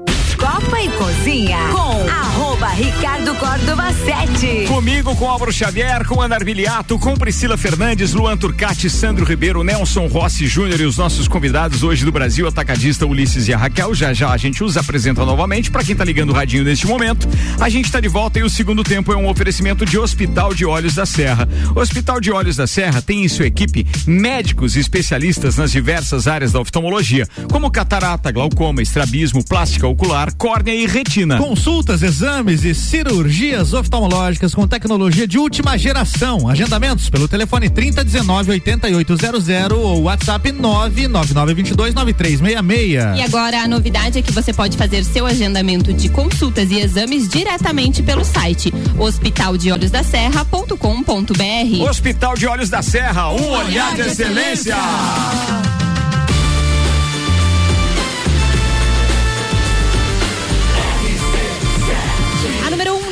Copa 0.51 0.81
e 0.81 0.89
Cozinha 0.89 1.69
com 1.71 2.50
arroba 2.61 2.69
Ricardo 2.69 3.35
Córdova 3.35 3.91
7. 3.91 4.67
Comigo, 4.67 5.15
com 5.15 5.27
Álvaro 5.27 5.51
Xavier, 5.51 6.05
com 6.05 6.21
Ana 6.21 6.35
Arbiliato, 6.35 6.97
com 6.99 7.15
Priscila 7.15 7.57
Fernandes, 7.57 8.13
Luan 8.13 8.37
Turcati, 8.37 8.89
Sandro 8.89 9.25
Ribeiro, 9.25 9.63
Nelson 9.63 10.07
Rossi 10.07 10.45
Júnior 10.45 10.79
e 10.79 10.85
os 10.85 10.97
nossos 10.97 11.27
convidados 11.27 11.81
hoje 11.81 12.05
do 12.05 12.11
Brasil, 12.11 12.47
atacadista 12.47 13.05
Ulisses 13.05 13.47
e 13.47 13.53
a 13.53 13.57
Raquel. 13.57 13.95
Já 13.95 14.13
já 14.13 14.29
a 14.29 14.37
gente 14.37 14.63
os 14.63 14.77
apresenta 14.77 15.25
novamente. 15.25 15.71
Para 15.71 15.83
quem 15.83 15.95
tá 15.95 16.03
ligando 16.03 16.29
o 16.29 16.33
radinho 16.33 16.63
neste 16.63 16.85
momento, 16.85 17.27
a 17.59 17.67
gente 17.67 17.91
tá 17.91 17.99
de 17.99 18.07
volta 18.07 18.39
e 18.39 18.43
o 18.43 18.49
segundo 18.49 18.83
tempo 18.83 19.11
é 19.11 19.17
um 19.17 19.27
oferecimento 19.27 19.85
de 19.85 19.97
Hospital 19.97 20.53
de 20.53 20.65
Olhos 20.65 20.95
da 20.95 21.05
Serra. 21.05 21.49
Hospital 21.75 22.19
de 22.21 22.31
Olhos 22.31 22.55
da 22.55 22.67
Serra 22.67 23.01
tem 23.01 23.23
em 23.23 23.27
sua 23.27 23.47
equipe 23.47 23.87
médicos 24.05 24.75
e 24.75 24.79
especialistas 24.79 25.57
nas 25.57 25.71
diversas 25.71 26.27
áreas 26.27 26.51
da 26.51 26.59
oftalmologia, 26.59 27.27
como 27.49 27.71
catarata, 27.71 28.31
glaucoma, 28.31 28.81
estrabismo, 28.81 29.43
plástica 29.43 29.87
ocular, 29.87 30.33
córnea 30.35 30.75
e 30.75 30.85
retina. 30.85 31.37
Consultas, 31.37 32.03
exames 32.03 32.50
e 32.51 32.75
cirurgias 32.75 33.73
oftalmológicas 33.73 34.53
com 34.53 34.67
tecnologia 34.67 35.25
de 35.25 35.37
última 35.37 35.77
geração. 35.77 36.49
Agendamentos 36.49 37.09
pelo 37.09 37.25
telefone 37.25 37.69
3019 37.69 38.51
8800 38.51 39.47
ou 39.71 40.01
WhatsApp 40.03 40.51
99922 40.51 41.93
9366. 41.93 43.17
E 43.17 43.21
agora 43.21 43.61
a 43.61 43.67
novidade 43.69 44.19
é 44.19 44.21
que 44.21 44.33
você 44.33 44.51
pode 44.51 44.75
fazer 44.75 45.05
seu 45.05 45.25
agendamento 45.25 45.93
de 45.93 46.09
consultas 46.09 46.69
e 46.71 46.79
exames 46.79 47.29
diretamente 47.29 48.03
pelo 48.03 48.25
site 48.25 48.73
hospitaldeolhosdaserra.com.br. 48.99 51.89
Hospital 51.89 52.35
de 52.35 52.47
Olhos 52.47 52.69
da 52.69 52.81
Serra, 52.81 53.29
um 53.29 53.51
olhar 53.51 53.95
de 53.95 54.01
excelência. 54.01 54.75
A 54.75 55.90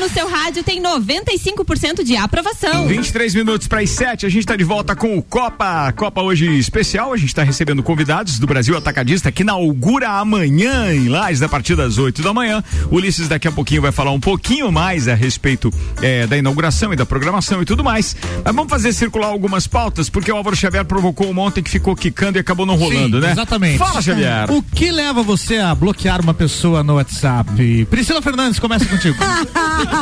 no 0.10 0.14
seu 0.14 0.28
rádio 0.28 0.64
tem 0.64 0.82
95% 0.82 2.04
de 2.04 2.16
aprovação. 2.16 2.88
23 2.88 3.36
minutos 3.36 3.68
para 3.68 3.82
as 3.82 3.92
7, 3.92 4.26
a 4.26 4.30
gente 4.30 4.40
está 4.40 4.56
de 4.56 4.64
volta 4.64 4.96
com 4.96 5.18
o 5.18 5.22
Copa. 5.22 5.92
Copa 5.94 6.22
hoje 6.22 6.58
especial, 6.58 7.14
a 7.14 7.18
gente 7.18 7.30
está 7.30 7.44
recebendo 7.44 7.84
convidados 7.84 8.40
do 8.40 8.48
Brasil 8.48 8.76
Atacadista 8.76 9.32
que 9.32 9.44
inaugura 9.44 10.10
amanhã 10.10 10.92
em 10.94 11.10
Lages, 11.10 11.44
a 11.44 11.50
partir 11.50 11.76
das 11.76 11.98
8 11.98 12.24
da 12.24 12.34
manhã. 12.34 12.64
O 12.90 12.96
Ulisses 12.96 13.28
daqui 13.28 13.48
a 13.48 13.52
pouquinho 13.52 13.82
vai 13.84 13.92
falar 13.92 14.12
um 14.12 14.20
pouquinho 14.20 14.72
mais 14.72 15.08
a 15.08 15.14
respeito 15.14 15.72
eh, 16.02 16.26
da 16.26 16.38
inauguração 16.38 16.92
e 16.92 16.96
da 16.96 17.06
programação 17.06 17.62
e 17.62 17.66
tudo 17.66 17.84
mais. 17.84 18.16
Mas 18.44 18.56
vamos 18.56 18.70
fazer 18.70 18.94
circular 18.94 19.28
algumas 19.28 19.68
pautas, 19.68 20.10
porque 20.10 20.32
o 20.32 20.36
Álvaro 20.36 20.56
Xavier 20.56 20.86
provocou 20.86 21.28
um 21.32 21.38
ontem 21.40 21.62
que 21.62 21.70
ficou 21.70 21.96
quicando 21.96 22.38
e 22.38 22.42
acabou 22.42 22.66
não 22.66 22.76
rolando, 22.76 23.18
Sim, 23.18 23.28
né? 23.28 23.32
Exatamente. 23.34 23.78
Fala, 23.78 24.02
Xavier. 24.02 24.52
O 24.52 24.64
que 24.64 24.92
leva 24.92 25.22
você 25.22 25.58
a 25.58 25.76
bloquear 25.76 26.20
uma 26.20 26.34
pessoa 26.34 26.82
no 26.82 26.96
WhatsApp? 26.96 27.86
Priscila 27.86 28.22
Fernandes, 28.22 28.60
começa 28.60 28.86
contigo. 28.86 29.18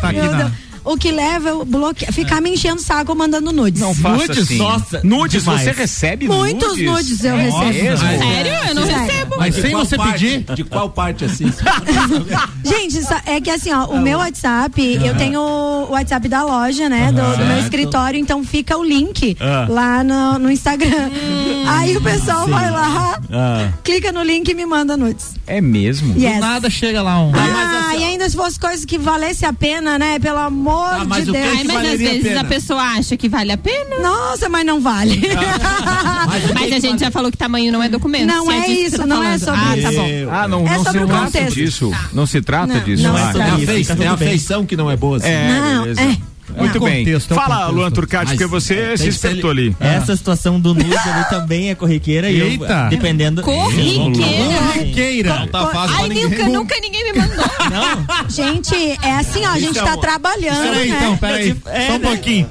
Tá 0.00 0.08
aqui 0.08 0.18
na- 0.18 0.36
Deus. 0.38 0.52
O 0.84 0.96
que 0.98 1.10
leva 1.10 1.48
eu 1.48 1.64
bloquear, 1.64 2.12
ficar 2.12 2.40
me 2.42 2.50
enchendo 2.50 2.76
o 2.80 2.84
saco 2.84 3.14
mandando 3.14 3.50
nudes. 3.52 3.80
Não 3.80 3.94
faça 3.94 4.32
assim. 4.32 4.58
Nudes, 5.02 5.42
você 5.44 5.70
recebe 5.72 6.28
Muitos 6.28 6.68
nudes? 6.78 6.84
nudes 6.84 7.24
eu 7.24 7.34
É 7.36 7.42
recebo. 7.44 7.64
mesmo? 7.72 7.96
Sério? 8.08 8.52
Eu 8.68 8.74
não 8.74 8.86
Sério. 8.86 9.00
recebo. 9.06 9.34
Mas 9.38 9.54
De 9.54 9.62
sem 9.62 9.70
você 9.72 9.96
parte? 9.96 10.12
pedir. 10.12 10.54
De 10.54 10.64
qual 10.64 10.90
parte 10.90 11.24
assim? 11.24 11.46
Gente, 12.64 12.98
é 13.26 13.40
que 13.40 13.50
assim, 13.50 13.72
ó, 13.72 13.86
o 13.86 14.00
meu 14.00 14.18
WhatsApp, 14.18 14.98
eu 15.02 15.16
tenho 15.16 15.40
o 15.40 15.90
WhatsApp 15.92 16.28
da 16.28 16.44
loja, 16.44 16.88
né? 16.88 17.10
Do, 17.12 17.36
do 17.38 17.44
meu 17.46 17.58
escritório, 17.58 18.18
então 18.18 18.44
fica 18.44 18.76
o 18.76 18.84
link 18.84 19.36
Ah. 19.40 19.66
lá 19.68 20.04
no, 20.04 20.38
no 20.38 20.50
Instagram. 20.50 21.10
Aí 21.66 21.96
o 21.96 22.00
pessoal 22.02 22.46
vai 22.46 22.70
lá, 22.70 23.18
Ah, 23.32 23.72
clica 23.82 24.12
no 24.12 24.22
link 24.22 24.48
e 24.50 24.54
me 24.54 24.66
manda 24.66 24.96
nudes. 24.96 25.34
é 25.46 25.60
mesmo? 25.60 26.14
Yes. 26.18 26.34
Do 26.34 26.40
nada 26.40 26.68
chega 26.70 27.00
lá 27.02 27.20
um. 27.22 27.32
Ah, 27.34 27.96
e 27.96 28.04
ainda 28.04 28.28
se 28.28 28.36
fosse 28.36 28.58
coisa 28.58 28.86
que 28.86 28.98
valesse 28.98 29.46
a 29.46 29.52
pena, 29.52 29.98
né? 29.98 30.18
Pelo 30.18 30.38
amor 30.38 30.73
Tá, 30.80 31.04
mas 31.06 31.24
de 31.24 31.30
o 31.30 31.34
que 31.34 31.40
Deus. 31.40 31.54
Ai, 31.58 31.64
mas 31.64 31.76
às 31.76 31.84
a 31.92 31.96
vezes 31.96 32.26
a 32.26 32.28
pena? 32.28 32.44
pessoa 32.44 32.80
acha 32.82 33.16
que 33.16 33.28
vale 33.28 33.52
a 33.52 33.56
pena. 33.58 33.98
Nossa, 34.00 34.48
mas 34.48 34.64
não 34.66 34.80
vale. 34.80 35.20
Mas 36.54 36.72
a 36.72 36.78
gente 36.78 37.00
já 37.00 37.10
falou 37.10 37.30
que 37.30 37.36
tamanho 37.36 37.72
não 37.72 37.82
é 37.82 37.88
documento. 37.88 38.26
Não 38.26 38.46
Se 38.46 38.52
é 38.52 38.60
que 38.62 38.72
isso, 38.72 38.96
tá 38.98 39.06
não 39.06 39.22
é 39.22 39.38
falando. 39.38 39.40
sobre 39.40 39.60
Ah, 39.60 39.82
tá 39.82 39.92
isso. 39.92 40.00
bom. 40.00 40.30
Ah, 40.32 40.48
não, 40.48 40.66
É 40.66 40.70
não 40.70 40.78
se 40.78 40.84
sobre 40.84 41.02
o 41.02 41.06
trata 41.06 41.24
contexto. 41.26 41.54
disso. 41.54 41.92
Não 42.12 42.26
se 42.26 42.40
trata 42.42 42.74
Não, 42.74 42.80
disso. 42.80 43.02
não 43.02 43.16
é 43.18 43.22
Ah, 43.22 43.24
É 43.24 43.28
a, 43.28 43.34
Tá 43.34 43.92
é 43.92 43.96
tudo 43.96 44.08
a 44.08 44.16
feição 44.16 44.66
que 44.66 44.76
não 44.76 44.90
é 44.90 44.96
boa. 44.96 45.16
assim. 45.18 45.28
É, 45.28 45.48
Não, 45.48 45.82
beleza. 45.82 46.00
é. 46.02 46.16
Muito 46.56 46.76
É 46.76 46.80
bem. 46.80 47.04
contexto, 47.04 47.32
é 47.32 47.34
Fala, 47.34 47.54
contexto. 47.56 47.74
Luan 47.74 47.90
Turcati, 47.90 48.30
porque 48.32 48.46
você 48.46 48.74
tem 48.74 48.96
se 48.96 49.08
espertou 49.08 49.50
ali. 49.50 49.76
Essa 49.80 50.16
situação 50.16 50.60
do 50.60 50.74
nude 50.74 50.96
ali 50.96 51.28
também 51.28 51.70
é 51.70 51.74
corriqueira 51.74 52.30
e 52.30 52.38
eu, 52.38 52.46
Eita. 52.46 52.88
dependendo. 52.88 53.42
Corriqueira. 53.42 54.58
Corriqueira. 54.72 55.38
Não 55.40 55.48
tá 55.48 55.66
fácil 55.68 55.96
Ai, 55.96 56.08
ninguém. 56.08 56.24
nunca, 56.28 56.48
nunca 56.48 56.76
ninguém 56.80 57.12
me 57.12 57.18
mandou. 57.20 57.44
Gente, 58.28 58.74
é 59.02 59.16
assim, 59.16 59.44
ó, 59.44 59.50
a 59.50 59.58
gente 59.58 59.78
é 59.78 59.82
tá 59.82 59.96
trabalhando, 59.96 60.62
Peraí, 60.62 60.88
né? 60.88 60.96
então, 60.98 61.16
peraí. 61.16 61.56
É, 61.66 61.86
Só 61.86 61.92
um 61.94 61.98
né? 61.98 62.46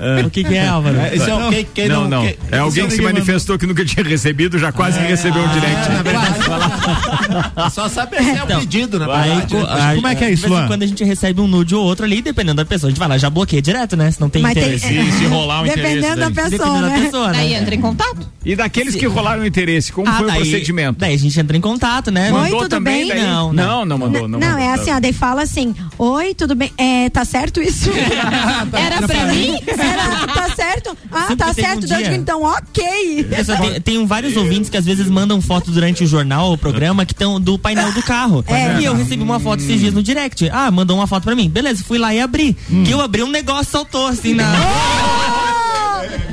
Pouquinho. 0.00 0.26
O 0.26 0.30
que, 0.30 0.44
que 0.44 0.54
é, 0.54 0.66
Álvaro? 0.66 0.98
É, 1.00 1.14
esse 1.14 1.30
é 1.30 1.34
o- 1.34 1.50
quem- 1.50 1.66
quem 1.74 1.88
não, 1.88 2.08
não. 2.08 2.22
quem- 2.22 2.36
é 2.50 2.58
alguém 2.58 2.84
que 2.84 2.90
se 2.92 2.96
ninguém 2.98 3.12
manifestou 3.14 3.58
que 3.58 3.66
nunca 3.66 3.84
tinha 3.84 4.04
recebido, 4.04 4.58
já 4.58 4.72
quase 4.72 4.98
recebeu 5.00 5.42
um 5.42 5.48
direct. 5.48 5.88
Na 5.90 6.02
verdade, 6.02 7.70
só 7.72 7.88
sabe 7.88 8.16
se 8.16 8.30
é 8.30 8.40
o 8.42 8.44
Então, 8.44 8.60
pedido, 8.60 8.98
na 8.98 9.06
Aí, 9.14 9.28
verdade. 9.30 9.54
co- 9.54 9.62
né? 9.62 9.66
aí, 9.82 9.94
como 9.96 10.06
é 10.08 10.14
que 10.14 10.24
é 10.24 10.30
isso, 10.32 10.48
Luan? 10.48 10.66
quando 10.66 10.82
a 10.82 10.86
gente 10.86 11.04
recebe 11.04 11.40
um 11.40 11.46
nude 11.46 11.74
ou 11.74 11.84
outro 11.84 12.04
ali, 12.04 12.22
dependendo 12.22 12.56
da 12.56 12.64
pessoa. 12.64 12.88
A 12.88 12.90
gente 12.90 12.98
vai 12.98 13.08
lá, 13.08 13.18
já 13.18 13.28
bloqueia 13.30 13.60
direto, 13.62 13.96
né? 13.96 14.10
Se 14.10 14.20
não 14.20 14.28
tem 14.30 14.42
Mas 14.42 14.54
tem- 14.54 14.62
interesse. 14.62 14.86
é, 14.98 15.04
se 15.12 15.24
rolar 15.26 15.60
um 15.60 15.64
Dependendo 15.64 15.98
interesse 15.98 16.16
da 16.16 16.30
pessoa, 16.30 16.50
Dependendo 16.50 16.80
da 16.82 16.88
né? 16.88 17.00
pessoa, 17.04 17.26
né? 17.28 17.32
Daí 17.38 17.54
entra 17.54 17.74
em 17.74 17.80
contato. 17.80 18.30
E 18.44 18.56
daqueles 18.56 18.94
que 18.94 19.06
rolaram 19.06 19.44
interesse, 19.44 19.92
como 19.92 20.08
Ah, 20.08 20.14
foi 20.14 20.24
o 20.24 20.28
daí- 20.28 20.38
procedimento? 20.40 20.98
Daí 20.98 21.14
a 21.14 21.18
gente 21.18 21.38
entra 21.38 21.56
em 21.56 21.60
contato, 21.60 22.10
né? 22.10 22.26
Oi, 22.32 22.40
Mandou 22.40 22.58
tudo 22.60 22.68
também 22.70 23.06
bem? 23.06 23.08
daí? 23.08 23.22
Não, 23.22 23.52
não, 23.52 23.84
não 23.84 23.98
mandou. 23.98 24.28
Não, 24.28 24.38
Não, 24.38 24.58
é 24.58 24.72
assim, 24.72 24.90
ó, 24.90 24.98
daí 25.00 25.12
fala 25.12 25.42
assim, 25.42 25.74
oi, 25.98 26.34
tudo 26.34 26.54
bem? 26.54 26.72
É, 26.78 27.08
tá 27.10 27.24
certo 27.24 27.60
isso? 27.60 27.90
Era 28.72 29.06
pra 29.06 29.26
mim? 29.26 29.56
Era, 29.90 30.26
tá 30.26 30.50
certo? 30.54 30.96
Ah, 31.10 31.20
Sempre 31.28 31.36
tá 31.36 31.52
certo, 31.54 31.84
um 31.84 31.88
Deus, 31.88 32.08
então 32.08 32.42
ok. 32.42 33.26
Só 33.44 33.56
tenho, 33.56 33.80
tenho 33.80 34.06
vários 34.06 34.36
ouvintes 34.36 34.70
que 34.70 34.76
às 34.76 34.84
vezes 34.84 35.08
mandam 35.08 35.40
foto 35.40 35.70
durante 35.70 36.04
o 36.04 36.06
jornal 36.06 36.50
ou 36.50 36.58
programa 36.58 37.04
que 37.04 37.12
estão 37.12 37.40
do 37.40 37.58
painel 37.58 37.92
do 37.92 38.02
carro. 38.02 38.44
É. 38.46 38.80
E 38.80 38.84
eu 38.84 38.94
recebi 38.94 39.22
uma 39.22 39.40
foto 39.40 39.62
esses 39.62 39.80
dias 39.80 39.94
no 39.94 40.02
direct. 40.02 40.48
Ah, 40.50 40.70
mandou 40.70 40.96
uma 40.96 41.06
foto 41.06 41.24
pra 41.24 41.34
mim. 41.34 41.48
Beleza, 41.48 41.82
fui 41.84 41.98
lá 41.98 42.14
e 42.14 42.20
abri. 42.20 42.56
Hum. 42.70 42.84
Que 42.84 42.92
eu 42.92 43.00
abri 43.00 43.22
um 43.22 43.30
negócio, 43.30 43.70
saltou 43.72 44.06
assim 44.06 44.34
na. 44.34 44.44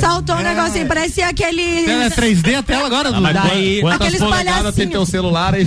Saltou 0.00 0.36
um 0.36 0.42
negocinho, 0.42 0.86
parecia 0.86 1.28
aquele... 1.28 1.84
Tela 1.84 2.04
é 2.04 2.10
3D 2.10 2.54
a 2.58 2.62
tela 2.62 2.86
agora, 2.86 3.12
Du. 3.12 3.20
Daí, 3.22 3.82
Aqueles 3.86 4.20
palhacinhos. 4.20 4.90
teu 4.90 5.06
celular 5.06 5.54
aí, 5.54 5.66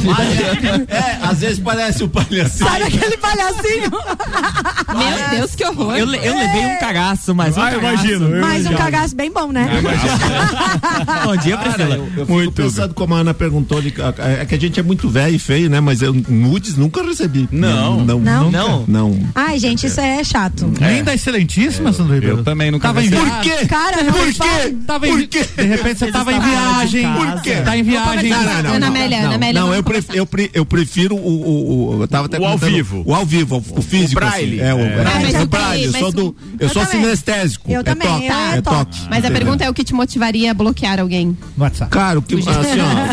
É, 0.89 1.17
às 1.25 1.39
vezes 1.39 1.59
parece 1.59 2.03
o 2.03 2.09
palhacinho. 2.09 2.69
Sabe 2.69 2.83
aquele 2.83 3.17
palhacinho? 3.17 3.91
Meu 4.97 5.29
Deus, 5.39 5.55
que 5.55 5.63
horror. 5.65 5.95
eu, 5.97 6.13
eu 6.13 6.35
levei 6.37 6.65
um 6.65 6.79
cagaço, 6.79 7.33
mas 7.35 7.57
um 7.57 7.61
Ah, 7.61 7.71
eu 7.73 7.79
cagaço. 7.81 8.05
imagino. 8.05 8.35
eu 8.35 8.41
Mais 8.41 8.65
um 8.65 8.73
cagaço 8.73 9.15
bem 9.15 9.31
bom, 9.31 9.51
né? 9.51 9.67
Bom 11.23 11.35
dia, 11.37 11.57
Cara, 11.57 11.69
Priscila. 11.73 11.95
eu, 11.95 12.03
eu 12.03 12.09
fico 12.25 12.31
Muito. 12.33 12.51
pensando 12.53 12.93
como 12.93 13.13
a 13.15 13.19
Ana 13.19 13.33
perguntou, 13.33 13.81
de- 13.81 13.93
é 14.41 14.45
que 14.45 14.55
a 14.55 14.59
gente 14.59 14.79
é 14.79 14.83
muito 14.83 15.09
velho 15.09 15.35
e 15.35 15.39
feio, 15.39 15.69
né? 15.69 15.79
Mas 15.79 16.01
eu 16.01 16.13
nudes 16.13 16.75
nunca 16.75 17.01
recebi. 17.03 17.47
Não. 17.51 18.03
Não. 18.03 18.19
Não? 18.19 18.51
Não. 18.51 18.85
Não. 18.87 19.19
Ai, 19.35 19.59
gente, 19.59 19.87
isso 19.87 19.99
é 19.99 20.23
chato. 20.23 20.71
Nem 20.79 21.03
da 21.03 21.13
excelentíssima, 21.13 21.91
Sandro 21.93 22.13
Ribeiro. 22.15 22.37
Eu 22.37 22.43
também 22.43 22.71
nunca 22.71 22.87
Tava 22.87 23.01
em 23.03 23.09
recebi. 23.09 23.26
Por 23.29 23.41
quê? 23.41 23.65
Cara, 23.67 24.03
não 24.03 24.13
Por 24.13 24.33
quê? 24.33 24.75
Tava. 24.85 25.07
Por 25.07 25.27
quê? 25.27 25.45
De 25.57 25.63
repente 25.63 25.99
você 25.99 26.11
tava 26.11 26.33
em 26.33 26.39
viagem. 26.39 27.05
Por 27.13 27.41
quê? 27.41 27.55
Tá 27.57 27.77
em 27.77 27.83
viagem. 27.83 28.29
Não, 28.29 28.43
não, 28.43 28.45
não, 28.63 28.69
Ana 28.71 28.79
não, 28.79 28.87
Amélia, 28.87 29.17
não, 29.19 29.25
Ana 29.25 29.35
Amélia, 29.35 29.53
não, 29.61 29.67
vamos 29.67 29.77
eu, 29.77 29.83
pref- 29.83 30.09
eu, 30.15 30.25
pre- 30.25 30.51
eu 30.53 30.65
prefiro 30.65 31.15
o, 31.15 31.19
o, 31.19 31.97
o- 31.97 32.03
eu 32.03 32.07
tava 32.07 32.25
até 32.27 32.39
O 32.39 32.45
ao 32.45 32.57
vivo. 32.57 33.03
O 33.05 33.13
ao 33.13 33.25
vivo, 33.25 33.57
o, 33.69 33.79
o 33.79 33.81
físico. 33.81 34.15
braille. 34.19 34.61
assim. 34.61 34.69
É, 34.69 34.73
o, 34.73 34.79
É. 34.79 34.83
é, 34.83 35.03
Mas 35.03 35.33
o 35.33 35.37
eu 35.37 35.45
braille. 35.47 35.91
sou 35.99 36.11
do, 36.11 36.35
eu 36.59 36.67
eu 36.67 36.69
sou 36.69 36.85
também. 36.85 37.01
sinestésico. 37.03 37.71
Eu 37.71 37.79
é 37.81 37.83
também, 37.83 38.07
toque, 38.07 38.25
é 38.27 38.57
é 38.57 38.61
toque. 38.61 38.99
Mas 39.09 39.25
a 39.25 39.31
pergunta 39.31 39.63
é 39.63 39.69
o 39.69 39.73
que 39.73 39.83
te 39.83 39.93
motivaria 39.93 40.51
a 40.51 40.53
bloquear 40.53 40.99
alguém? 40.99 41.37
WhatsApp. 41.57 41.91
Cara, 41.91 42.19
o 42.19 42.21
que, 42.21 42.35
assim, 42.35 42.49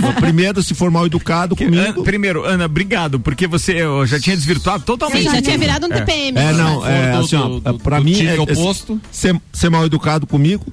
ó, 0.08 0.12
primeiro, 0.20 0.62
se 0.62 0.74
for 0.74 0.90
mal 0.90 1.06
educado 1.06 1.54
Que- 1.56 1.64
comigo. 1.64 2.02
Primeiro, 2.04 2.44
Ana, 2.44 2.66
obrigado, 2.66 3.18
porque 3.20 3.46
você 3.46 3.72
eu 3.72 4.06
já 4.06 4.18
tinha 4.20 4.36
desvirtuado 4.36 4.84
totalmente. 4.84 5.28
Sim, 5.28 5.34
já 5.36 5.42
tinha 5.42 5.58
virado 5.58 5.86
um 5.86 5.92
É. 5.92 5.96
TPM. 6.00 6.38
É, 6.38 6.52
não, 6.52 6.86
é, 6.86 7.12
assim, 7.16 7.36
ó, 7.36 7.48
do- 7.48 7.60
do- 7.60 7.78
pra 7.78 7.98
do 7.98 8.04
mim 8.04 8.12
time 8.12 8.28
é, 8.28 8.40
oposto. 8.40 8.94
é 9.02 9.06
ser, 9.10 9.40
ser 9.52 9.70
mal 9.70 9.84
educado 9.86 10.03
comigo. 10.26 10.64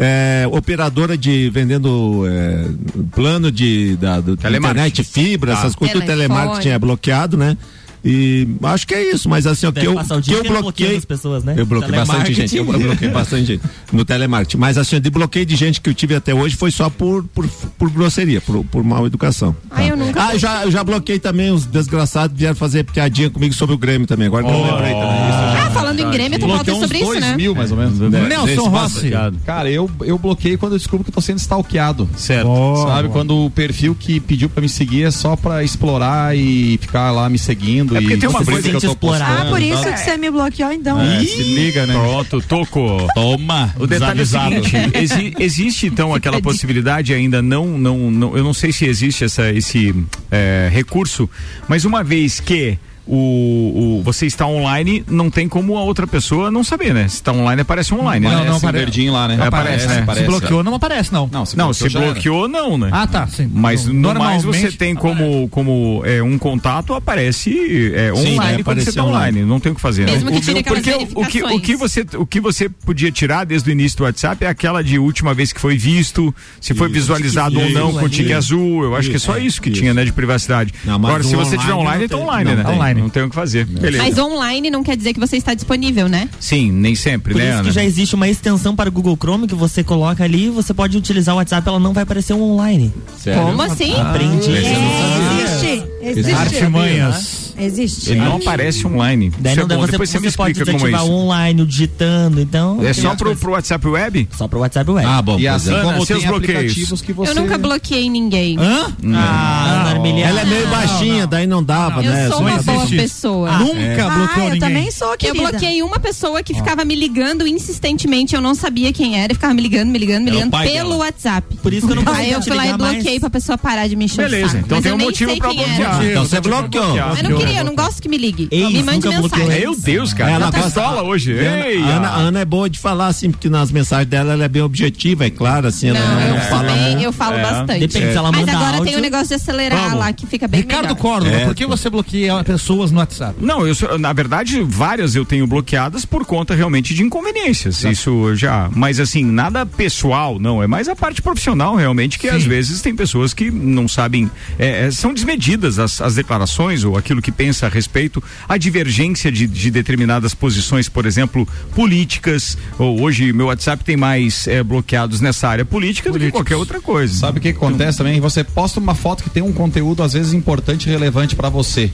É, 0.00 0.46
operadora 0.52 1.18
de 1.18 1.50
vendendo 1.50 2.22
é, 2.28 2.66
plano 3.12 3.50
de 3.50 3.96
da, 3.96 4.20
do, 4.20 4.36
Telemarketing. 4.36 5.00
internet, 5.00 5.04
fibra, 5.04 5.52
Tá. 5.54 5.58
essas 5.58 5.74
coisas, 5.74 5.96
o 6.00 6.04
telemarketing 6.06 6.68
é 6.68 6.78
bloqueado, 6.78 7.36
né? 7.36 7.56
E 8.04 8.46
acho 8.62 8.86
que 8.86 8.94
é 8.94 9.10
isso, 9.12 9.28
mas 9.28 9.44
assim, 9.44 9.66
o 9.66 9.72
que 9.72 9.80
eu, 9.84 9.96
que 10.22 10.32
eu 10.32 10.44
bloqueei. 10.44 10.96
as 10.98 11.04
pessoas, 11.04 11.42
né? 11.42 11.54
Eu 11.56 11.66
bloqueei 11.66 11.90
bastante 11.98 12.32
gente. 12.32 12.56
Eu, 12.56 12.64
bloqueei 12.64 13.10
bastante 13.10 13.44
gente 13.44 13.62
no 13.92 14.04
telemarketing. 14.04 14.56
Mas 14.56 14.78
assim, 14.78 15.00
de 15.00 15.10
bloqueio 15.10 15.44
de 15.44 15.56
gente 15.56 15.80
que 15.80 15.90
eu 15.90 15.94
tive 15.94 16.14
até 16.14 16.32
hoje 16.32 16.54
foi 16.54 16.70
só 16.70 16.88
por, 16.88 17.24
por, 17.24 17.44
por 17.76 17.90
grosseria, 17.90 18.40
por, 18.40 18.64
por 18.66 18.84
mal 18.84 19.04
educação. 19.04 19.54
Ah, 19.68 19.84
eu 19.84 19.96
nunca. 19.96 20.28
Ah, 20.28 20.32
eu 20.32 20.38
já, 20.38 20.64
eu 20.64 20.70
já 20.70 20.84
bloqueei 20.84 21.18
também 21.18 21.50
os 21.50 21.66
desgraçados 21.66 22.34
que 22.34 22.38
vieram 22.38 22.54
fazer 22.54 22.84
piadinha 22.84 23.30
comigo 23.30 23.52
sobre 23.52 23.74
o 23.74 23.78
Grêmio 23.78 24.06
também. 24.06 24.28
Agora 24.28 24.44
que 24.44 24.50
eu 24.50 24.56
lembrei 24.62 24.92
também. 24.92 25.28
Isso, 25.28 25.66
Ah, 25.66 25.70
falando 25.74 25.87
em 26.08 26.12
Grêmio, 26.12 26.38
Bloqueou 26.38 26.64
falando 26.64 26.80
sobre 26.82 26.96
uns 26.98 27.00
isso, 27.02 27.10
dois 27.10 27.20
né? 27.20 27.36
mil, 27.36 27.54
mais 27.54 27.70
ou 27.70 27.76
menos. 27.78 27.98
Nelson 27.98 28.46
Desse 28.46 28.58
Rossi. 28.68 29.10
bastante. 29.10 29.38
Cara, 29.44 29.70
eu, 29.70 29.90
eu 30.02 30.18
bloqueei 30.18 30.56
quando 30.56 30.72
eu 30.72 30.78
descubro 30.78 31.04
que 31.04 31.10
eu 31.10 31.14
tô 31.14 31.20
sendo 31.20 31.38
stalkeado. 31.38 32.08
Certo. 32.16 32.48
Sabe? 32.86 33.08
Quando 33.08 33.46
o 33.46 33.50
perfil 33.50 33.94
que 33.94 34.20
pediu 34.20 34.48
pra 34.48 34.60
me 34.60 34.68
seguir 34.68 35.04
é 35.04 35.10
só 35.10 35.36
pra 35.36 35.62
explorar 35.64 36.36
e 36.36 36.78
ficar 36.80 37.10
lá 37.10 37.28
me 37.28 37.38
seguindo. 37.38 37.96
É 37.96 38.00
porque 38.00 38.14
e 38.14 38.18
tem 38.18 38.28
uma 38.28 38.44
coisa 38.44 38.68
que 38.68 38.76
eu 38.76 38.80
tô 38.80 38.86
explorar. 38.88 39.26
postando 39.26 39.48
Ah, 39.48 39.50
por 39.52 39.62
isso 39.62 39.82
tal. 39.82 39.92
que 39.92 39.98
você 40.00 40.16
me 40.16 40.30
bloqueou, 40.30 40.72
então. 40.72 41.00
É, 41.00 41.20
se 41.24 41.42
liga, 41.42 41.86
né? 41.86 41.94
Pronto, 41.94 42.40
tocou. 42.42 43.06
Toma. 43.14 43.74
O 43.78 43.86
detalhe 43.86 44.20
é 44.20 44.22
o 44.22 44.26
seguinte, 44.26 44.72
exi- 44.94 45.34
existe 45.38 45.86
então 45.86 46.14
aquela 46.14 46.40
possibilidade 46.40 47.12
ainda 47.14 47.40
não, 47.42 47.66
não, 47.78 48.10
não, 48.10 48.36
eu 48.36 48.44
não 48.44 48.52
sei 48.54 48.72
se 48.72 48.84
existe 48.84 49.24
essa, 49.24 49.50
esse 49.52 49.94
é, 50.30 50.68
recurso, 50.72 51.28
mas 51.68 51.84
uma 51.84 52.02
vez 52.04 52.40
que 52.40 52.78
o, 53.08 53.98
o- 53.98 54.02
você 54.02 54.26
está 54.26 54.46
online, 54.46 55.04
não 55.08 55.30
tem 55.30 55.48
como 55.48 55.76
a 55.76 55.82
outra 55.82 56.06
pessoa 56.06 56.50
não 56.50 56.62
saber, 56.62 56.92
né? 56.94 57.08
Se 57.08 57.16
está 57.16 57.32
online, 57.32 57.62
aparece 57.62 57.92
online, 57.94 58.26
Não, 58.26 58.40
né? 58.40 58.44
não 58.46 58.56
Esse 58.56 58.66
apare- 58.66 58.78
verdinho 58.78 59.12
lá, 59.12 59.26
né? 59.28 59.36
Não 59.36 59.44
aparece, 59.46 59.86
aparece, 59.86 60.06
né? 60.06 60.14
Se 60.14 60.22
bloqueou, 60.26 60.62
não 60.62 60.74
aparece, 60.74 61.12
não. 61.12 61.28
Não, 61.32 61.46
se 61.46 61.56
Não, 61.56 61.66
bloqueou, 61.66 61.88
se 61.88 61.92
já 61.92 62.00
era. 62.00 62.12
bloqueou, 62.12 62.48
não, 62.48 62.78
né? 62.78 62.88
Ah, 62.92 63.06
tá, 63.06 63.26
sim. 63.26 63.50
Mas 63.52 63.86
no 63.86 64.14
mais 64.14 64.42
você 64.44 64.70
tem 64.70 64.94
como, 64.94 65.48
como 65.48 66.02
é, 66.04 66.22
um 66.22 66.38
contato, 66.38 66.94
aparece 66.94 67.50
é, 67.94 68.12
Sim, 68.14 68.32
online 68.34 68.62
vai 68.62 68.62
quando 68.64 68.80
você 68.82 68.90
está 68.90 69.02
online. 69.04 69.38
online. 69.38 69.42
Não 69.50 69.58
tem 69.60 69.72
o 69.72 69.74
que 69.74 69.80
fazer. 69.80 70.04
Mesmo 70.06 70.30
né? 70.30 70.36
que 70.36 70.42
tire 70.42 70.62
Porque 70.62 70.92
o- 71.14 71.24
que, 71.26 71.42
o, 71.44 71.60
que 71.60 71.76
você, 71.76 72.06
o 72.16 72.26
que 72.26 72.40
você 72.40 72.68
podia 72.68 73.10
tirar 73.10 73.44
desde 73.44 73.70
o 73.70 73.72
início 73.72 73.98
do 73.98 74.04
WhatsApp 74.04 74.44
é 74.44 74.48
aquela 74.48 74.82
de 74.82 74.98
última 74.98 75.32
vez 75.34 75.52
que 75.52 75.60
foi 75.60 75.76
visto, 75.76 76.34
se 76.60 76.74
foi 76.74 76.88
visualizado 76.88 77.58
ou 77.60 77.70
não 77.70 77.92
com 77.92 78.08
tique 78.08 78.32
azul. 78.32 78.82
Eu 78.84 78.94
acho 78.96 79.08
que 79.10 79.16
é 79.16 79.18
só 79.18 79.38
Isso, 79.38 79.62
que 79.62 79.70
tinha, 79.70 79.94
né, 79.94 80.04
de 80.04 80.12
privacidade. 80.12 80.74
Não, 80.84 80.94
Agora, 80.96 81.22
se 81.22 81.34
você 81.36 81.56
tiver 81.56 81.72
online 81.72 81.88
online, 81.88 81.98
não 81.98 82.04
então 82.04 82.22
online, 82.22 82.50
Não, 82.50 82.56
né? 82.56 82.62
tá 82.64 82.70
online. 82.98 83.02
Não 83.02 83.08
tem 83.08 83.22
o 83.22 83.28
que 83.28 83.34
fazer. 83.34 83.64
Beleza. 83.64 84.02
Mas 84.02 84.18
online 84.18 84.70
não 84.70 84.82
quer 84.82 84.96
dizer 84.96 85.12
que 85.14 85.20
você 85.20 85.36
está 85.36 85.54
disponível, 85.54 86.08
né? 86.08 86.28
Sim, 86.40 86.70
nem 86.72 86.94
sempre, 86.94 87.32
Por 87.32 87.38
né, 87.38 87.48
isso 87.48 87.58
Ana? 87.58 87.68
que 87.68 87.74
já 87.74 87.84
existe 87.84 88.14
uma 88.14 88.28
extensão 88.28 88.74
para 88.74 88.88
o 88.88 88.92
Google 88.92 89.16
Chrome 89.16 89.46
que 89.46 89.54
você 89.54 89.82
coloca 89.84 90.24
ali, 90.24 90.48
você 90.50 90.74
pode 90.74 90.96
utilizar 90.96 91.34
o 91.34 91.38
WhatsApp, 91.38 91.66
ela 91.68 91.78
não 91.80 91.92
vai 91.92 92.02
aparecer 92.02 92.34
um 92.34 92.42
online. 92.42 92.92
Sério? 93.18 93.42
Como 93.42 93.62
assim? 93.62 93.94
Aprendi. 94.00 94.50
Existe. 94.50 95.84
Existe. 96.00 96.32
Artimanhas. 96.32 97.48
Existe. 97.60 98.10
Ele 98.12 98.20
não 98.20 98.36
aparece 98.36 98.86
online. 98.86 99.32
Daí 99.38 99.56
não 99.56 99.64
é 99.64 99.76
você, 99.76 99.90
Depois 99.92 100.10
você 100.10 100.20
me 100.20 100.30
você 100.30 100.36
pode 100.36 100.52
explica 100.52 100.72
como 100.72 100.86
é 100.86 100.90
desativar 100.90 101.02
isso. 101.02 101.12
o 101.12 101.24
online, 101.24 101.66
digitando, 101.66 102.40
então. 102.40 102.78
É 102.86 102.92
só 102.92 103.16
pro, 103.16 103.34
pro 103.34 103.52
WhatsApp 103.52 103.86
Web? 103.86 104.28
Só 104.36 104.46
pro 104.46 104.60
WhatsApp 104.60 104.88
Web. 104.88 105.08
Ah, 105.08 105.20
bom. 105.20 105.38
E 105.40 105.48
assim 105.48 105.70
é. 105.72 105.74
Ana, 105.74 105.92
como 105.92 106.06
seus 106.06 106.24
bloqueios. 106.24 107.02
que 107.02 107.12
você... 107.12 107.30
Eu 107.30 107.34
nunca 107.34 107.58
bloqueei 107.58 108.08
ninguém. 108.08 108.56
Hã? 108.58 108.92
Ah, 109.14 109.80
Ana 109.80 109.90
Armiliana. 109.90 110.30
Ela 110.30 110.40
é 110.42 110.44
meio 110.44 110.68
baixinha, 110.68 111.26
daí 111.26 111.46
não 111.46 111.62
dava, 111.62 112.02
Eu 112.04 112.12
né? 112.12 112.28
sou 112.28 112.38
Só 112.38 112.42
uma 112.44 112.62
boa 112.62 112.86
assistir. 112.96 113.02
pessoa. 113.02 113.58
Nunca 113.58 114.06
Ah, 114.06 114.10
bloqueou 114.10 114.46
eu 114.46 114.52
ninguém. 114.54 114.60
também 114.60 114.90
sou, 114.90 115.12
Eu 115.12 115.16
querida. 115.18 115.48
bloqueei 115.50 115.82
uma 115.82 115.98
pessoa 115.98 116.42
que 116.42 116.54
ficava 116.54 116.84
me 116.84 116.94
ligando 116.94 117.46
insistentemente, 117.46 118.34
eu 118.34 118.40
não 118.40 118.54
sabia 118.54 118.92
quem 118.92 119.20
era, 119.20 119.32
e 119.32 119.34
ficava 119.34 119.54
me 119.54 119.62
ligando, 119.62 119.90
me 119.90 119.98
ligando, 119.98 120.24
me 120.24 120.30
o 120.30 120.34
ligando 120.34 120.50
pelo 120.50 120.72
dela. 120.72 120.96
WhatsApp. 120.96 121.56
Por 121.62 121.72
isso 121.72 121.86
que 121.86 121.92
eu 121.92 122.02
não 122.02 122.12
Aí 122.12 122.30
eu 122.32 122.42
fui 122.42 122.52
lá 122.54 122.62
e 122.62 122.66
ligar 122.66 122.78
mais. 122.78 122.94
bloqueei 122.94 123.20
pra 123.20 123.30
pessoa 123.30 123.58
parar 123.58 123.86
de 123.88 123.96
me 123.96 124.04
encher 124.06 124.20
o 124.20 124.24
Beleza, 124.24 124.48
saco. 124.48 124.64
então 124.64 124.76
Mas 124.78 124.82
tem 124.82 124.90
eu 124.90 124.96
um 124.96 124.98
motivo 125.00 125.36
pra 125.36 125.52
bloquear. 125.52 126.04
Então 126.04 126.24
você 126.24 126.40
bloqueou. 126.40 126.96
Eu 126.96 127.30
não 127.30 127.38
queria, 127.38 127.58
eu 127.58 127.64
não 127.64 127.74
gosto 127.74 128.00
que 128.02 128.08
me 128.08 128.16
ligue. 128.16 128.48
Me 128.50 128.82
mande 128.82 129.06
nunca 129.06 129.18
bloqueou 129.20 129.46
mensagem. 129.46 129.60
Meu 129.60 129.76
Deus, 129.78 130.12
cara. 130.14 130.30
Ela 130.32 130.50
tá 130.50 130.62
pistola 130.62 131.02
hoje. 131.02 131.32
Ei, 131.32 131.78
Ana, 131.82 132.08
Ana, 132.10 132.38
ah. 132.38 132.42
É 132.42 132.44
boa 132.44 132.70
de 132.70 132.78
falar, 132.78 133.08
assim, 133.08 133.30
porque 133.30 133.48
nas 133.48 133.70
mensagens 133.72 134.08
dela 134.08 134.32
ela 134.32 134.44
é 134.44 134.48
bem 134.48 134.62
objetiva, 134.62 135.26
é 135.26 135.30
claro, 135.30 135.66
assim, 135.66 135.88
ela 135.88 135.98
Não, 135.98 136.14
não, 136.14 136.36
eu, 136.36 136.40
fala 136.42 136.72
bem- 136.72 137.02
eu 137.02 137.12
falo 137.12 137.36
É. 137.36 137.42
bastante. 137.42 137.80
Depende 137.80 138.12
se 138.12 138.16
ela 138.16 138.30
Mas 138.30 138.40
manda 138.40 138.52
agora 138.52 138.84
tem 138.84 138.96
um 138.96 139.00
negócio 139.00 139.28
de 139.28 139.34
acelerar 139.34 139.82
Vamos. 139.84 139.98
lá 139.98 140.12
que 140.12 140.26
fica 140.26 140.46
bem 140.46 140.60
Ricardo 140.60 140.82
melhor. 140.84 140.96
Córdoba, 140.98 141.34
É, 141.36 141.44
por 141.44 141.54
que 141.54 141.66
você 141.66 141.90
bloqueia 141.90 142.44
pessoas 142.68 142.90
no 142.90 142.98
WhatsApp? 142.98 143.34
Não, 143.40 143.66
eu 143.66 143.74
na 143.98 144.12
verdade, 144.12 144.62
várias 144.62 145.14
eu 145.14 145.24
tenho 145.24 145.46
bloqueadas 145.46 146.04
por 146.04 146.26
conta 146.26 146.54
realmente 146.54 146.92
de 146.92 147.02
inconveniências. 147.02 147.82
Isso 147.84 148.34
já. 148.36 148.68
Mas 148.74 149.00
assim, 149.00 149.24
nada 149.24 149.64
pessoal, 149.64 150.38
não. 150.38 150.62
É 150.62 150.66
mais 150.66 150.88
a 150.88 150.94
parte 150.94 151.22
profissional, 151.22 151.74
realmente, 151.76 152.18
que 152.18 152.28
às 152.28 152.44
vezes 152.44 152.82
tem 152.82 152.94
pessoas 152.94 153.32
que 153.32 153.50
não 153.50 153.88
sabem. 153.88 154.30
é, 154.58 154.86
é, 154.86 154.90
são 154.90 155.14
desmedidas 155.14 155.78
as, 155.78 156.00
as 156.00 156.14
declarações 156.14 156.84
ou 156.84 156.98
aquilo 156.98 157.22
que 157.22 157.32
pensa 157.32 157.66
a 157.66 157.68
respeito. 157.68 158.22
A 158.48 158.58
divergência 158.58 159.32
de, 159.32 159.46
de 159.46 159.70
determinadas 159.70 160.34
posições, 160.34 160.88
por 160.88 161.06
exemplo, 161.06 161.48
políticas. 161.74 162.58
Ou 162.78 163.00
hoje 163.00 163.32
meu 163.32 163.46
WhatsApp 163.46 163.82
tem 163.82 163.96
mais 163.96 164.46
é, 164.46 164.62
bloqueados 164.62 165.20
nessa 165.20 165.48
área 165.48 165.64
política 165.64 166.10
do 166.10 166.18
que 166.18 166.30
qualquer 166.30 166.56
outra 166.56 166.80
coisa. 166.80 167.14
Sabe 167.14 167.38
o 167.38 167.40
que, 167.40 167.48
acontece 167.48 167.98
também? 167.98 168.20
Você 168.20 168.44
posta 168.44 168.78
uma 168.78 168.94
foto 168.94 169.22
que 169.22 169.30
tem 169.30 169.42
um 169.42 169.52
conteúdo 169.52 170.02
às 170.02 170.12
vezes 170.12 170.32
importante 170.32 170.86
e 170.86 170.90
relevante 170.90 171.34
pra 171.34 171.48
você. 171.48 171.90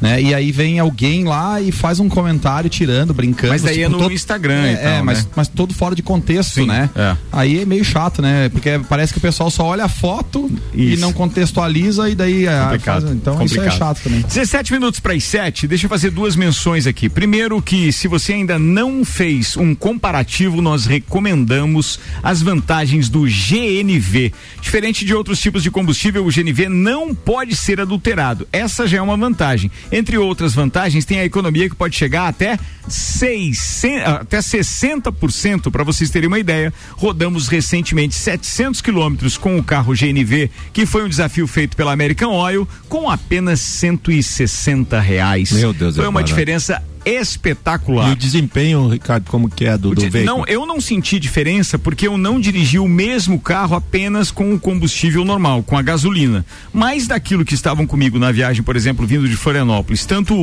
Né? 0.00 0.22
E 0.22 0.34
aí 0.34 0.52
vem 0.52 0.78
alguém 0.78 1.24
lá 1.24 1.60
e 1.60 1.72
faz 1.72 1.98
um 1.98 2.08
comentário 2.08 2.70
tirando, 2.70 3.12
brincando. 3.12 3.52
Mas 3.52 3.62
daí 3.62 3.82
é 3.82 3.88
no 3.88 3.98
todo- 3.98 4.12
Instagram 4.12 4.62
É, 4.64 4.72
e 4.72 4.76
tal, 4.76 4.86
é, 4.92 5.02
mas, 5.02 5.24
né? 5.24 5.30
mas 5.34 5.48
todo 5.48 5.74
fora 5.74 5.94
de 5.94 6.02
contexto, 6.02 6.54
Sim, 6.54 6.66
né? 6.66 6.88
é. 6.94 7.16
Aí 7.32 7.62
é 7.62 7.64
meio 7.64 7.84
chato, 7.84 8.22
né? 8.22 8.48
Porque 8.48 8.80
parece 8.88 9.12
que 9.12 9.18
o 9.18 9.22
pessoal 9.22 9.50
só 9.50 9.64
olha 9.64 9.84
a 9.84 9.88
foto 9.88 10.48
e 10.72 10.92
Isso. 10.92 11.00
não 11.02 11.12
contextualiza 11.12 12.08
e 12.08 12.14
daí 12.14 12.46
é, 12.46 12.60
Complicado. 12.62 13.02
faz- 13.02 13.12
então 13.14 13.34
isso 13.42 13.54
é 13.54 13.56
Complicado. 13.64 13.78
chato 13.78 14.02
também. 14.04 14.20
17 14.22 14.72
minutos 14.72 15.00
para 15.00 15.14
as 15.14 15.24
7, 15.24 15.66
deixa 15.66 15.86
eu 15.86 15.90
fazer 15.90 16.10
duas 16.10 16.36
menções 16.36 16.86
aqui. 16.86 17.08
Primeiro 17.08 17.60
que 17.60 17.92
se 17.92 18.06
você 18.06 18.34
ainda 18.34 18.58
não 18.58 19.04
fez 19.04 19.56
um 19.56 19.74
comparativo, 19.74 20.62
nós 20.62 20.86
recomendamos 21.28 21.98
as 22.22 22.40
vantagens 22.40 23.08
do 23.08 23.26
GNV. 23.26 24.32
Diferente 24.60 25.04
de 25.04 25.14
outros 25.14 25.40
tipos 25.40 25.62
de 25.62 25.70
combustível, 25.70 26.24
o 26.24 26.30
GNV 26.30 26.68
não 26.68 27.14
pode 27.14 27.54
ser 27.56 27.80
adulterado. 27.80 28.46
Essa 28.52 28.86
já 28.86 28.98
é 28.98 29.02
uma 29.02 29.16
vantagem. 29.16 29.70
Entre 29.90 30.18
outras 30.18 30.54
vantagens, 30.54 31.04
tem 31.04 31.18
a 31.20 31.24
economia 31.24 31.68
que 31.68 31.74
pode 31.74 31.96
chegar 31.96 32.28
até 32.28 32.58
600, 32.88 34.06
até 34.06 34.38
60%, 34.38 35.70
para 35.70 35.84
vocês 35.84 36.10
terem 36.10 36.26
uma 36.28 36.38
ideia. 36.38 36.72
Rodamos 36.92 37.48
recentemente 37.48 38.14
700 38.14 38.80
quilômetros 38.80 39.36
com 39.38 39.58
o 39.58 39.62
carro 39.62 39.94
GNV, 39.94 40.50
que 40.72 40.84
foi 40.86 41.04
um 41.04 41.08
desafio 41.08 41.46
feito 41.46 41.76
pela 41.76 41.92
American 41.92 42.32
Oil, 42.32 42.68
com 42.88 43.08
apenas 43.10 43.60
160 43.60 45.00
reais. 45.00 45.52
Meu 45.52 45.72
Deus, 45.72 45.96
Foi 45.96 46.04
uma 46.04 46.12
barato. 46.12 46.28
diferença 46.28 46.82
espetacular. 47.08 48.08
E 48.10 48.12
o 48.12 48.16
desempenho, 48.16 48.88
Ricardo, 48.88 49.28
como 49.30 49.48
que 49.48 49.64
é 49.64 49.76
do, 49.78 49.94
do 49.94 50.00
veículo? 50.10 50.24
Não, 50.38 50.44
eu 50.46 50.66
não 50.66 50.80
senti 50.80 51.18
diferença 51.18 51.78
porque 51.78 52.06
eu 52.06 52.18
não 52.18 52.40
dirigi 52.40 52.78
o 52.78 52.88
mesmo 52.88 53.38
carro 53.40 53.74
apenas 53.76 54.30
com 54.30 54.52
o 54.54 54.60
combustível 54.60 55.24
normal, 55.24 55.62
com 55.62 55.76
a 55.76 55.82
gasolina. 55.82 56.44
Mas 56.72 57.06
daquilo 57.06 57.44
que 57.44 57.54
estavam 57.54 57.86
comigo 57.86 58.18
na 58.18 58.30
viagem, 58.32 58.62
por 58.62 58.76
exemplo, 58.76 59.06
vindo 59.06 59.28
de 59.28 59.36
Florianópolis, 59.36 60.04
tanto 60.06 60.34
o, 60.34 60.38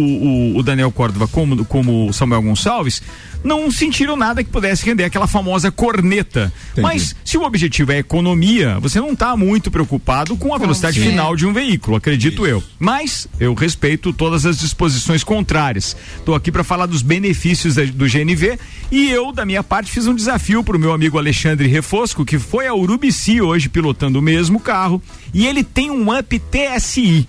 o- 0.53 0.57
o 0.57 0.63
Daniel 0.63 0.91
Córdova 0.91 1.27
como, 1.27 1.63
como 1.65 2.07
o 2.09 2.13
Samuel 2.13 2.41
Gonçalves, 2.41 3.01
não 3.45 3.69
sentiram 3.71 4.17
nada 4.17 4.43
que 4.43 4.49
pudesse 4.49 4.83
render 4.85 5.03
aquela 5.05 5.27
famosa 5.27 5.71
corneta. 5.71 6.51
Mas 6.77 7.15
se 7.23 7.37
o 7.37 7.43
objetivo 7.43 7.91
é 7.91 7.99
economia, 7.99 8.79
você 8.79 8.99
não 8.99 9.13
está 9.13 9.37
muito 9.37 9.69
preocupado 9.71 10.35
com 10.35 10.53
a 10.53 10.57
velocidade 10.57 10.99
Sim. 10.99 11.11
final 11.11 11.35
de 11.35 11.45
um 11.45 11.53
veículo, 11.53 11.95
acredito 11.95 12.45
eu. 12.47 12.61
Mas 12.79 13.27
eu 13.39 13.53
respeito 13.53 14.11
todas 14.11 14.45
as 14.45 14.59
disposições 14.59 15.23
contrárias. 15.23 15.95
Estou 16.17 16.33
aqui 16.35 16.51
para 16.51 16.63
falar 16.63 16.87
dos 16.87 17.01
benefícios 17.01 17.75
da- 17.75 17.85
do 17.85 18.07
GNV 18.07 18.57
e 18.91 19.09
eu, 19.11 19.31
da 19.31 19.45
minha 19.45 19.61
parte, 19.63 19.91
fiz 19.91 20.07
um 20.07 20.15
desafio 20.15 20.63
para 20.63 20.75
o 20.75 20.79
meu 20.79 20.91
amigo 20.91 21.17
Alexandre 21.17 21.67
Refosco, 21.67 22.25
que 22.25 22.39
foi 22.39 22.65
a 22.67 22.73
Urubici 22.73 23.39
hoje 23.41 23.69
pilotando 23.69 24.19
o 24.19 24.21
mesmo 24.21 24.59
carro 24.59 25.01
e 25.33 25.45
ele 25.45 25.63
tem 25.63 25.91
um 25.91 26.17
Up 26.17 26.39
TSI. 26.39 27.27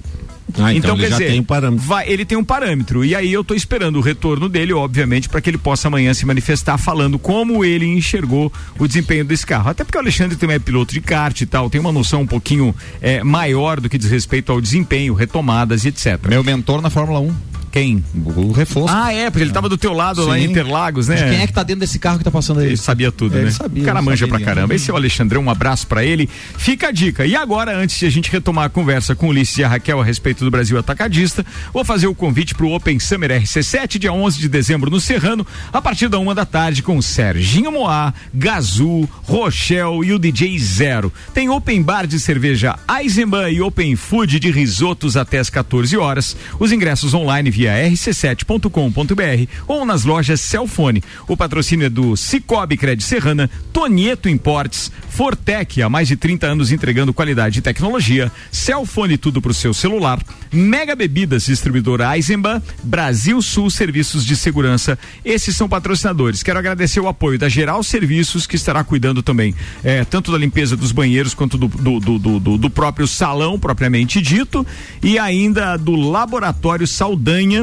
Ah, 0.59 0.73
então 0.73 0.95
ele 0.95 1.03
quer 1.03 1.09
dizer, 1.13 1.25
tem 1.31 1.41
um 1.41 1.45
vai- 1.77 2.09
ele 2.09 2.25
tem 2.25 2.39
um 2.39 2.45
parâmetro. 2.45 3.05
E 3.05 3.15
aí 3.15 3.33
eu 3.33 3.43
tô 3.43 3.55
esperando 3.55 3.97
o 3.97 4.01
retorno 4.01 4.49
dele, 4.49 4.73
obviamente, 4.73 5.29
para 5.29 5.41
que 5.41 5.51
ele 5.51 5.59
possa 5.59 5.89
amanhã 5.89 6.15
se 6.15 6.25
manifestar 6.25 6.79
falando 6.79 7.19
como 7.19 7.65
ele 7.65 7.85
enxergou 7.85 8.53
o 8.79 8.87
desempenho 8.87 9.25
desse 9.25 9.45
carro. 9.45 9.71
Até 9.71 9.83
porque 9.85 9.99
o 9.99 10.01
Alexandre 10.01 10.37
também 10.37 10.57
é 10.57 10.59
piloto 10.59 10.93
de 10.95 11.01
kart 11.01 11.41
e 11.41 11.47
tal, 11.47 11.69
tem 11.69 11.81
uma 11.81 11.93
noção 11.93 12.23
um 12.23 12.27
pouquinho 12.27 12.75
eh, 13.03 13.23
maior 13.25 13.81
do 13.81 13.89
que 13.89 13.99
diz 13.99 14.11
respeito 14.11 14.53
ao 14.53 14.61
desempenho, 14.61 15.15
retomadas 15.15 15.85
e 15.85 15.89
etc. 15.89 16.19
Meu 16.29 16.45
mentor 16.45 16.81
na 16.81 16.91
Fórmula 16.91 17.19
1. 17.21 17.35
Quem? 17.77 18.03
O 18.25 18.53
Reforço. 18.53 18.95
Ah, 18.97 19.13
é, 19.13 19.29
porque 19.29 19.45
ele 19.45 19.53
tava 19.53 19.69
do 19.69 19.77
teu 19.77 19.93
lado 19.93 20.25
lá 20.25 20.39
em 20.39 20.45
Sim. 20.45 20.51
Interlagos, 20.51 21.09
né? 21.09 21.17
Mas 21.21 21.31
Quem 21.31 21.43
é 21.43 21.47
que 21.47 21.53
tá 21.53 21.63
dentro 21.63 21.81
desse 21.81 21.99
carro 21.99 22.17
que 22.17 22.25
tá 22.25 22.31
passando 22.31 22.61
aí? 22.61 22.69
Ele 22.69 22.77
sabia 22.79 23.13
tudo, 23.13 23.37
Ele 23.37 23.45
né? 23.45 23.51
sabia, 23.51 23.83
o 23.83 23.85
cara 23.85 23.99
ele 23.99 24.07
manja 24.07 24.27
sabia 24.27 24.39
pra 24.39 24.55
caramba. 24.55 24.75
Esse 24.75 24.91
é 24.91 24.95
o 24.95 24.97
Alexandrão, 24.97 25.43
um 25.43 25.51
abraço 25.51 25.87
pra 25.87 26.03
ele. 26.03 26.27
Fica 26.57 26.89
a 26.89 26.91
dica. 26.91 27.27
E 27.27 27.37
agora, 27.37 27.77
antes 27.77 27.99
de 27.99 28.07
a 28.07 28.11
gente 28.11 28.33
retomar 28.33 28.65
a 28.65 28.69
conversa 28.71 29.15
com 29.15 29.27
o 29.27 29.29
Ulisses 29.29 29.59
e 29.59 29.65
a 29.65 29.69
Raquel 29.69 30.01
a 30.01 30.05
respeito 30.05 30.43
do 30.43 30.51
Brasil 30.51 30.79
Atacadista, 30.79 31.45
vou 31.71 31.85
fazer 31.85 32.07
o 32.07 32.15
convite 32.15 32.55
pro 32.55 32.71
Open 32.71 32.99
Summer 32.99 33.31
RC7, 33.43 33.99
dia 33.99 34.11
11 34.11 34.39
de 34.41 34.49
dezembro 34.49 34.91
no 34.91 34.99
Serrano, 34.99 35.47
a 35.71 35.83
partir 35.83 36.09
da 36.09 36.19
uma 36.19 36.35
da 36.35 36.47
tarde 36.47 36.83
com 36.83 37.03
Serginho 37.03 37.71
Moá, 37.71 38.15
Gazu, 38.33 39.07
Rochelle 39.25 40.03
e 40.03 40.15
o 40.15 40.19
DJ 40.19 40.59
Zero. 40.59 41.13
Tem 41.35 41.51
Open 41.51 41.83
Bar 41.83 42.07
de 42.07 42.19
cerveja 42.19 42.75
Eisenbahn 42.89 43.51
e 43.51 43.61
Open 43.61 43.95
Food 43.97 44.41
de 44.41 44.51
risotos 44.51 45.15
até 45.15 45.39
as 45.41 45.51
14 45.51 45.95
horas. 45.99 46.35
Os 46.59 46.73
ingressos 46.73 47.13
online 47.13 47.51
via 47.51 47.66
tecnologia 47.67 47.91
rc7.com.br 47.91 49.51
ou 49.67 49.85
nas 49.85 50.05
lojas 50.05 50.41
Celfone. 50.41 51.03
O 51.29 51.37
patrocínio 51.37 51.87
é 51.87 51.91
do 51.91 52.17
Cicobi 52.17 52.77
Cred 52.77 53.03
Serrana, 53.03 53.51
Tonieto 53.73 54.29
Importes, 54.29 54.91
Fortec, 55.09 55.83
há 55.83 55.89
mais 55.89 56.09
de 56.09 56.17
30 56.17 56.47
anos 56.47 56.71
entregando 56.73 57.13
qualidade 57.13 57.59
e 57.59 57.63
tecnologia, 57.63 58.31
Celfone 58.53 59.17
tudo 59.19 59.41
pro 59.43 59.55
seu 59.55 59.73
celular, 59.75 60.21
Mega 60.53 60.95
Bebidas, 60.95 61.47
distribuidora 61.47 62.15
Eisenbahn, 62.17 62.61
Brasil 62.83 63.41
Sul 63.43 63.71
Serviços 63.71 64.25
de 64.25 64.37
Segurança. 64.37 64.99
Esses 65.25 65.57
são 65.57 65.69
patrocinadores. 65.69 66.43
Quero 66.43 66.59
agradecer 66.59 67.01
o 67.01 67.09
apoio 67.09 67.39
da 67.39 67.49
Geral 67.49 67.83
Serviços, 67.83 68.47
que 68.47 68.57
estará 68.57 68.85
cuidando 68.85 69.23
também 69.23 69.55
eh, 69.83 70.05
tanto 70.05 70.31
da 70.31 70.39
limpeza 70.39 70.77
dos 70.77 70.93
banheiros 70.93 71.35
quanto 71.35 71.59
do, 71.59 71.69
do, 71.69 72.01
do, 72.01 72.19
do- 72.19 72.41
do- 72.41 72.59
do 72.59 72.71
próprio 72.71 73.07
salão, 73.07 73.59
propriamente 73.59 74.21
dito, 74.21 74.67
e 75.03 75.19
ainda 75.19 75.77
do 75.77 75.95
Laboratório 75.97 76.87
Saldanha 76.87 77.56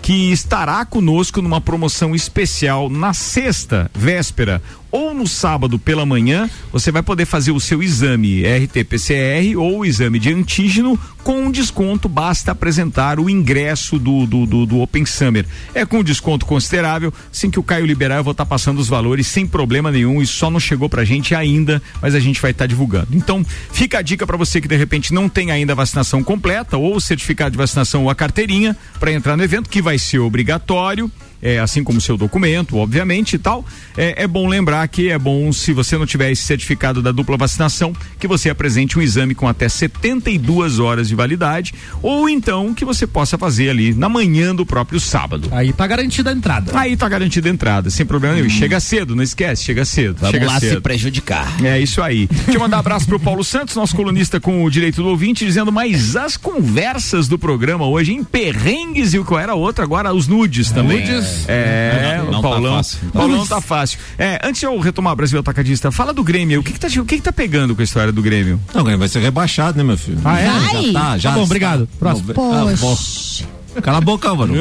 que 0.00 0.30
estará 0.30 0.84
conosco 0.84 1.42
numa 1.42 1.60
promoção 1.60 2.14
especial 2.14 2.88
na 2.88 3.12
sexta, 3.12 3.90
véspera, 3.94 4.62
ou 4.90 5.14
no 5.14 5.26
sábado 5.26 5.78
pela 5.78 6.06
manhã, 6.06 6.48
você 6.72 6.90
vai 6.90 7.02
poder 7.02 7.26
fazer 7.26 7.52
o 7.52 7.60
seu 7.60 7.82
exame 7.82 8.42
RT-PCR 8.42 9.56
ou 9.56 9.84
exame 9.84 10.18
de 10.18 10.32
antígeno 10.32 10.98
com 11.22 11.44
um 11.44 11.50
desconto, 11.50 12.08
basta 12.08 12.52
apresentar 12.52 13.20
o 13.20 13.28
ingresso 13.28 13.98
do, 13.98 14.26
do, 14.26 14.46
do, 14.46 14.66
do 14.66 14.80
Open 14.80 15.04
Summer. 15.04 15.44
É 15.74 15.84
com 15.84 15.98
um 15.98 16.02
desconto 16.02 16.46
considerável, 16.46 17.12
assim 17.30 17.50
que 17.50 17.58
o 17.58 17.62
Caio 17.62 17.84
liberar, 17.84 18.16
eu 18.16 18.24
vou 18.24 18.32
estar 18.32 18.46
passando 18.46 18.78
os 18.78 18.88
valores 18.88 19.26
sem 19.26 19.46
problema 19.46 19.90
nenhum 19.90 20.22
e 20.22 20.26
só 20.26 20.50
não 20.50 20.58
chegou 20.58 20.88
pra 20.88 21.04
gente 21.04 21.34
ainda, 21.34 21.82
mas 22.00 22.14
a 22.14 22.20
gente 22.20 22.40
vai 22.40 22.52
estar 22.52 22.66
divulgando. 22.66 23.08
Então, 23.12 23.44
fica 23.70 23.98
a 23.98 24.02
dica 24.02 24.26
para 24.26 24.38
você 24.38 24.60
que 24.60 24.68
de 24.68 24.76
repente 24.76 25.12
não 25.12 25.28
tem 25.28 25.50
ainda 25.50 25.74
a 25.74 25.76
vacinação 25.76 26.24
completa 26.24 26.78
ou 26.78 26.96
o 26.96 27.00
certificado 27.00 27.50
de 27.50 27.58
vacinação 27.58 28.04
ou 28.04 28.10
a 28.10 28.14
carteirinha 28.14 28.74
para 28.98 29.12
entrar 29.12 29.36
no 29.36 29.44
evento, 29.44 29.68
que 29.68 29.82
vai 29.82 29.98
ser 29.98 30.20
obrigatório. 30.20 31.10
É, 31.40 31.58
assim 31.58 31.84
como 31.84 31.98
o 31.98 32.00
seu 32.00 32.16
documento, 32.16 32.76
obviamente 32.76 33.34
e 33.34 33.38
tal. 33.38 33.64
É, 33.96 34.24
é 34.24 34.26
bom 34.26 34.48
lembrar 34.48 34.86
que 34.88 35.08
é 35.08 35.18
bom, 35.18 35.52
se 35.52 35.72
você 35.72 35.96
não 35.96 36.06
tiver 36.06 36.30
esse 36.30 36.42
certificado 36.42 37.00
da 37.00 37.12
dupla 37.12 37.36
vacinação, 37.36 37.92
que 38.18 38.26
você 38.26 38.50
apresente 38.50 38.98
um 38.98 39.02
exame 39.02 39.34
com 39.34 39.46
até 39.46 39.68
72 39.68 40.78
horas 40.78 41.08
de 41.08 41.14
validade, 41.14 41.74
ou 42.02 42.28
então 42.28 42.74
que 42.74 42.84
você 42.84 43.06
possa 43.06 43.38
fazer 43.38 43.70
ali 43.70 43.94
na 43.94 44.08
manhã 44.08 44.54
do 44.54 44.66
próprio 44.66 44.98
sábado. 44.98 45.48
Aí 45.52 45.72
tá 45.72 45.86
garantida 45.86 46.30
a 46.30 46.32
entrada. 46.32 46.78
Aí 46.78 46.96
tá 46.96 47.08
garantida 47.08 47.48
a 47.48 47.52
entrada, 47.52 47.90
sem 47.90 48.04
problema 48.04 48.34
nenhum. 48.34 48.46
E 48.46 48.50
Chega 48.50 48.80
cedo, 48.80 49.14
não 49.14 49.22
esquece, 49.22 49.64
chega 49.64 49.84
cedo. 49.84 50.16
Vamos 50.18 50.32
chega 50.32 50.46
lá 50.46 50.58
cedo. 50.58 50.74
se 50.74 50.80
prejudicar. 50.80 51.64
É 51.64 51.78
isso 51.80 52.02
aí. 52.02 52.26
Deixa 52.26 52.52
eu 52.52 52.60
mandar 52.60 52.78
um 52.78 52.80
abraço 52.80 53.06
pro 53.06 53.20
Paulo 53.20 53.44
Santos, 53.44 53.76
nosso 53.76 53.94
colunista 53.94 54.40
com 54.40 54.64
o 54.64 54.70
direito 54.70 55.02
do 55.02 55.08
ouvinte, 55.08 55.44
dizendo 55.44 55.70
mais 55.70 56.16
as 56.16 56.36
conversas 56.36 57.28
do 57.28 57.38
programa 57.38 57.86
hoje 57.86 58.12
em 58.12 58.24
perrengues 58.24 59.14
e 59.14 59.18
o 59.18 59.24
qual 59.24 59.38
era 59.40 59.54
outro, 59.54 59.84
agora 59.84 60.12
os 60.12 60.26
nudes 60.26 60.70
também. 60.70 61.00
Nudes? 61.00 61.27
É, 61.46 62.16
Não, 62.18 62.28
o 62.28 62.30
não 62.32 62.42
tá 62.42 62.48
Paulão. 62.48 62.76
fácil. 62.76 62.98
Paulão 63.12 63.46
tá 63.46 63.60
fácil. 63.60 63.98
É, 64.18 64.40
antes 64.44 64.60
de 64.60 64.66
eu 64.66 64.78
retomar 64.78 65.12
o 65.12 65.16
Brasil 65.16 65.38
Atacadista, 65.38 65.90
fala 65.90 66.12
do 66.12 66.22
Grêmio. 66.22 66.60
O 66.60 66.62
que 66.62 66.72
que 66.72 66.80
tá, 66.80 66.88
o 66.88 67.04
que 67.04 67.16
que 67.16 67.22
tá 67.22 67.32
pegando 67.32 67.74
com 67.74 67.80
a 67.80 67.84
história 67.84 68.12
do 68.12 68.22
Grêmio? 68.22 68.60
Não, 68.74 68.80
o 68.82 68.84
Grêmio 68.84 69.00
vai 69.00 69.08
ser 69.08 69.20
rebaixado, 69.20 69.76
né, 69.78 69.84
meu 69.84 69.96
filho? 69.98 70.18
Ah, 70.24 70.40
é? 70.40 70.46
Já 70.46 70.92
tá, 70.92 71.18
já 71.18 71.30
Tá 71.30 71.36
bom, 71.36 71.42
obrigado. 71.42 71.88
Próximo. 71.98 72.32
Ah, 72.36 72.74
bom. 72.80 73.57
Cala 73.82 73.98
a 73.98 74.00
boca, 74.00 74.34
mano. 74.34 74.54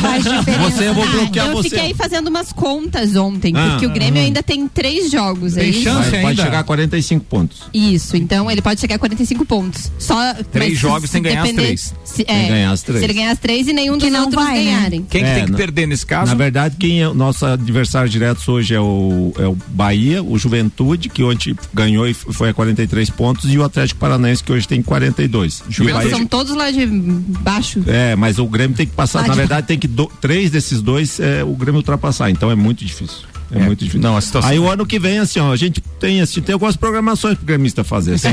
Faz 0.00 0.22
diferença. 0.24 0.70
Você, 0.70 0.88
eu 0.88 0.94
vou 0.94 1.06
bloquear 1.08 1.48
eu 1.48 1.54
você. 1.56 1.70
fiquei 1.70 1.94
fazendo 1.94 2.28
umas 2.28 2.52
contas 2.52 3.16
ontem, 3.16 3.52
Ah. 3.56 3.70
porque 3.70 3.86
o 3.86 3.90
Grêmio 3.90 4.22
ainda 4.22 4.42
tem 4.42 4.66
três 4.68 5.10
jogos. 5.10 5.56
é 5.56 5.64
isso? 5.66 5.84
Vai, 5.92 6.22
pode 6.22 6.40
chegar 6.42 6.58
a 6.60 6.64
45 6.64 7.24
pontos. 7.24 7.62
Isso, 7.72 8.16
então 8.16 8.50
ele 8.50 8.62
pode 8.62 8.80
chegar 8.80 8.96
a 8.96 8.98
45 8.98 9.44
pontos. 9.44 9.90
Só 9.98 10.34
Três 10.52 10.78
jogos 10.78 11.10
se 11.10 11.12
tem 11.14 11.22
que 11.22 11.28
ganhar 11.30 11.42
as 11.42 11.46
depender- 11.48 11.66
três. 11.66 11.94
se- 12.04 12.24
Tem 12.24 12.36
é, 12.36 12.42
que 12.44 12.48
ganhar 12.48 12.70
as 12.70 12.82
três. 12.82 12.98
Se 13.00 13.04
ele 13.06 13.14
ganhar 13.14 13.30
as 13.32 13.38
três 13.38 13.68
e 13.68 13.72
nenhum 13.72 13.96
dos 13.98 14.10
não 14.10 14.24
outros 14.26 14.44
vai, 14.44 14.54
né? 14.58 14.64
ganharem. 14.64 15.06
Quem 15.08 15.24
É, 15.24 15.34
tem 15.34 15.44
que 15.46 15.50
na- 15.52 15.56
perder 15.56 15.86
nesse 15.86 16.06
caso? 16.06 16.26
Na 16.30 16.34
verdade, 16.36 16.76
quem 16.78 17.00
é 17.02 17.08
o 17.08 17.14
nosso 17.14 17.44
adversário 17.46 18.08
direto 18.08 18.40
hoje 18.50 18.74
é 18.74 18.80
o, 18.80 19.32
é 19.38 19.46
o 19.46 19.56
Bahia, 19.68 20.22
o 20.22 20.38
Juventude, 20.38 21.08
que 21.08 21.22
ontem 21.22 21.54
ganhou 21.74 22.06
e 22.08 22.14
foi 22.14 22.50
a 22.50 22.54
43 22.54 23.10
pontos, 23.10 23.50
e 23.52 23.58
o 23.58 23.64
Atlético 23.64 24.00
Paranaense, 24.00 24.42
que 24.42 24.52
hoje 24.52 24.66
tem 24.68 24.82
42. 24.82 25.62
E 25.68 25.80
o 25.80 25.84
Eles 25.84 25.94
Bahia- 25.94 26.10
são 26.10 26.26
todos 26.26 26.54
lá 26.54 26.70
de 26.70 26.86
baixo. 26.86 27.82
É, 27.86 28.14
mas 28.16 28.38
o 28.38 28.46
Grêmio 28.50 28.76
tem 28.76 28.86
que 28.86 28.92
passar. 28.92 29.20
Ah, 29.20 29.22
Na 29.22 29.28
de- 29.34 29.36
verdade, 29.38 29.66
tem 29.66 29.78
que 29.78 29.88
do- 29.88 30.10
três 30.20 30.50
desses 30.50 30.82
dois 30.82 31.18
é, 31.20 31.42
o 31.44 31.54
Grêmio 31.54 31.78
ultrapassar. 31.78 32.30
Então 32.30 32.50
é 32.50 32.54
muito 32.54 32.84
difícil. 32.84 33.29
É, 33.52 33.58
É, 33.58 33.64
muito 33.66 33.80
difícil. 33.80 34.00
não, 34.00 34.16
a 34.16 34.20
situação- 34.20 34.50
Aí 34.50 34.58
o 34.58 34.68
ano 34.70 34.86
que 34.86 34.98
vem, 34.98 35.18
assim, 35.18 35.40
ó, 35.40 35.52
a 35.52 35.56
gente 35.56 35.80
tem, 35.98 36.20
assim, 36.20 36.40
tem 36.40 36.52
algumas 36.52 36.76
programações 36.76 37.36
pro 37.36 37.44
gremista 37.46 37.82
fazer. 37.84 38.14
Assim. 38.14 38.28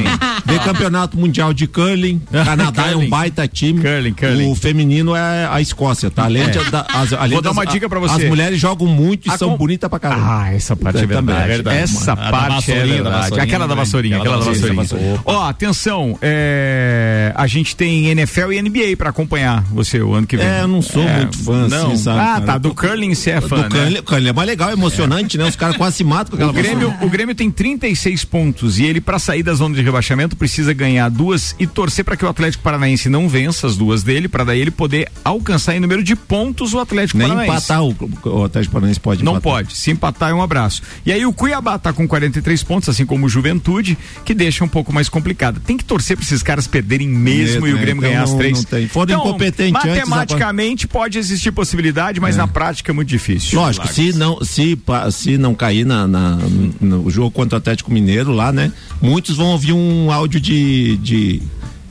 Vem 0.45 0.59
campeonato 0.59 1.17
mundial 1.17 1.53
de 1.53 1.67
curling. 1.67 2.21
Canadá 2.31 2.83
é 2.87 2.89
um 2.89 2.93
Curling. 2.93 3.09
baita 3.09 3.47
time. 3.47 3.81
Curling, 3.81 4.13
curling. 4.13 4.51
O 4.51 4.55
feminino 4.55 5.15
é 5.15 5.47
a 5.51 5.59
Escócia, 5.61 6.09
tá? 6.11 6.23
Além 6.25 6.43
É. 6.43 6.49
de, 6.49 6.59
as, 6.59 7.13
além 7.13 7.33
Vou 7.33 7.41
dar 7.41 7.49
das- 7.49 7.57
uma 7.57 7.65
dica 7.65 7.89
pra 7.89 7.99
você. 7.99 8.23
As 8.23 8.29
mulheres 8.29 8.59
jogam 8.59 8.87
muito 8.87 9.27
e 9.27 9.31
A 9.31 9.37
são 9.37 9.49
com- 9.51 9.57
bonitas 9.57 9.89
pra 9.89 9.99
caramba. 9.99 10.41
Ah, 10.43 10.53
essa 10.53 10.75
parte 10.75 10.97
é 11.03 11.07
Também. 11.07 11.35
verdade. 11.47 11.77
Essa 11.77 12.15
parte 12.15 12.71
é 12.71 12.85
verdade. 12.85 13.39
Aquela 13.39 13.67
da 13.67 13.75
vassourinha, 13.75 14.17
aquela 14.17 14.37
da 14.39 14.45
vassourinha. 14.45 15.19
Ó, 15.25 15.43
atenção, 15.47 16.17
é, 16.21 17.31
a 17.35 17.47
gente 17.47 17.75
tem 17.75 18.07
NFL 18.07 18.51
e 18.53 18.61
NBA 18.61 18.95
pra 18.97 19.09
acompanhar 19.09 19.63
você 19.71 20.01
o 20.01 20.13
ano 20.13 20.27
que 20.27 20.37
vem. 20.37 20.45
É, 20.45 20.61
eu 20.61 20.67
não 20.67 20.81
sou 20.81 21.03
muito 21.03 21.37
fã, 21.43 21.67
não. 21.67 21.87
assim, 21.87 21.97
sabe, 21.97 22.19
Ah, 22.19 22.41
tá, 22.41 22.57
do 22.57 22.73
curling 22.73 23.13
você 23.13 23.31
é 23.31 23.39
Do 23.41 23.47
fã, 23.49 23.57
né? 23.63 23.69
curling, 23.69 24.01
curling 24.03 24.29
é 24.29 24.33
mais 24.33 24.47
legal, 24.47 24.69
é 24.69 24.75
emocionante, 25.07 25.37
né? 25.37 25.45
Os 25.45 25.55
caras 25.55 25.77
quase 25.77 25.97
se 25.97 26.03
matam 26.03 26.31
com 26.31 26.35
aquela 26.35 26.51
O 26.51 26.53
Grêmio, 26.53 26.93
o 27.01 27.09
Grêmio 27.09 27.35
tem 27.35 27.49
36 27.49 28.25
pontos 28.25 28.77
e 28.79 28.83
ele, 28.85 28.99
pra 29.01 29.17
sair 29.19 29.43
da 29.43 29.53
zona 29.53 29.75
de 29.75 29.81
rebaixamento, 29.81 30.35
precisa 30.35 30.73
ganhar 30.73 31.09
duas 31.09 31.55
e 31.59 31.65
torcer 31.65 32.03
pra 32.05 32.15
que 32.17 32.25
o 32.25 32.29
Atlético 32.29 32.63
Paranaense 32.63 33.09
não 33.09 33.27
vença 33.27 33.67
as 33.67 33.75
duas 33.77 34.03
dele, 34.03 34.27
pra 34.27 34.43
daí 34.43 34.59
ele 34.59 34.71
poder 34.71 35.09
alcançar 35.23 35.75
em 35.75 35.79
número 35.79 36.03
de 36.03 36.15
pontos 36.15 36.73
o 36.73 36.79
Atlético 36.79 37.17
Nem 37.17 37.27
Paranaense. 37.27 37.51
empatar 37.57 37.83
o, 37.83 37.95
o 38.25 38.43
Atlético 38.43 38.73
Paranaense 38.73 38.99
pode 38.99 39.23
Não 39.23 39.33
empatar. 39.33 39.51
pode. 39.51 39.77
Se 39.77 39.91
empatar 39.91 40.29
é 40.31 40.33
um 40.33 40.41
abraço. 40.41 40.81
E 41.05 41.11
aí 41.11 41.25
o 41.25 41.33
Cuiabá 41.33 41.77
tá 41.79 41.93
com 41.93 42.07
43 42.07 42.61
pontos, 42.63 42.89
assim 42.89 43.05
como 43.05 43.25
o 43.25 43.29
Juventude, 43.29 43.97
que 44.25 44.33
deixa 44.33 44.63
um 44.63 44.67
pouco 44.67 44.93
mais 44.93 45.09
complicado. 45.09 45.59
Tem 45.59 45.77
que 45.77 45.85
torcer 45.85 46.17
pra 46.17 46.25
esses 46.25 46.43
caras 46.43 46.67
perderem 46.67 47.07
mesmo, 47.07 47.67
e 47.67 47.73
o 47.73 47.77
é, 47.77 47.79
Grêmio 47.81 47.99
então 48.01 48.09
ganhar 48.09 48.23
as 48.23 48.31
não- 48.31 48.37
três. 48.37 48.57
não 48.57 48.63
tem. 48.63 48.87
Foram 48.87 49.13
então, 49.15 49.27
incompetentes 49.27 49.85
antes, 49.85 50.07
matematicamente 50.09 50.87
pode 50.87 51.17
existir 51.17 51.51
possibilidade, 51.51 52.19
mas 52.19 52.35
na 52.35 52.47
prática 52.47 52.91
é 52.91 52.93
muito 52.93 53.07
difícil. 53.07 53.59
Lógico, 53.59 53.87
se 53.87 54.13
não, 54.13 54.43
se, 54.43 54.75
se 55.11 55.37
não 55.37 55.53
cair 55.55 55.85
na, 55.85 56.07
na- 56.07 56.37
no 56.81 57.09
jogo 57.09 57.31
contra 57.31 57.55
o 57.55 57.59
Atlético 57.59 57.91
Mineiro 57.91 58.31
lá, 58.31 58.51
né? 58.51 58.71
Muitos 59.01 59.37
vão 59.37 59.47
ouvir 59.47 59.73
um 59.73 60.11
áudio 60.11 60.39
de, 60.39 60.97
de 60.97 61.41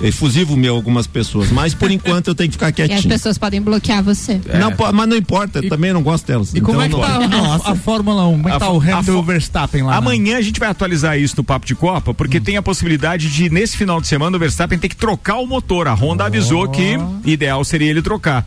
efusivo 0.02 0.56
meu, 0.58 0.74
algumas 0.76 1.06
pessoas. 1.06 1.50
Mas 1.50 1.72
por 1.72 1.90
enquanto 1.90 2.28
eu 2.28 2.34
tenho 2.34 2.50
que 2.50 2.54
ficar 2.54 2.66
E 2.66 2.82
as 2.82 2.88
quietinho. 2.88 3.08
pessoas 3.08 3.38
podem 3.38 3.62
bloquear 3.62 4.02
você. 4.02 4.38
Não, 4.60 4.70
po- 4.72 4.92
mas 4.92 5.08
não 5.08 5.16
importa, 5.16 5.62
também 5.66 5.90
não 5.92 6.02
gosto 6.02 6.26
delas. 6.26 6.52
E 6.54 6.60
como 6.60 6.82
Então 6.82 7.02
é 7.02 7.08
que 7.18 7.26
não- 7.28 7.58
tá 7.58 7.68
a, 7.68 7.72
a 7.72 7.74
Fórmula 7.76 8.26
1? 8.28 8.32
Como 8.32 8.48
é 8.48 8.50
que 8.50 8.56
A 8.56 8.60
tá 8.60 8.70
o 8.70 8.78
Hamilton 8.80 9.18
e 9.22 9.24
Verstappen 9.24 9.82
lá? 9.84 9.92
né? 9.92 9.96
Amanhã 9.96 10.36
a 10.36 10.42
gente 10.42 10.60
vai 10.60 10.68
atualizar 10.68 11.18
isso 11.18 11.34
no 11.38 11.44
Papo 11.44 11.64
de 11.64 11.74
Copa, 11.74 12.12
porque 12.12 12.38
tem 12.40 12.58
a 12.58 12.62
possibilidade 12.62 13.30
de, 13.30 13.48
nesse 13.48 13.74
final 13.76 13.98
de 14.00 14.06
semana, 14.06 14.36
o 14.36 14.40
Verstappen 14.40 14.78
ter 14.78 14.90
que 14.90 14.96
trocar 14.96 15.36
o 15.36 15.46
motor. 15.46 15.88
A 15.88 15.94
Honda 15.94 16.26
avisou 16.26 16.68
que 16.68 16.98
ideal 17.24 17.64
seria 17.64 17.88
ele 17.90 18.02
trocar. 18.02 18.46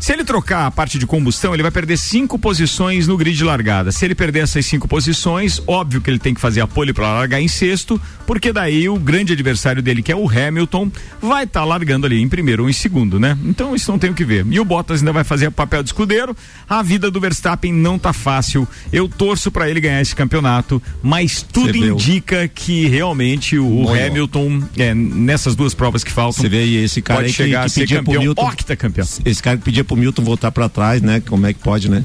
Se 0.00 0.12
ele 0.12 0.24
trocar 0.24 0.66
a 0.66 0.70
parte 0.70 0.98
de 0.98 1.06
combustão, 1.06 1.54
ele 1.54 1.62
vai 1.62 1.70
perder 1.70 1.96
cinco 1.96 2.38
posições 2.38 3.06
no 3.06 3.16
grid 3.16 3.36
de 3.36 3.44
largada. 3.44 3.92
Se 3.92 4.04
ele 4.04 4.14
perder 4.14 4.40
essas 4.40 4.66
cinco 4.66 4.88
posições, 4.88 5.62
óbvio 5.66 6.00
que 6.00 6.10
ele 6.10 6.18
tem 6.18 6.34
que 6.34 6.40
fazer 6.40 6.60
a 6.60 6.66
pole 6.66 6.92
para 6.92 7.12
largar 7.12 7.40
em 7.40 7.48
sexto, 7.48 8.00
porque 8.26 8.52
daí 8.52 8.88
o 8.88 8.98
grande 8.98 9.32
adversário 9.32 9.82
dele, 9.82 10.02
que 10.02 10.12
é 10.12 10.16
o 10.16 10.28
Hamilton, 10.28 10.90
vai 11.20 11.44
estar 11.44 11.64
largando 11.64 12.06
ali 12.06 12.20
em 12.20 12.28
primeiro 12.28 12.64
ou 12.64 12.70
em 12.70 12.72
segundo, 12.72 13.18
né? 13.18 13.36
Então 13.44 13.74
isso 13.74 13.90
não 13.90 13.98
tem 13.98 14.10
o 14.10 14.14
que 14.14 14.24
ver. 14.24 14.46
E 14.50 14.58
o 14.58 14.64
Bottas 14.64 15.00
ainda 15.00 15.12
vai 15.12 15.24
fazer 15.24 15.48
o 15.48 15.52
papel 15.52 15.82
de 15.82 15.88
escudeiro. 15.88 16.36
A 16.68 16.82
vida 16.82 17.10
do 17.10 17.20
Verstappen 17.20 17.72
não 17.72 17.98
tá 17.98 18.12
fácil. 18.12 18.66
Eu 18.92 19.08
torço 19.08 19.50
para 19.50 19.68
ele 19.68 19.80
ganhar 19.80 20.00
esse 20.00 20.14
campeonato, 20.14 20.82
mas 21.02 21.42
tudo 21.42 21.76
indica 21.76 22.48
que 22.48 22.86
realmente 22.88 23.58
o. 23.58 23.88
Hamilton, 23.92 24.62
é, 24.78 24.94
nessas 24.94 25.54
duas 25.54 25.74
provas 25.74 26.02
que 26.02 26.10
faltam, 26.10 26.42
Você 26.42 26.48
vê 26.48 26.58
aí 26.58 26.76
esse 26.76 27.02
cara 27.02 27.20
pode 27.20 27.28
aí 27.28 27.32
chegar 27.32 27.60
que 27.60 27.66
a 27.66 27.68
ser 27.68 27.88
campeão, 27.88 28.22
Milton. 28.22 28.46
octacampeão. 28.46 29.06
Esse 29.24 29.42
cara 29.42 29.58
que 29.58 29.71
pedia 29.72 29.84
pro 29.84 29.96
Milton 29.96 30.22
voltar 30.22 30.52
pra 30.52 30.68
trás, 30.68 31.00
né? 31.00 31.22
Como 31.26 31.46
é 31.46 31.52
que 31.54 31.58
pode, 31.58 31.90
né? 31.90 32.04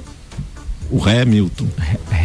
O 0.89 1.03
Hamilton. 1.03 1.67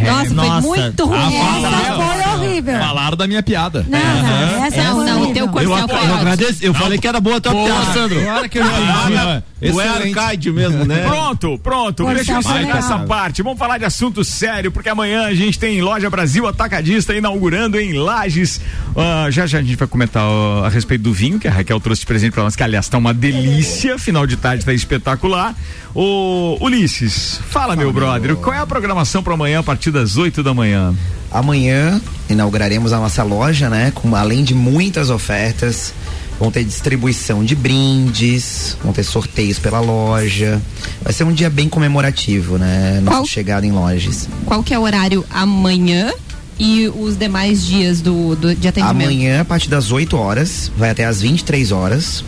Nossa, 0.07 0.27
foi 0.27 0.35
Nossa. 0.35 0.69
muito 0.69 1.05
ruim. 1.05 1.35
Essa 1.35 1.97
foi 1.97 2.22
horrível. 2.51 2.79
Falaram 2.79 3.17
da 3.17 3.27
minha 3.27 3.43
piada. 3.43 3.87
Não, 3.89 3.99
não, 3.99 4.65
essa 4.65 4.83
Não, 4.83 4.97
foi 4.97 5.05
não, 5.05 5.13
o 5.19 5.23
horrível. 5.23 5.35
teu 5.35 5.45
Eu, 5.63 5.89
foi 5.89 6.09
eu 6.09 6.15
agradeço, 6.15 6.65
eu 6.65 6.75
falei 6.75 6.99
que 6.99 7.07
era 7.09 7.21
boa 7.21 7.37
a 7.37 7.41
tua 7.41 7.53
Boa, 7.53 7.67
piada. 7.67 7.93
Sandro. 7.93 8.23
Claro 8.23 8.49
que 8.49 8.59
eu 8.59 8.65
Ah. 8.65 9.43
Tu 9.61 9.81
é 9.81 9.89
arcade 9.89 10.51
mesmo, 10.51 10.85
né? 10.85 11.07
Pronto, 11.07 11.57
pronto. 11.63 12.03
Pode 12.03 12.17
Deixa 12.17 12.33
eu 12.33 12.43
ser 12.43 12.49
encerrar 12.49 12.61
legal. 12.65 12.79
essa 12.79 12.99
parte. 13.01 13.43
Vamos 13.43 13.59
falar 13.59 13.79
de 13.79 13.85
assunto 13.85 14.25
sério, 14.25 14.73
porque 14.73 14.89
amanhã 14.89 15.27
a 15.27 15.35
gente 15.35 15.57
tem 15.57 15.81
Loja 15.81 16.11
Brasil 16.11 16.47
Atacadista 16.49 17.15
inaugurando 17.15 17.79
em 17.79 17.93
Lages. 17.93 18.61
Ah, 18.97 19.29
já 19.31 19.47
já 19.47 19.59
a 19.59 19.63
gente 19.63 19.77
vai 19.77 19.87
comentar 19.87 20.25
ó, 20.25 20.65
a 20.65 20.69
respeito 20.69 21.03
do 21.03 21.13
vinho 21.13 21.39
que 21.39 21.47
a 21.47 21.53
Raquel 21.53 21.79
trouxe 21.79 22.01
de 22.01 22.07
presente 22.07 22.33
pra 22.33 22.43
nós, 22.43 22.57
que 22.57 22.63
aliás 22.63 22.89
tá 22.89 22.99
uma 22.99 23.15
delícia. 23.15 23.97
Final 23.99 24.27
de 24.27 24.37
tarde 24.37 24.65
tá 24.65 24.73
espetacular. 24.73 25.55
Ô, 25.95 26.57
Ulisses, 26.61 27.41
fala, 27.49 27.77
meu 27.77 27.93
brother, 27.93 28.35
qual 28.37 28.55
é 28.55 28.59
a 28.59 28.67
programação 28.67 29.23
para 29.23 29.35
amanhã 29.35 29.61
a 29.61 29.63
partir 29.63 29.91
das 29.93 30.17
8 30.17 30.43
da 30.43 30.53
manhã? 30.53 30.93
Amanhã 31.31 32.01
inauguraremos 32.33 32.93
a 32.93 32.99
nossa 32.99 33.23
loja, 33.23 33.69
né? 33.69 33.93
Com 33.95 34.15
além 34.17 34.43
de 34.45 34.55
muitas 34.55 35.11
ofertas. 35.11 35.93
Vão 36.41 36.51
ter 36.51 36.65
distribuição 36.65 37.45
de 37.45 37.55
brindes, 37.55 38.77
vão 38.83 38.93
ter 38.93 39.05
sorteios 39.05 39.59
pela 39.61 39.79
loja. 39.79 40.61
Vai 41.01 41.13
ser 41.13 41.23
um 41.25 41.33
dia 41.33 41.49
bem 41.49 41.69
comemorativo, 41.69 42.59
né? 42.59 43.01
Nossa 43.01 43.19
Qual- 43.19 43.27
chegada 43.27 43.65
em 43.67 43.71
lojas. 43.71 44.29
Qual 44.45 44.63
que 44.63 44.75
é 44.75 44.79
o 44.79 44.83
horário 44.83 45.25
amanhã 45.31 46.13
e 46.59 46.89
os 46.89 47.17
demais 47.17 47.65
dias 47.65 48.01
do, 48.01 48.35
do 48.35 48.55
de 48.57 48.67
atendimento? 48.67 49.03
Amanhã, 49.07 49.41
a 49.43 49.45
partir 49.45 49.69
das 49.69 49.93
8 49.93 50.17
horas, 50.17 50.73
vai 50.77 50.91
até 50.91 51.05
as 51.05 51.21
23 51.21 51.71
horas. 51.71 52.25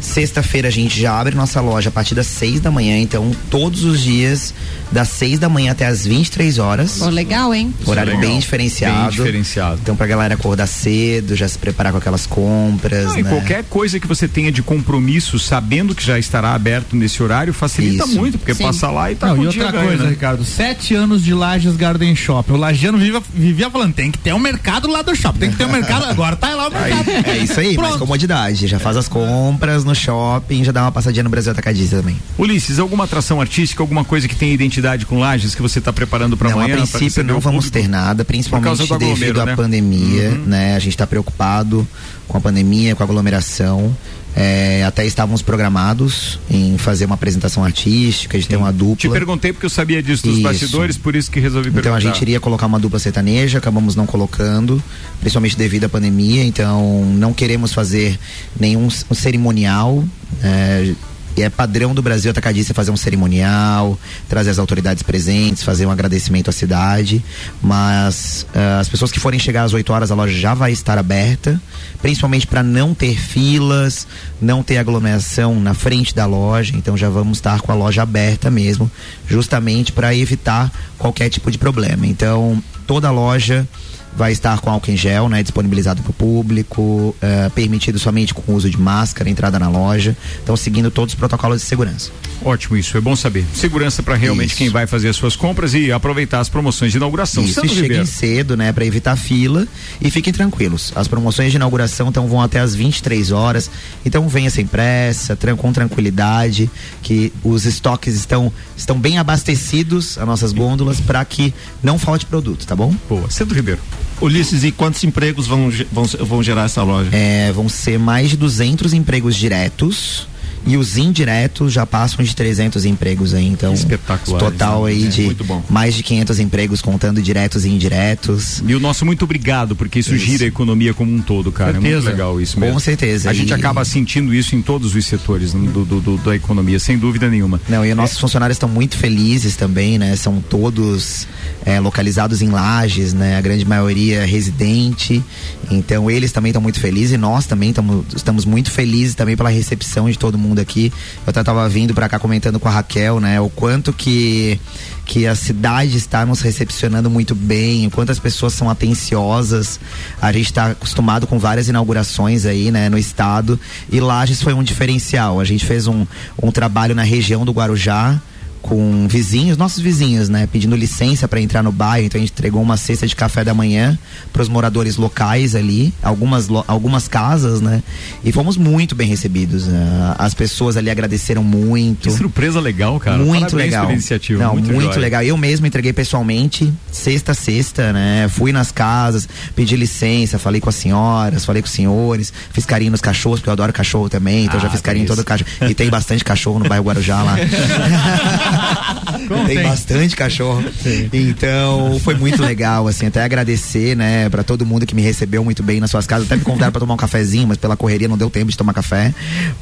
Sexta-feira 0.00 0.68
a 0.68 0.70
gente 0.70 1.00
já 1.00 1.18
abre 1.18 1.34
nossa 1.34 1.60
loja 1.60 1.88
a 1.88 1.92
partir 1.92 2.14
das 2.14 2.26
6 2.26 2.60
da 2.60 2.70
manhã, 2.70 2.98
então 2.98 3.30
todos 3.50 3.84
os 3.84 4.00
dias 4.02 4.54
das 4.92 5.08
6 5.08 5.38
da 5.38 5.48
manhã 5.48 5.72
até 5.72 5.86
as 5.86 6.06
23 6.06 6.58
horas. 6.58 6.98
Pô, 6.98 7.08
legal, 7.08 7.52
hein? 7.52 7.74
Horário 7.84 8.14
Legal. 8.14 8.30
bem 8.30 8.38
diferenciado. 8.38 9.00
Bem 9.00 9.10
diferenciado. 9.10 9.78
Então 9.82 9.96
pra 9.96 10.06
galera 10.06 10.34
acordar 10.34 10.66
cedo, 10.66 11.34
já 11.34 11.48
se 11.48 11.58
preparar 11.58 11.92
com 11.92 11.98
aquelas 11.98 12.26
compras, 12.26 13.06
Não, 13.06 13.18
e 13.18 13.22
né? 13.22 13.30
qualquer 13.30 13.64
coisa 13.64 13.98
que 13.98 14.06
você 14.06 14.28
tenha 14.28 14.52
de 14.52 14.62
compromisso, 14.62 15.38
sabendo 15.38 15.94
que 15.94 16.04
já 16.04 16.18
estará 16.18 16.54
aberto 16.54 16.94
nesse 16.94 17.22
horário, 17.22 17.52
facilita 17.52 18.04
Isso. 18.04 18.16
muito, 18.16 18.38
porque 18.38 18.54
Sim. 18.54 18.64
passa 18.64 18.90
lá 18.90 19.10
e 19.10 19.14
tá 19.16 19.28
Não, 19.28 19.42
e 19.42 19.46
outra 19.46 19.70
ganho, 19.72 19.88
coisa, 19.88 20.04
né? 20.04 20.10
Ricardo, 20.10 20.44
sete 20.44 20.94
anos 20.94 21.22
de 21.24 21.34
Lages 21.34 21.76
Garden 21.76 22.14
Shop. 22.14 22.50
O 22.52 22.56
lagiano 22.56 22.98
vivia, 22.98 23.22
vivia 23.34 23.70
falando, 23.70 23.94
tem 23.94 24.10
que 24.10 24.18
ter 24.18 24.32
um 24.34 24.38
mercado 24.38 24.88
lá 24.88 25.02
do 25.02 25.14
shopping, 25.16 25.38
tem 25.38 25.50
que 25.50 25.56
ter 25.56 25.64
um 25.66 25.72
mercado, 25.72 26.04
agora 26.04 26.36
tá 26.36 26.54
lá 26.54 26.68
o 26.68 26.70
mercado. 26.72 27.10
É 27.26 27.38
isso 27.38 27.58
aí, 27.58 27.76
mais 27.76 27.96
comodidade. 27.96 28.66
Já 28.66 28.78
faz 28.78 28.96
as 28.96 29.08
compras 29.08 29.84
no 29.86 29.94
shopping, 29.94 30.62
já 30.64 30.72
dá 30.72 30.82
uma 30.82 30.92
passadinha 30.92 31.22
no 31.22 31.30
Brasil 31.30 31.52
Atacadista 31.52 31.96
também. 31.98 32.16
Ulisses, 32.38 32.78
alguma 32.78 33.04
atração 33.04 33.40
artística, 33.40 33.82
alguma 33.82 34.04
coisa 34.04 34.28
que 34.28 34.34
tenha 34.36 34.52
identidade 34.52 35.06
com 35.06 35.18
Lages 35.18 35.54
que 35.54 35.62
você 35.62 35.78
está 35.78 35.92
preparando 35.92 36.36
para 36.36 36.50
Não, 36.50 36.58
amanhã? 36.60 36.82
a 36.82 36.86
princípio 36.86 37.24
não 37.24 37.40
vamos 37.40 37.70
ter 37.70 37.88
nada, 37.88 38.24
principalmente 38.24 38.86
devido 38.98 39.40
à 39.40 39.46
né? 39.46 39.56
pandemia, 39.56 40.30
Uhum. 40.30 40.44
né? 40.46 40.74
A 40.76 40.78
gente 40.78 40.90
está 40.92 41.06
preocupado 41.06 41.86
com 42.28 42.36
a 42.36 42.40
pandemia, 42.40 42.94
com 42.94 43.02
a 43.02 43.06
aglomeração. 43.06 43.96
É, 44.38 44.84
até 44.84 45.06
estávamos 45.06 45.40
programados 45.40 46.38
em 46.50 46.76
fazer 46.76 47.06
uma 47.06 47.14
apresentação 47.14 47.64
artística, 47.64 48.38
de 48.38 48.46
ter 48.46 48.56
uma 48.56 48.70
dupla. 48.70 48.96
Te 48.96 49.08
perguntei 49.08 49.50
porque 49.50 49.64
eu 49.64 49.70
sabia 49.70 50.02
disso 50.02 50.24
dos 50.24 50.34
Isso. 50.34 50.42
bastidores, 50.42 50.98
por 50.98 51.16
isso 51.16 51.30
que 51.30 51.40
resolvi 51.40 51.70
Então 51.70 51.80
perguntar. 51.80 51.96
a 51.96 52.12
gente 52.12 52.20
iria 52.20 52.38
colocar 52.38 52.66
uma 52.66 52.78
dupla 52.78 52.98
sertaneja, 52.98 53.56
acabamos 53.56 53.96
não 53.96 54.04
colocando, 54.04 54.82
principalmente 55.20 55.56
devido 55.56 55.84
à 55.84 55.88
pandemia. 55.88 56.44
Então 56.44 57.02
não 57.14 57.32
queremos 57.32 57.72
fazer 57.72 58.18
nenhum 58.60 58.88
um 59.10 59.14
cerimonial. 59.14 60.04
é, 60.42 60.92
e 61.36 61.42
é 61.42 61.50
padrão 61.50 61.94
do 61.94 62.00
Brasil 62.00 62.30
atacadista 62.30 62.72
fazer 62.72 62.90
um 62.90 62.96
cerimonial, 62.96 63.98
trazer 64.28 64.50
as 64.50 64.58
autoridades 64.58 65.02
presentes, 65.02 65.62
fazer 65.62 65.84
um 65.84 65.90
agradecimento 65.90 66.48
à 66.48 66.52
cidade. 66.52 67.22
Mas 67.62 68.46
ah, 68.54 68.80
as 68.80 68.88
pessoas 68.88 69.12
que 69.12 69.20
forem 69.20 69.38
chegar 69.38 69.64
às 69.64 69.74
8 69.74 69.92
horas, 69.92 70.10
a 70.10 70.14
loja 70.14 70.32
já 70.32 70.54
vai 70.54 70.72
estar 70.72 70.96
aberta, 70.96 71.60
principalmente 72.00 72.46
para 72.46 72.62
não 72.62 72.94
ter 72.94 73.18
filas, 73.18 74.06
não 74.40 74.62
ter 74.62 74.78
aglomeração 74.78 75.60
na 75.60 75.74
frente 75.74 76.14
da 76.14 76.24
loja. 76.24 76.74
Então 76.74 76.96
já 76.96 77.10
vamos 77.10 77.38
estar 77.38 77.60
com 77.60 77.70
a 77.70 77.74
loja 77.74 78.02
aberta 78.02 78.50
mesmo, 78.50 78.90
justamente 79.28 79.92
para 79.92 80.14
evitar 80.14 80.72
qualquer 80.96 81.28
tipo 81.28 81.50
de 81.50 81.58
problema. 81.58 82.06
Então 82.06 82.62
toda 82.86 83.08
a 83.08 83.10
loja 83.10 83.68
vai 84.16 84.32
estar 84.32 84.60
com 84.60 84.70
álcool 84.70 84.90
em 84.90 84.96
gel, 84.96 85.28
né, 85.28 85.42
disponibilizado 85.42 86.02
para 86.02 86.10
o 86.10 86.14
público, 86.14 87.14
eh, 87.20 87.50
permitido 87.54 87.98
somente 87.98 88.32
com 88.32 88.52
o 88.52 88.54
uso 88.54 88.68
de 88.70 88.78
máscara, 88.78 89.28
entrada 89.28 89.58
na 89.58 89.68
loja. 89.68 90.16
Então 90.42 90.56
seguindo 90.56 90.90
todos 90.90 91.14
os 91.14 91.18
protocolos 91.18 91.60
de 91.60 91.66
segurança. 91.66 92.10
Ótimo, 92.44 92.76
isso 92.76 92.96
é 92.96 93.00
bom 93.00 93.16
saber. 93.16 93.44
Segurança 93.54 94.02
para 94.02 94.14
realmente 94.14 94.50
Isso. 94.50 94.58
quem 94.58 94.68
vai 94.68 94.86
fazer 94.86 95.08
as 95.08 95.16
suas 95.16 95.34
compras 95.34 95.74
e 95.74 95.90
aproveitar 95.90 96.40
as 96.40 96.48
promoções 96.48 96.92
de 96.92 96.98
inauguração. 96.98 97.42
Isso, 97.42 97.54
Santo 97.54 97.66
e 97.66 97.68
cheguem 97.70 97.82
Ribeiro. 97.82 98.06
cedo, 98.06 98.56
né, 98.56 98.72
para 98.72 98.84
evitar 98.84 99.16
fila 99.16 99.66
e 100.00 100.10
fiquem 100.10 100.32
tranquilos. 100.32 100.92
As 100.94 101.08
promoções 101.08 101.50
de 101.50 101.56
inauguração 101.56 102.08
então 102.08 102.26
vão 102.28 102.40
até 102.40 102.60
as 102.60 102.74
23 102.74 103.32
horas. 103.32 103.70
Então 104.04 104.28
venha 104.28 104.50
sem 104.50 104.66
pressa, 104.66 105.36
com 105.56 105.72
tranquilidade, 105.72 106.70
que 107.02 107.32
os 107.42 107.64
estoques 107.64 108.14
estão 108.14 108.52
estão 108.76 108.98
bem 108.98 109.18
abastecidos, 109.18 110.18
as 110.18 110.26
nossas 110.26 110.52
gôndolas 110.52 111.00
para 111.00 111.24
que 111.24 111.54
não 111.82 111.98
falte 111.98 112.26
produto, 112.26 112.66
tá 112.66 112.76
bom? 112.76 112.94
Boa. 113.08 113.30
Santo 113.30 113.54
Ribeiro. 113.54 113.80
Ulisses, 114.20 114.64
e 114.64 114.72
quantos 114.72 115.02
empregos 115.04 115.46
vão, 115.46 115.70
vão, 115.92 116.04
vão 116.04 116.42
gerar 116.42 116.64
essa 116.64 116.82
loja? 116.82 117.10
É, 117.12 117.52
vão 117.52 117.68
ser 117.68 117.98
mais 117.98 118.30
de 118.30 118.36
200 118.36 118.92
empregos 118.92 119.36
diretos. 119.36 120.26
E 120.66 120.76
os 120.76 120.96
indiretos 120.98 121.72
já 121.72 121.86
passam 121.86 122.24
de 122.24 122.34
300 122.34 122.84
empregos 122.84 123.32
aí, 123.34 123.46
então 123.46 123.72
Espetacular, 123.72 124.40
total 124.40 124.84
né? 124.84 124.90
aí 124.92 125.04
É, 125.04 125.08
de 125.08 125.22
muito 125.22 125.44
bom. 125.44 125.62
mais 125.70 125.94
de 125.94 126.02
500 126.02 126.40
empregos 126.40 126.82
contando 126.82 127.22
diretos 127.22 127.64
e 127.64 127.68
indiretos. 127.68 128.62
E 128.66 128.74
o 128.74 128.80
nosso 128.80 129.06
muito 129.06 129.24
obrigado, 129.24 129.76
porque 129.76 130.00
isso, 130.00 130.16
gira 130.16 130.44
a 130.44 130.48
economia 130.48 130.92
como 130.92 131.12
um 131.14 131.20
todo, 131.20 131.52
cara. 131.52 131.70
É 131.70 131.72
muito 131.74 131.84
Certeza. 131.86 132.10
legal 132.10 132.40
isso 132.40 132.54
Com 132.54 132.60
mesmo. 132.62 132.80
certeza. 132.80 133.30
A 133.30 133.32
gente 133.32 133.50
E- 133.50 133.54
acaba 133.54 133.84
sentindo 133.84 134.34
isso 134.34 134.56
em 134.56 134.62
todos 134.62 134.94
os 134.94 135.06
setores 135.06 135.54
né, 135.54 135.70
do, 135.70 135.84
do- 135.84 136.00
do- 136.00 136.16
da 136.18 136.34
economia, 136.34 136.78
sem 136.80 136.98
dúvida 136.98 137.28
nenhuma. 137.30 137.60
Não, 137.68 137.84
e 137.86 137.90
os 137.90 137.96
nossos 137.96 138.18
funcionários 138.18 138.56
estão 138.56 138.68
muito 138.68 138.96
felizes 138.96 139.54
também, 139.56 139.98
né? 139.98 140.16
São 140.16 140.40
todos 140.40 141.28
é, 141.64 141.78
localizados 141.78 142.42
em 142.42 142.48
lajes, 142.48 143.12
né? 143.14 143.36
A 143.36 143.40
grande 143.40 143.64
maioria 143.64 144.18
é 144.22 144.24
residente. 144.26 145.22
Então 145.70 146.10
eles 146.10 146.32
também 146.32 146.50
estão 146.50 146.62
muito 146.62 146.78
felizes 146.80 147.12
e 147.12 147.16
nós 147.16 147.46
também 147.46 147.72
tamo, 147.72 148.04
estamos 148.14 148.44
muito 148.44 148.70
felizes 148.70 149.14
também 149.14 149.36
pela 149.36 149.48
recepção 149.48 150.10
de 150.10 150.18
todo 150.18 150.36
mundo 150.38 150.55
aqui. 150.60 150.92
Eu 151.26 151.30
até 151.30 151.42
tava 151.42 151.68
vindo 151.68 151.94
para 151.94 152.08
cá 152.08 152.18
comentando 152.18 152.58
com 152.58 152.68
a 152.68 152.70
Raquel, 152.70 153.20
né? 153.20 153.40
O 153.40 153.48
quanto 153.48 153.92
que 153.92 154.60
que 155.06 155.24
a 155.24 155.36
cidade 155.36 155.96
está 155.96 156.26
nos 156.26 156.40
recepcionando 156.40 157.08
muito 157.08 157.32
bem, 157.32 157.86
o 157.86 157.90
quanto 157.92 158.10
as 158.10 158.18
pessoas 158.18 158.52
são 158.52 158.68
atenciosas. 158.68 159.78
A 160.20 160.32
gente 160.32 160.46
está 160.46 160.72
acostumado 160.72 161.28
com 161.28 161.38
várias 161.38 161.68
inaugurações 161.68 162.44
aí, 162.44 162.72
né, 162.72 162.88
no 162.88 162.98
estado. 162.98 163.58
E 163.90 164.00
Lages 164.00 164.42
foi 164.42 164.52
um 164.52 164.64
diferencial. 164.64 165.38
A 165.38 165.44
gente 165.44 165.64
fez 165.64 165.86
um, 165.86 166.04
um 166.42 166.50
trabalho 166.50 166.92
na 166.92 167.04
região 167.04 167.44
do 167.44 167.52
Guarujá 167.52 168.20
com 168.66 169.06
vizinhos, 169.08 169.56
nossos 169.56 169.80
vizinhos, 169.82 170.28
né, 170.28 170.46
pedindo 170.50 170.76
licença 170.76 171.26
para 171.26 171.40
entrar 171.40 171.62
no 171.62 171.72
bairro. 171.72 172.06
Então 172.06 172.18
a 172.18 172.20
gente 172.20 172.32
entregou 172.32 172.60
uma 172.62 172.76
cesta 172.76 173.06
de 173.06 173.14
café 173.16 173.42
da 173.44 173.54
manhã 173.54 173.98
para 174.32 174.42
os 174.42 174.48
moradores 174.48 174.96
locais 174.96 175.54
ali, 175.54 175.92
algumas 176.02 176.48
algumas 176.66 177.08
casas, 177.08 177.60
né? 177.60 177.82
E 178.24 178.32
fomos 178.32 178.56
muito 178.56 178.94
bem 178.94 179.08
recebidos. 179.08 179.66
né? 179.66 180.14
As 180.18 180.34
pessoas 180.34 180.76
ali 180.76 180.90
agradeceram 180.90 181.42
muito. 181.42 182.08
Que 182.08 182.10
surpresa 182.10 182.60
legal, 182.60 182.98
cara. 183.00 183.18
Muito 183.18 183.40
Parabéns 183.40 183.52
legal. 183.54 183.90
iniciativa. 183.90 184.42
Não, 184.42 184.52
muito 184.54 184.72
muito, 184.72 184.98
legal. 184.98 185.22
Eu 185.22 185.36
mesmo 185.36 185.66
entreguei 185.66 185.92
pessoalmente, 185.92 186.72
sexta 186.90 187.32
a 187.32 187.34
sexta, 187.34 187.92
né? 187.92 188.26
Fui 188.28 188.52
nas 188.52 188.70
casas, 188.72 189.28
pedi 189.54 189.76
licença, 189.76 190.38
falei 190.38 190.60
com 190.60 190.68
as 190.68 190.74
senhoras, 190.74 191.44
falei 191.44 191.62
com 191.62 191.66
os 191.68 191.72
senhores, 191.74 192.32
fiz 192.52 192.64
carinho 192.66 192.90
nos 192.90 193.00
cachorros, 193.00 193.40
porque 193.40 193.48
eu 193.48 193.52
adoro 193.52 193.72
cachorro 193.72 194.08
também, 194.08 194.44
então 194.44 194.58
Ah, 194.58 194.62
já 194.62 194.70
fiz 194.70 194.80
carinho 194.80 195.04
em 195.04 195.06
todo 195.06 195.24
cachorro. 195.24 195.48
E 195.68 195.74
tem 195.74 195.88
bastante 195.88 196.24
cachorro 196.24 196.58
no 196.58 196.68
bairro 196.68 196.84
Guarujá 196.84 197.22
lá. 197.22 197.36
tem, 199.46 199.62
bastante 199.62 200.16
cachorro. 200.16 200.64
Então, 201.12 201.98
foi 202.00 202.14
muito 202.14 202.42
legal, 202.42 202.86
assim, 202.86 203.06
até 203.06 203.22
agradecer, 203.22 203.96
né, 203.96 204.28
pra 204.28 204.42
todo 204.42 204.64
mundo 204.64 204.86
que 204.86 204.94
me 204.94 205.02
recebeu 205.02 205.44
muito 205.44 205.62
bem 205.62 205.80
nas 205.80 205.90
suas 205.90 206.06
casas. 206.06 206.26
Até 206.26 206.36
me 206.36 206.42
convidaram 206.42 206.72
pra 206.72 206.80
tomar 206.80 206.94
um 206.94 206.98
cafezinho, 206.98 207.46
mas 207.48 207.56
pela 207.56 207.76
correria 207.76 208.08
não 208.08 208.18
deu 208.18 208.30
tempo 208.30 208.50
de 208.50 208.56
tomar 208.56 208.72
café. 208.72 209.14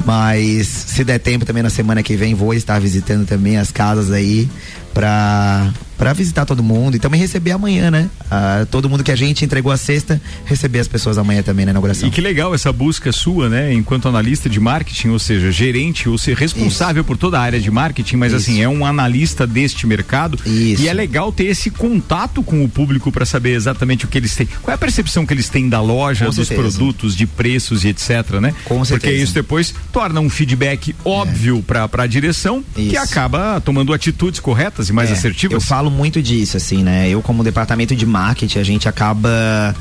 Mas 0.04 0.66
se 0.66 1.04
der 1.04 1.18
tempo 1.18 1.44
também 1.44 1.62
na 1.62 1.70
semana 1.70 2.02
que 2.02 2.16
vem, 2.16 2.34
vou 2.34 2.54
estar 2.54 2.80
visitando 2.80 3.26
também 3.26 3.56
as 3.56 3.70
casas 3.70 4.10
aí 4.10 4.48
pra, 4.94 5.70
pra 5.98 6.12
visitar 6.12 6.46
todo 6.46 6.62
mundo 6.62 6.96
e 6.96 7.00
também 7.00 7.20
receber 7.20 7.50
amanhã, 7.50 7.90
né? 7.90 8.08
Ah, 8.30 8.66
todo 8.70 8.88
mundo 8.88 9.02
que 9.02 9.10
a 9.10 9.16
gente 9.16 9.44
entregou 9.44 9.72
a 9.72 9.76
sexta, 9.76 10.20
receber 10.44 10.78
as 10.78 10.88
pessoas 10.88 11.18
amanhã 11.18 11.42
também 11.42 11.64
na 11.66 11.72
inauguração. 11.72 12.08
E 12.08 12.10
que 12.12 12.20
legal 12.20 12.54
essa 12.54 12.72
busca 12.72 13.10
sua, 13.12 13.48
né? 13.48 13.72
Enquanto 13.74 14.08
analista 14.08 14.48
de 14.48 14.60
marketing, 14.60 15.08
ou 15.08 15.18
seja, 15.18 15.50
gerente, 15.50 16.08
ou 16.08 16.16
ser 16.16 16.36
responsável 16.36 17.04
por 17.04 17.16
toda 17.16 17.38
a 17.38 17.42
área 17.42 17.60
de 17.60 17.70
marketing, 17.70 18.16
mas 18.16 18.32
assim, 18.32 18.62
é 18.62 18.68
um 18.68 18.86
analista 18.86 19.46
deste 19.46 19.86
mercado. 19.86 20.38
E 20.46 20.88
é 20.88 20.92
legal 20.92 21.32
ter 21.32 21.44
esse 21.46 21.70
contato 21.70 22.42
com 22.42 22.64
o 22.64 22.68
público 22.68 23.10
para 23.10 23.26
saber 23.26 23.54
exatamente 23.54 24.04
o 24.04 24.08
que 24.08 24.16
eles 24.16 24.34
têm. 24.34 24.46
Qual 24.62 24.72
é 24.72 24.76
a 24.76 24.78
percepção 24.78 25.26
que 25.26 25.34
eles 25.34 25.48
têm 25.48 25.68
da 25.68 25.80
loja, 25.80 26.26
Com 26.26 26.30
dos 26.32 26.46
certeza. 26.46 26.60
produtos, 26.78 27.16
de 27.16 27.26
preços 27.26 27.84
e 27.84 27.88
etc, 27.88 28.38
né? 28.40 28.54
Com 28.64 28.76
Porque 28.76 28.86
certeza. 28.86 29.22
isso 29.24 29.34
depois 29.34 29.74
torna 29.92 30.20
um 30.20 30.30
feedback 30.30 30.94
óbvio 31.04 31.62
para 31.62 31.88
a 31.92 32.06
direção 32.06 32.64
que 32.74 32.82
Isso. 32.82 32.98
acaba 32.98 33.60
tomando 33.60 33.92
atitudes 33.92 34.38
corretas 34.38 34.83
e 34.88 34.92
mais 34.92 35.10
É, 35.10 35.12
assertivas. 35.12 35.54
Eu 35.54 35.60
falo 35.60 35.90
muito 35.90 36.22
disso, 36.22 36.56
assim, 36.56 36.82
né? 36.82 37.08
Eu, 37.08 37.22
como 37.22 37.42
departamento 37.44 37.94
de 37.94 38.06
marketing, 38.06 38.58
a 38.58 38.64
gente 38.64 38.88
acaba. 38.88 39.74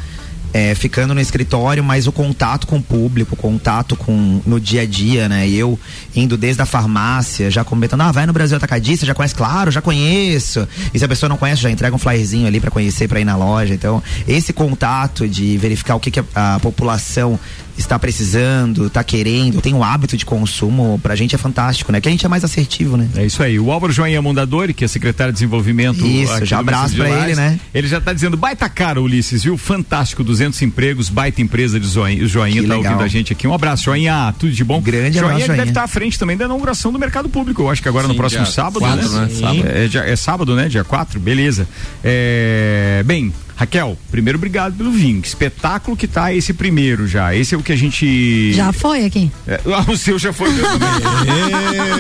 é, 0.56 0.76
ficando 0.76 1.16
no 1.16 1.20
escritório, 1.20 1.84
mas 1.84 2.06
o 2.06 2.12
contato 2.12 2.68
com 2.68 2.78
o 2.78 2.82
público, 2.82 3.34
o 3.34 3.36
contato 3.36 3.96
com 3.96 4.40
no 4.46 4.60
dia 4.60 4.82
a 4.84 4.86
dia, 4.86 5.28
né? 5.28 5.48
E 5.48 5.56
eu 5.58 5.80
indo 6.16 6.38
desde 6.38 6.62
a 6.62 6.66
farmácia, 6.66 7.50
já 7.50 7.64
comentando, 7.64 8.02
ah, 8.02 8.12
vai 8.12 8.28
no 8.28 8.34
Brasil 8.34 8.56
Atacadista, 8.56 9.04
já 9.04 9.16
conhece? 9.16 9.34
Claro, 9.34 9.72
já 9.72 9.82
conheço. 9.82 10.68
E 10.94 11.00
se 11.00 11.04
a 11.04 11.08
pessoa 11.08 11.28
não 11.28 11.38
conhece, 11.38 11.60
já 11.60 11.72
entrega 11.72 11.96
um 11.96 11.98
flyerzinho 11.98 12.46
ali 12.46 12.60
para 12.60 12.70
conhecer, 12.70 13.08
para 13.08 13.20
ir 13.20 13.26
na 13.26 13.36
loja. 13.36 13.74
Então, 13.74 14.04
esse 14.28 14.54
contato 14.54 15.28
de 15.28 15.58
verificar 15.58 15.96
o 15.96 16.00
que, 16.00 16.12
que 16.12 16.20
a, 16.20 16.54
a 16.56 16.60
população 16.60 17.40
está 17.78 17.98
precisando, 17.98 18.88
está 18.88 19.04
querendo, 19.04 19.62
tem 19.62 19.74
o 19.74 19.84
hábito 19.84 20.16
de 20.16 20.26
consumo, 20.26 21.00
pra 21.02 21.16
gente 21.16 21.36
é 21.36 21.38
fantástico, 21.38 21.92
né? 21.92 22.00
Que 22.00 22.08
a 22.08 22.12
gente 22.12 22.26
é 22.26 22.30
mais 22.30 22.44
assertivo, 22.44 22.98
né? 22.98 23.08
É 23.16 23.26
isso 23.26 23.42
aí. 23.42 23.60
O 23.60 23.72
Álvaro 23.72 23.92
Joinha 23.92 24.22
Mondadori, 24.22 24.74
que 24.74 24.86
é 24.86 24.88
secretário 24.88 25.34
de 25.34 25.38
desenvolvimento. 25.38 26.06
Isso, 26.06 26.34
aqui 26.34 26.46
já 26.46 26.60
abraço 26.60 26.96
pra 26.96 27.08
Lages, 27.08 27.24
ele, 27.26 27.36
né? 27.36 27.60
Ele 27.74 27.88
já 27.88 28.00
tá 28.00 28.14
dizendo, 28.14 28.38
baita 28.38 28.70
cara, 28.70 29.02
Ulisses, 29.02 29.44
viu? 29.44 29.58
Fantástico, 29.58 30.24
200 30.24 30.62
empregos, 30.62 31.10
baita 31.10 31.42
empresa 31.42 31.80
de 31.80 31.88
Joinha, 31.88 32.24
o 32.24 32.28
Joinha 32.28 32.62
Que 32.62 32.68
tá 32.68 32.76
legal. 32.76 32.92
ouvindo 32.94 33.06
a 33.06 33.08
gente 33.08 33.34
aqui. 33.34 33.48
Um 33.48 33.54
abraço, 33.54 33.84
Joinha, 33.84 34.34
tudo 34.38 34.52
de 34.52 34.64
bom. 34.64 34.82
Grande 34.82 35.18
Joinha 35.18 35.26
abraço, 35.26 35.42
que 35.42 35.48
deve 35.48 35.58
Joinha. 35.58 35.72
estar 35.72 35.84
à 35.84 35.88
frente 35.88 36.18
também 36.20 36.38
da 36.38 36.46
inauguração 36.46 36.92
do 36.92 37.00
mercado 37.00 37.28
público, 37.30 37.62
eu 37.64 37.70
acho 37.70 37.82
que 37.82 37.90
agora 37.90 38.08
no 38.08 38.14
Sim, 38.14 38.18
próximo 38.18 38.44
dia 38.44 38.52
sábado, 38.54 38.80
quatro, 38.80 39.10
né? 39.10 39.22
né? 39.22 39.30
Sábado. 39.30 39.64
É, 39.68 40.12
é 40.12 40.16
sábado, 40.16 40.56
né? 40.56 40.68
Dia 40.70 40.84
4, 40.84 41.20
beleza. 41.20 41.68
É, 42.04 43.04
bem, 43.06 43.34
Raquel, 43.56 43.98
primeiro 44.10 44.38
obrigado 44.38 44.76
pelo 44.76 44.92
vinho. 44.92 45.22
Que 45.22 45.28
espetáculo 45.28 45.96
que 45.96 46.08
tá 46.08 46.34
esse 46.34 46.54
primeiro 46.54 47.08
já. 47.08 47.36
Esse 47.36 47.56
é 47.56 47.58
o 47.58 47.62
que 47.62 47.72
a 47.72 47.76
gente. 47.76 48.54
Já 48.54 48.74
foi 48.74 49.06
aqui. 49.06 49.32
É, 49.48 49.60
ah, 49.74 49.92
o 49.92 49.98
seu 49.98 50.18
já 50.18 50.34
foi 50.34 50.50
mesmo. 50.54 50.68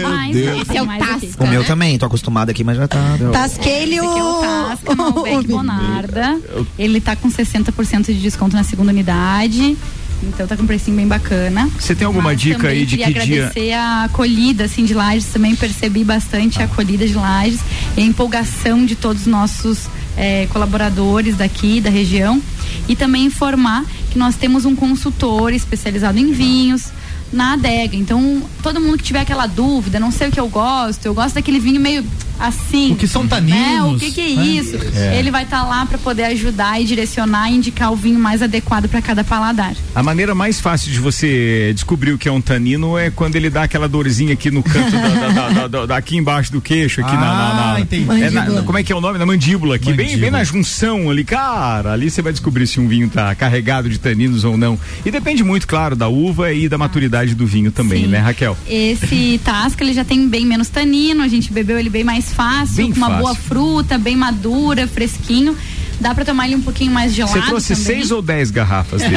Mas 0.02 0.36
Esse 0.36 0.78
é 0.78 0.82
o 0.84 0.90
aqui. 0.90 1.28
Tasca. 1.28 1.44
O 1.44 1.48
meu 1.48 1.62
né? 1.62 1.68
também, 1.68 1.98
tô 1.98 2.06
acostumado 2.06 2.50
aqui, 2.50 2.64
mas 2.64 2.78
já 2.78 2.88
tá. 2.88 3.00
Aqui 3.14 3.96
é 3.98 4.04
o. 4.04 4.42
Tasca 4.42 4.96
Malbec 4.96 5.48
Bonarda. 5.48 6.40
Ele 6.78 7.00
tá 7.00 7.16
com 7.16 7.30
60% 7.30 8.06
de 8.06 8.16
desconto 8.16 8.56
na 8.56 8.64
segunda 8.64 8.92
unidade. 8.92 9.78
Então 10.24 10.48
tá 10.48 10.56
com 10.56 10.64
um 10.64 10.68
precinho 10.68 10.96
bem 10.96 11.08
bacana. 11.08 11.70
Você 11.78 11.94
tem 11.94 12.06
alguma 12.06 12.30
Mas 12.30 12.40
dica 12.40 12.70
aí 12.70 12.86
de 12.86 12.98
que 12.98 13.04
dia? 13.04 13.24
agradecer 13.24 13.74
a 13.74 14.06
acolhida 14.06 14.64
assim 14.64 14.86
de 14.86 14.94
Lages, 14.94 15.26
também 15.26 15.54
percebi 15.56 16.04
bastante 16.04 16.62
a 16.62 16.66
acolhida 16.66 17.06
de 17.06 17.14
Lages 17.14 17.60
e 17.98 18.02
a 18.02 18.06
empolgação 18.06 18.86
de 18.86 18.96
todos 18.96 19.24
os 19.24 19.28
nossos 19.28 19.90
eh, 20.18 20.48
colaboradores 20.52 21.38
daqui 21.38 21.82
da 21.82 21.90
região 21.90 22.42
e 22.88 22.96
também 22.96 23.26
informar 23.26 23.86
que 24.12 24.18
nós 24.18 24.36
temos 24.36 24.66
um 24.66 24.76
consultor 24.76 25.54
especializado 25.54 26.18
em 26.20 26.32
vinhos 26.32 26.92
na 27.32 27.54
adega. 27.54 27.96
Então, 27.96 28.44
todo 28.62 28.80
mundo 28.80 28.98
que 28.98 29.04
tiver 29.04 29.22
aquela 29.22 29.48
dúvida, 29.48 30.00
não 30.00 30.12
sei 30.12 30.30
o 30.30 30.32
que 30.32 30.40
eu 30.40 30.48
gosto, 30.48 31.06
eu 31.06 31.14
gosto 31.14 31.36
daquele 31.36 31.60
vinho 31.60 31.82
meio 31.82 32.06
assim. 32.40 32.92
O 32.92 32.96
que 32.96 33.08
são 33.08 33.24
né? 33.24 33.30
taninos, 33.30 33.96
O 33.96 34.00
que, 34.00 34.12
que 34.12 34.22
é 34.22 34.36
né? 34.36 34.46
isso? 34.46 34.78
É. 34.96 35.18
Ele 35.20 35.32
vai 35.32 35.44
estar 35.44 35.64
lá 35.64 35.86
para 35.86 35.98
poder 35.98 36.24
ajudar 36.26 36.82
e 36.82 36.86
direcionar 36.86 37.50
e 37.52 37.56
indicar 37.56 37.92
o 37.92 37.96
vinho 37.96 38.20
mais 38.20 38.42
adequado 38.42 38.88
para 38.88 39.02
cada 39.02 39.24
paladar. 39.24 39.74
A 39.96 40.04
maneira 40.04 40.34
mais 40.36 40.60
fácil 40.60 40.92
de 40.92 41.00
você 41.00 41.72
descobrir 41.74 42.12
o 42.14 42.18
que 42.18 42.28
é 42.28 42.32
um 42.32 42.42
tanino 42.42 42.98
é 42.98 43.10
quando 43.10 43.36
ele 43.36 43.50
dá 43.50 43.64
aquela 43.64 43.88
dorzinha 43.88 44.34
aqui 44.34 44.50
no 44.52 44.62
canto 44.64 44.92
da, 44.92 45.10
da- 45.10 45.50
da- 45.50 45.68
da- 45.68 45.86
da- 45.86 45.98
aqui 45.98 46.18
embaixo 46.18 46.52
do 46.52 46.62
queixo, 46.62 47.02
aqui 47.02 47.12
na, 47.14 47.20
na- 47.20 47.54
na- 47.54 47.74
Ah, 47.74 48.20
é 48.20 48.30
na- 48.30 48.62
como 48.64 48.78
é 48.78 48.84
que 48.84 48.92
é 48.92 48.96
o 48.96 49.02
nome? 49.02 49.18
Na 49.18 49.26
mandíbula 49.26 49.76
aqui, 49.76 49.86
bem, 49.94 50.08
Mandíbula. 50.08 50.22
bem 50.22 50.32
na 50.32 50.44
junção 50.44 51.10
ali, 51.10 51.24
cara, 51.24 51.92
ali 51.94 52.10
você 52.10 52.22
vai 52.22 52.32
descobrir 52.32 52.68
se 52.68 52.80
um 52.80 52.88
vinho 52.88 53.10
tá 53.10 53.34
carregado 53.36 53.90
de 53.90 53.98
taninos 53.98 54.44
ou 54.44 54.58
não. 54.58 54.78
E 55.06 55.12
depende 55.12 55.44
muito, 55.44 55.68
claro, 55.68 55.96
da 55.96 56.08
uva 56.08 56.52
e 56.54 56.68
da 56.70 56.78
maturidade 56.78 57.36
do 57.36 57.46
vinho 57.46 57.72
também, 57.72 58.04
Sim. 58.04 58.08
né, 58.10 58.20
Raquel? 58.20 58.58
Esse 58.68 59.40
tasca 59.44 59.84
ele 59.84 59.94
já 59.94 60.04
tem 60.04 60.28
bem 60.28 60.46
menos 60.46 60.70
tanino, 60.70 61.22
a 61.24 61.28
gente 61.28 61.52
bebeu 61.52 61.78
ele 61.80 61.90
bem 61.90 62.04
mais 62.04 62.23
fácil, 62.32 62.76
Bem 62.78 62.92
com 62.92 62.98
uma 62.98 63.08
fácil. 63.08 63.22
boa 63.24 63.36
fruta, 63.36 63.98
bem 63.98 64.16
madura, 64.16 64.88
fresquinho. 64.88 65.58
Dá 66.00 66.14
pra 66.14 66.26
tomar 66.26 66.48
ele 66.48 66.56
um 66.56 66.62
pouquinho 66.62 66.92
mais 66.92 67.14
gelado. 67.14 67.40
Você 67.40 67.46
trouxe 67.48 67.76
também. 67.76 67.86
seis 67.86 68.12
ou 68.12 68.22
dez 68.22 68.52
garrafas? 68.52 69.02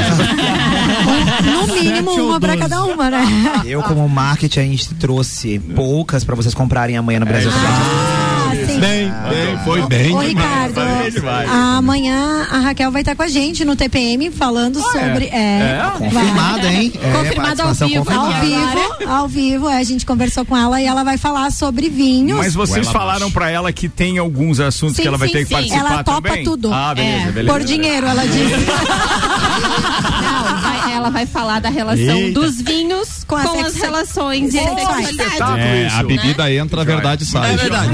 No 1.44 1.66
mínimo, 1.74 2.10
uma 2.12 2.40
pra 2.40 2.54
doze. 2.54 2.68
cada 2.68 2.84
uma, 2.84 3.10
né? 3.10 3.24
Eu, 3.64 3.82
como 3.82 4.08
marketing, 4.08 4.60
a 4.60 4.62
gente 4.64 4.94
trouxe 4.94 5.58
poucas 5.74 6.24
pra 6.24 6.34
vocês 6.34 6.54
comprarem 6.54 6.96
amanhã 6.96 7.20
no 7.20 7.26
Brasil. 7.26 7.50
Ah, 7.52 8.50
sim. 8.66 8.78
Bem, 8.80 9.08
bem, 9.28 9.58
foi 9.64 9.82
bem 9.86 10.14
Ô. 10.14 10.18
Ricardo, 10.20 10.74
Demais. 11.14 11.48
amanhã 11.50 12.46
a 12.50 12.58
Raquel 12.60 12.90
vai 12.90 13.02
estar 13.02 13.14
com 13.14 13.22
a 13.22 13.28
gente 13.28 13.64
no 13.64 13.74
TPM 13.76 14.30
falando 14.30 14.80
sobre. 14.80 15.26
É, 15.26 15.80
vai. 15.82 16.10
Confirmado, 16.10 16.66
hein? 16.66 16.92
É, 17.00 17.12
Confirmado 17.16 17.62
ao 17.62 17.74
vivo. 17.74 18.10
Ao 18.10 18.26
confirmada. 18.26 18.40
vivo, 18.98 19.10
ao 19.10 19.28
vivo, 19.28 19.68
é, 19.68 19.78
a 19.78 19.82
gente 19.84 20.04
conversou 20.06 20.44
com 20.44 20.56
ela 20.56 20.80
e 20.80 20.86
ela 20.86 21.02
vai 21.04 21.16
falar 21.18 21.50
sobre 21.52 21.88
vinhos. 21.88 22.38
Mas 22.38 22.54
vocês 22.54 22.88
falaram 22.88 23.30
pra 23.30 23.50
ela 23.50 23.72
que 23.72 23.88
tem 23.88 24.18
alguns 24.18 24.60
assuntos 24.60 24.96
Sim, 24.96 25.02
que 25.02 25.08
ela 25.08 25.18
vai 25.18 25.28
sim, 25.28 25.34
ter 25.34 25.40
que 25.40 25.48
sim. 25.48 25.54
participar 25.54 25.92
Ela 25.92 26.04
topa 26.04 26.28
também? 26.28 26.44
tudo. 26.44 26.72
Ah, 26.72 26.94
beleza, 26.94 27.28
É. 27.28 27.32
beleza. 27.32 27.52
Por 27.58 27.64
dinheiro, 27.64 28.06
ela 28.06 28.22
disse. 28.26 28.66
Não, 30.22 30.65
ela 30.96 31.10
vai 31.10 31.26
falar 31.26 31.60
da 31.60 31.68
relação 31.68 32.16
Eita. 32.16 32.40
dos 32.40 32.60
vinhos 32.60 33.24
Com 33.26 33.36
com, 33.38 33.64
as 33.64 33.74
relações 33.76 34.54
e 34.54 34.58
a 34.58 34.62
sexualidade. 34.74 35.60
É, 35.60 35.86
a 35.86 35.96
isso. 35.98 36.06
bebida 36.06 36.52
entra, 36.52 36.80
a 36.80 36.84
verdade 36.84 37.24
sai. 37.24 37.54
É 37.54 37.56
verdade. 37.58 37.90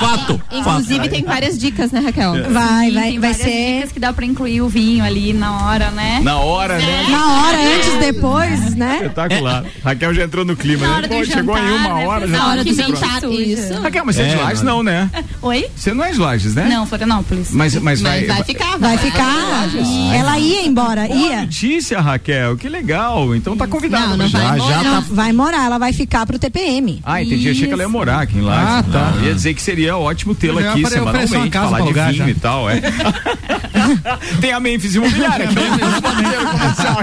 Fato. 0.00 0.40
Inclusive 0.52 1.08
tem 1.08 1.24
várias 1.24 1.58
dicas, 1.58 1.90
né, 1.90 2.00
Raquel? 2.00 2.32
Vai, 2.50 2.88
Sim, 2.88 2.94
vai, 2.94 3.10
tem 3.10 3.20
vai 3.20 3.34
ser 3.34 3.74
dicas 3.76 3.92
que 3.92 4.00
dá 4.00 4.12
pra 4.12 4.24
incluir 4.24 4.60
o 4.62 4.68
vinho 4.68 5.04
ali 5.04 5.32
na 5.32 5.66
hora, 5.66 5.90
né? 5.90 6.20
Na 6.22 6.38
hora, 6.38 6.78
né? 6.78 7.06
na 7.10 7.42
hora, 7.42 7.58
antes, 7.76 7.94
depois, 7.98 8.74
né? 8.74 8.96
Espetacular. 8.96 9.64
Raquel 9.84 10.14
já 10.14 10.24
entrou 10.24 10.44
no 10.44 10.56
clima, 10.56 10.86
Na 10.86 10.88
né? 10.92 10.96
hora 10.98 11.08
Pô, 11.08 11.18
do 11.18 11.26
chegou 11.26 11.58
em 11.58 11.70
uma 11.72 11.94
né? 11.94 12.06
hora. 12.06 12.26
Na 12.26 12.38
Já... 12.38 12.46
hora 12.48 12.64
que 12.64 12.72
do 12.72 12.76
jantar, 12.76 13.24
isso. 13.30 13.80
Raquel, 13.80 14.04
mas 14.04 14.16
você 14.16 14.22
é 14.22 14.28
de 14.28 14.34
É, 14.34 14.42
Lages, 14.42 14.62
não. 14.62 14.82
né? 14.82 15.10
Oi? 15.42 15.66
Você 15.74 15.94
não 15.94 16.04
é 16.04 16.12
de 16.12 16.18
Lages, 16.18 16.54
né? 16.54 16.66
Não, 16.68 16.86
Florianópolis. 16.86 17.50
Mas, 17.52 17.74
mas, 17.76 18.00
vai, 18.00 18.24
vai 18.24 18.44
ficar. 18.44 18.78
Vai 18.78 18.98
ficar. 18.98 19.68
Ela 20.14 20.38
ia 20.38 20.66
embora, 20.66 21.06
ia. 21.08 21.46
Notícia, 21.86 22.00
Raquel. 22.00 22.56
Que 22.56 22.68
legal. 22.68 23.34
Então 23.34 23.56
tá 23.56 23.66
convidada. 23.66 24.08
Não, 24.08 24.16
não 24.16 24.30
pra 24.30 24.40
vai. 24.40 24.58
Já, 24.58 24.66
já 24.66 24.82
Não, 24.82 25.02
tá. 25.02 25.08
vai 25.10 25.32
morar, 25.32 25.66
ela 25.66 25.78
vai 25.78 25.92
ficar 25.92 26.26
pro 26.26 26.38
TPM. 26.38 27.00
Ah, 27.04 27.22
entendi. 27.22 27.48
Achei 27.48 27.66
que 27.66 27.72
ela 27.72 27.82
ia 27.82 27.88
morar 27.88 28.22
aqui 28.22 28.38
em 28.38 28.40
Lages. 28.40 28.68
Ah, 28.68 28.82
tá. 28.82 29.14
Ia 29.22 29.34
dizer 29.34 29.54
que 29.54 29.62
seria 29.62 29.96
ótimo 29.96 30.34
tê-la 30.34 30.62
já 30.62 30.72
aqui 30.72 30.82
eu 30.82 30.88
semanalmente, 30.88 31.50
casa 31.50 31.70
falar 31.70 31.80
de 31.86 31.92
vinho 31.92 32.14
já. 32.14 32.30
e 32.30 32.34
tal, 32.34 32.68
é. 32.68 32.80
Tem 34.40 34.52
a 34.52 34.58
Memphis 34.58 34.94
Imobiliária, 34.94 35.48
que 35.48 35.58
é 35.58 35.62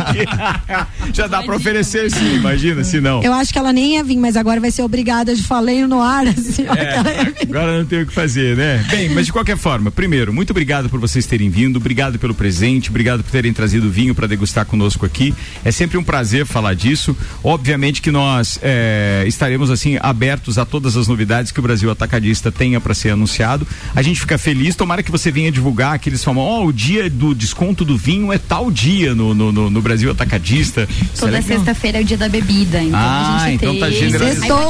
aqui. 0.01 0.23
Já 1.13 1.27
dá 1.27 1.43
pra 1.43 1.55
oferecer 1.55 2.09
sim, 2.11 2.35
imagina, 2.35 2.83
se 2.83 2.99
não. 2.99 3.21
Eu 3.23 3.33
acho 3.33 3.53
que 3.53 3.59
ela 3.59 3.71
nem 3.71 3.95
ia 3.95 4.03
vir, 4.03 4.17
mas 4.17 4.35
agora 4.35 4.59
vai 4.59 4.71
ser 4.71 4.81
obrigada 4.81 5.35
de 5.35 5.43
falei 5.43 5.85
no 5.85 6.01
ar, 6.01 6.27
assim, 6.27 6.63
vir. 6.63 7.49
Agora 7.49 7.79
não 7.79 7.85
tem 7.85 8.01
o 8.01 8.05
que 8.07 8.13
fazer, 8.13 8.57
né? 8.57 8.83
Bem, 8.89 9.09
mas 9.09 9.25
de 9.27 9.33
qualquer 9.33 9.57
forma, 9.57 9.91
primeiro, 9.91 10.33
muito 10.33 10.51
obrigado 10.51 10.89
por 10.89 10.99
vocês 10.99 11.25
terem 11.25 11.49
vindo, 11.49 11.77
obrigado 11.77 12.17
pelo 12.17 12.33
presente, 12.33 12.89
obrigado 12.89 13.23
por 13.23 13.31
terem 13.31 13.53
trazido 13.53 13.89
vinho 13.89 14.15
para 14.15 14.27
degustar 14.27 14.65
conosco 14.73 15.05
aqui. 15.05 15.33
É 15.63 15.71
sempre 15.71 15.97
um 15.99 16.03
prazer 16.03 16.47
falar 16.47 16.73
disso. 16.73 17.15
Obviamente 17.43 18.01
que 18.01 18.09
nós 18.09 18.57
é, 18.63 19.23
estaremos 19.27 19.69
assim 19.69 19.97
abertos 20.01 20.57
a 20.57 20.65
todas 20.65 20.97
as 20.97 21.07
novidades 21.07 21.51
que 21.51 21.59
o 21.59 21.61
Brasil 21.63 21.91
Atacadista 21.91 22.51
tenha 22.51 22.81
para 22.81 22.95
ser 22.95 23.11
anunciado. 23.11 23.67
A 23.95 24.01
gente 24.01 24.19
fica 24.19 24.35
feliz. 24.39 24.75
Tomara 24.75 25.03
que 25.03 25.11
você 25.11 25.29
venha 25.31 25.51
divulgar 25.51 25.93
aqueles 25.93 26.23
falam, 26.23 26.41
ó, 26.41 26.65
o 26.65 26.73
dia 26.73 27.07
do 27.07 27.35
desconto 27.35 27.85
do 27.85 27.95
vinho 27.95 28.33
é 28.33 28.39
tal 28.39 28.71
dia 28.71 29.13
no, 29.13 29.35
no, 29.35 29.51
no- 29.51 29.69
no 29.69 29.81
Brasil 29.81 30.09
Atacadista. 30.09 30.81
É 30.81 30.87
Toda 31.19 31.39
sexta-feira 31.41 31.99
é 31.99 32.01
o 32.01 32.03
dia 32.05 32.17
da 32.17 32.27
bebida, 32.27 32.81
então 32.81 32.99
Ah, 32.99 33.35
a 33.43 33.45
gente 33.45 33.55
então 33.55 33.71
tem. 33.71 33.79
tá. 33.79 33.85
Aí 33.85 33.93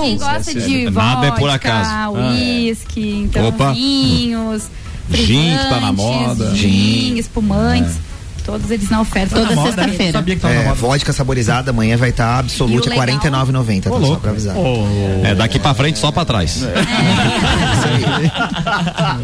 quem 0.04 0.18
gosta 0.18 0.44
Sextou. 0.44 0.68
de 0.68 0.90
Nada 0.90 1.28
é 1.28 1.32
por 1.32 1.40
vodka, 1.42 1.56
acaso. 1.56 1.90
Ah, 1.90 2.10
uísque, 2.12 3.22
então 3.26 3.48
Opa. 3.48 3.72
vinhos, 3.74 4.64
Gin 5.12 5.58
que 5.58 5.70
tá 5.70 5.80
na 5.80 5.92
moda. 5.94 6.56
Gin, 6.56 7.18
espumantes, 7.18 7.96
todos 8.46 8.70
eles 8.72 8.90
na 8.90 9.02
oferta. 9.02 9.36
Toda 9.36 9.56
sexta-feira. 9.64 10.12
Sabia 10.14 10.36
que 10.36 10.42
tava 10.42 10.54
na 10.54 10.62
É, 10.62 10.74
vodka 10.74 11.14
saborizada 11.14 11.72
amanhã 11.72 11.98
vai 11.98 12.10
estar 12.10 12.40
absoluta 12.40 12.88
E 12.88 12.88
o 12.88 12.90
legal- 13.02 13.06
R$ 13.06 13.12
49,90, 13.14 13.90
tá? 13.90 14.00
Só 14.00 14.16
pra 14.16 14.32
avisar. 14.32 14.56
É, 15.24 15.36
daqui 15.36 15.60
pra 15.60 15.74
frente 15.74 16.00
só 16.00 16.12
pra 16.12 16.26
trás. 16.26 16.64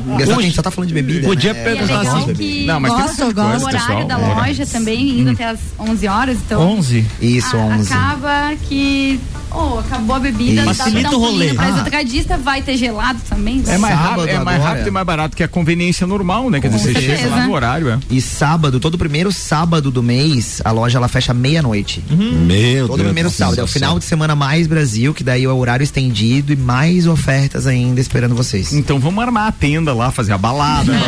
Engraçado 0.08 0.36
que 0.36 0.40
a 0.40 0.46
gente 0.46 0.56
só 0.56 0.62
tá 0.62 0.72
falando 0.72 0.88
de 0.88 0.94
bebida. 0.94 1.28
Podia 1.28 1.54
né? 1.54 1.60
É 1.60 1.64
perguntar 1.64 2.00
legal 2.00 2.18
assim. 2.18 2.34
que 2.34 2.66
Não, 2.66 2.80
mas 2.80 2.92
tem 2.92 3.02
Gosto, 3.02 3.10
bastante 3.18 3.34
gosto. 3.34 3.64
o 3.64 3.68
horário 3.68 3.88
pessoal. 3.88 4.06
da 4.08 4.18
loja 4.18 4.66
também, 4.66 5.20
indo 5.20 5.32
até 5.32 5.46
as 5.50 5.60
11 5.80 6.08
horas, 6.08 6.38
então 6.46 6.62
11. 6.62 7.06
Isso, 7.22 7.56
a- 7.56 7.60
11. 7.60 7.94
acaba 7.94 8.54
que 8.68 9.20
oh, 9.52 9.80
acabou 9.80 10.16
a 10.16 10.20
bebida, 10.20 10.52
Isso. 10.52 10.56
dá 10.58 10.64
pra 10.66 10.74
Facilita 10.76 11.10
dar 11.10 11.18
um 11.18 11.20
o 11.20 11.24
rolê. 11.24 11.54
pra 11.54 11.66
Ah. 11.66 11.80
atacadista, 11.82 12.38
vai 12.38 12.62
ter 12.62 12.78
gelado 12.78 13.20
também. 13.28 13.64
É 13.68 13.78
mais, 13.78 13.94
Sábado 13.96 14.20
rápido, 14.22 14.30
é 14.30 14.44
mais 14.44 14.64
rápido 14.64 14.88
e 14.88 14.92
mais 14.92 15.06
barato 15.06 15.36
que 15.38 15.44
a 15.44 15.48
conveniência 15.48 16.06
normal, 16.06 16.50
né? 16.50 16.60
Quer 16.60 16.70
dizer, 16.70 16.94
você 16.94 17.02
chega 17.02 17.30
lá 17.30 17.46
no 17.46 17.54
horário, 17.54 17.90
é. 17.90 17.98
E 18.10 18.22
sábado, 18.22 18.80
todo 18.80 18.98
primeiro 19.10 19.32
sábado 19.32 19.90
do 19.90 20.04
mês, 20.04 20.62
a 20.64 20.70
loja 20.70 21.00
ela 21.00 21.08
fecha 21.08 21.34
meia-noite. 21.34 22.04
Meu 22.12 22.86
Todo 22.86 22.98
Deus. 22.98 23.08
primeiro 23.08 23.30
do 23.30 23.34
sábado. 23.34 23.60
É 23.60 23.64
o 23.64 23.68
final 23.68 23.98
de 23.98 24.06
semana 24.06 24.36
mais 24.36 24.68
Brasil, 24.68 25.16
que 25.16 25.24
daí 25.24 25.46
é 25.46 25.50
o 25.50 25.58
horário 25.58 25.84
estendido 25.84 26.54
e 26.54 26.56
mais 26.56 27.08
ofertas 27.08 27.66
ainda 27.66 28.00
esperando 28.00 28.36
vocês. 28.36 28.72
Então 28.72 29.00
vamos 29.00 29.24
armar 29.24 29.48
a 29.48 29.52
tenda 29.52 29.96
lá, 29.96 30.12
fazer 30.12 30.34
a 30.34 30.38
balada. 30.38 30.94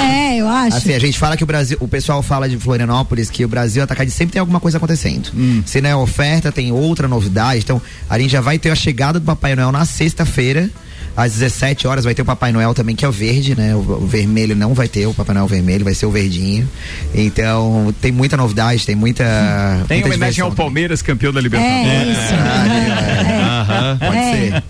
É, 0.00 0.36
eu 0.36 0.48
acho. 0.48 0.76
Assim, 0.76 0.94
a 0.94 0.98
gente 0.98 1.18
fala 1.18 1.36
que 1.36 1.42
o 1.42 1.46
Brasil, 1.46 1.76
o 1.80 1.88
pessoal 1.88 2.22
fala 2.22 2.48
de 2.48 2.56
Florianópolis 2.56 3.28
que 3.28 3.44
o 3.44 3.48
Brasil 3.48 3.82
Atacadista 3.82 4.18
sempre 4.18 4.34
tem 4.34 4.40
alguma 4.40 4.60
coisa 4.60 4.76
acontecendo. 4.76 5.30
Se 5.66 5.80
não 5.80 5.90
é 5.90 5.96
oferta, 5.96 6.52
tem 6.52 6.70
outra 6.70 7.08
novidade. 7.08 7.60
Então, 7.64 7.82
a 8.08 8.18
gente 8.18 8.30
já 8.30 8.40
vai 8.40 8.58
ter 8.58 8.70
a 8.70 8.74
chegada 8.76 9.18
do 9.18 9.26
Papai 9.26 9.56
Noel 9.56 9.72
na 9.72 9.84
sexta-feira. 9.84 10.70
Às 11.16 11.32
17 11.34 11.86
horas 11.86 12.04
vai 12.04 12.14
ter 12.14 12.22
o 12.22 12.24
Papai 12.24 12.52
Noel 12.52 12.72
também, 12.74 12.94
que 12.96 13.04
é 13.04 13.08
o 13.08 13.12
verde, 13.12 13.56
né? 13.56 13.74
O, 13.74 13.78
o 13.78 14.06
vermelho 14.06 14.54
não 14.56 14.74
vai 14.74 14.88
ter, 14.88 15.06
o 15.06 15.14
Papai 15.14 15.34
Noel 15.34 15.46
vermelho, 15.46 15.84
vai 15.84 15.94
ser 15.94 16.06
o 16.06 16.10
verdinho. 16.10 16.68
Então, 17.14 17.94
tem 18.00 18.12
muita 18.12 18.36
novidade, 18.36 18.84
tem 18.86 18.94
muita. 18.94 19.24
Tem 19.88 19.98
muita 19.98 20.08
homenagem 20.08 20.16
diversão 20.16 20.44
ao 20.46 20.50
também. 20.50 20.64
Palmeiras, 20.66 21.02
campeão 21.02 21.32
da 21.32 21.40
Libertadores. 21.40 21.88
É 21.88 22.12
isso. 22.12 22.34
Aham, 23.40 23.98
Pode 23.98 24.16
É. 24.16 24.32
ser. 24.32 24.62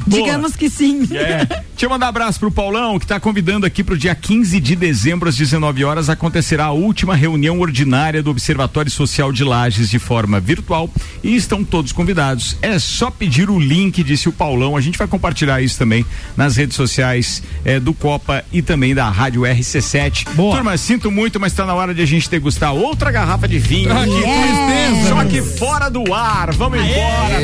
Digamos 0.06 0.56
que 0.56 0.68
sim. 0.70 1.00
É. 1.20 1.44
Deixa 1.44 1.86
eu 1.86 1.90
mandar 1.90 2.06
um 2.06 2.08
abraço 2.10 2.38
pro 2.38 2.50
Paulão, 2.50 2.98
que 2.98 3.04
está 3.04 3.18
convidando 3.18 3.64
aqui 3.66 3.82
pro 3.82 3.96
dia 3.96 4.14
15 4.14 4.60
de 4.60 4.76
dezembro, 4.76 5.28
às 5.28 5.36
19 5.36 5.82
horas, 5.84 6.08
acontecerá 6.10 6.66
a 6.66 6.72
última 6.72 7.14
reunião 7.16 7.58
ordinária 7.60 8.22
do 8.22 8.30
Observatório 8.30 8.90
Social 8.90 9.32
de 9.32 9.42
Lages 9.44 9.88
de 9.88 9.98
forma 9.98 10.38
virtual 10.40 10.90
e 11.22 11.34
estão 11.34 11.64
todos 11.64 11.92
convidados. 11.92 12.56
É 12.62 12.78
só 12.78 13.10
pedir 13.10 13.48
o 13.50 13.58
link, 13.58 14.02
disse 14.02 14.28
o 14.28 14.32
Paulão. 14.32 14.76
A 14.76 14.80
gente 14.80 14.98
vai 14.98 15.06
compartilhar 15.08 15.39
isso 15.62 15.78
também 15.78 16.04
nas 16.36 16.56
redes 16.56 16.76
sociais 16.76 17.42
eh, 17.64 17.80
do 17.80 17.92
Copa 17.92 18.44
e 18.52 18.62
também 18.62 18.94
da 18.94 19.08
Rádio 19.08 19.42
RC7. 19.42 20.34
Boa. 20.34 20.56
Turma, 20.56 20.76
sinto 20.76 21.10
muito, 21.10 21.38
mas 21.38 21.52
está 21.52 21.64
na 21.64 21.74
hora 21.74 21.94
de 21.94 22.02
a 22.02 22.06
gente 22.06 22.28
degustar 22.28 22.74
outra 22.74 23.10
garrafa 23.10 23.46
de 23.46 23.58
vinho. 23.58 23.90
Ah, 23.92 24.04
que 24.04 24.10
tristeza. 24.10 25.08
Só 25.08 25.24
que 25.24 25.42
fora 25.42 25.88
do 25.88 26.12
ar. 26.12 26.52
Vamos 26.52 26.78
embora. 26.78 27.40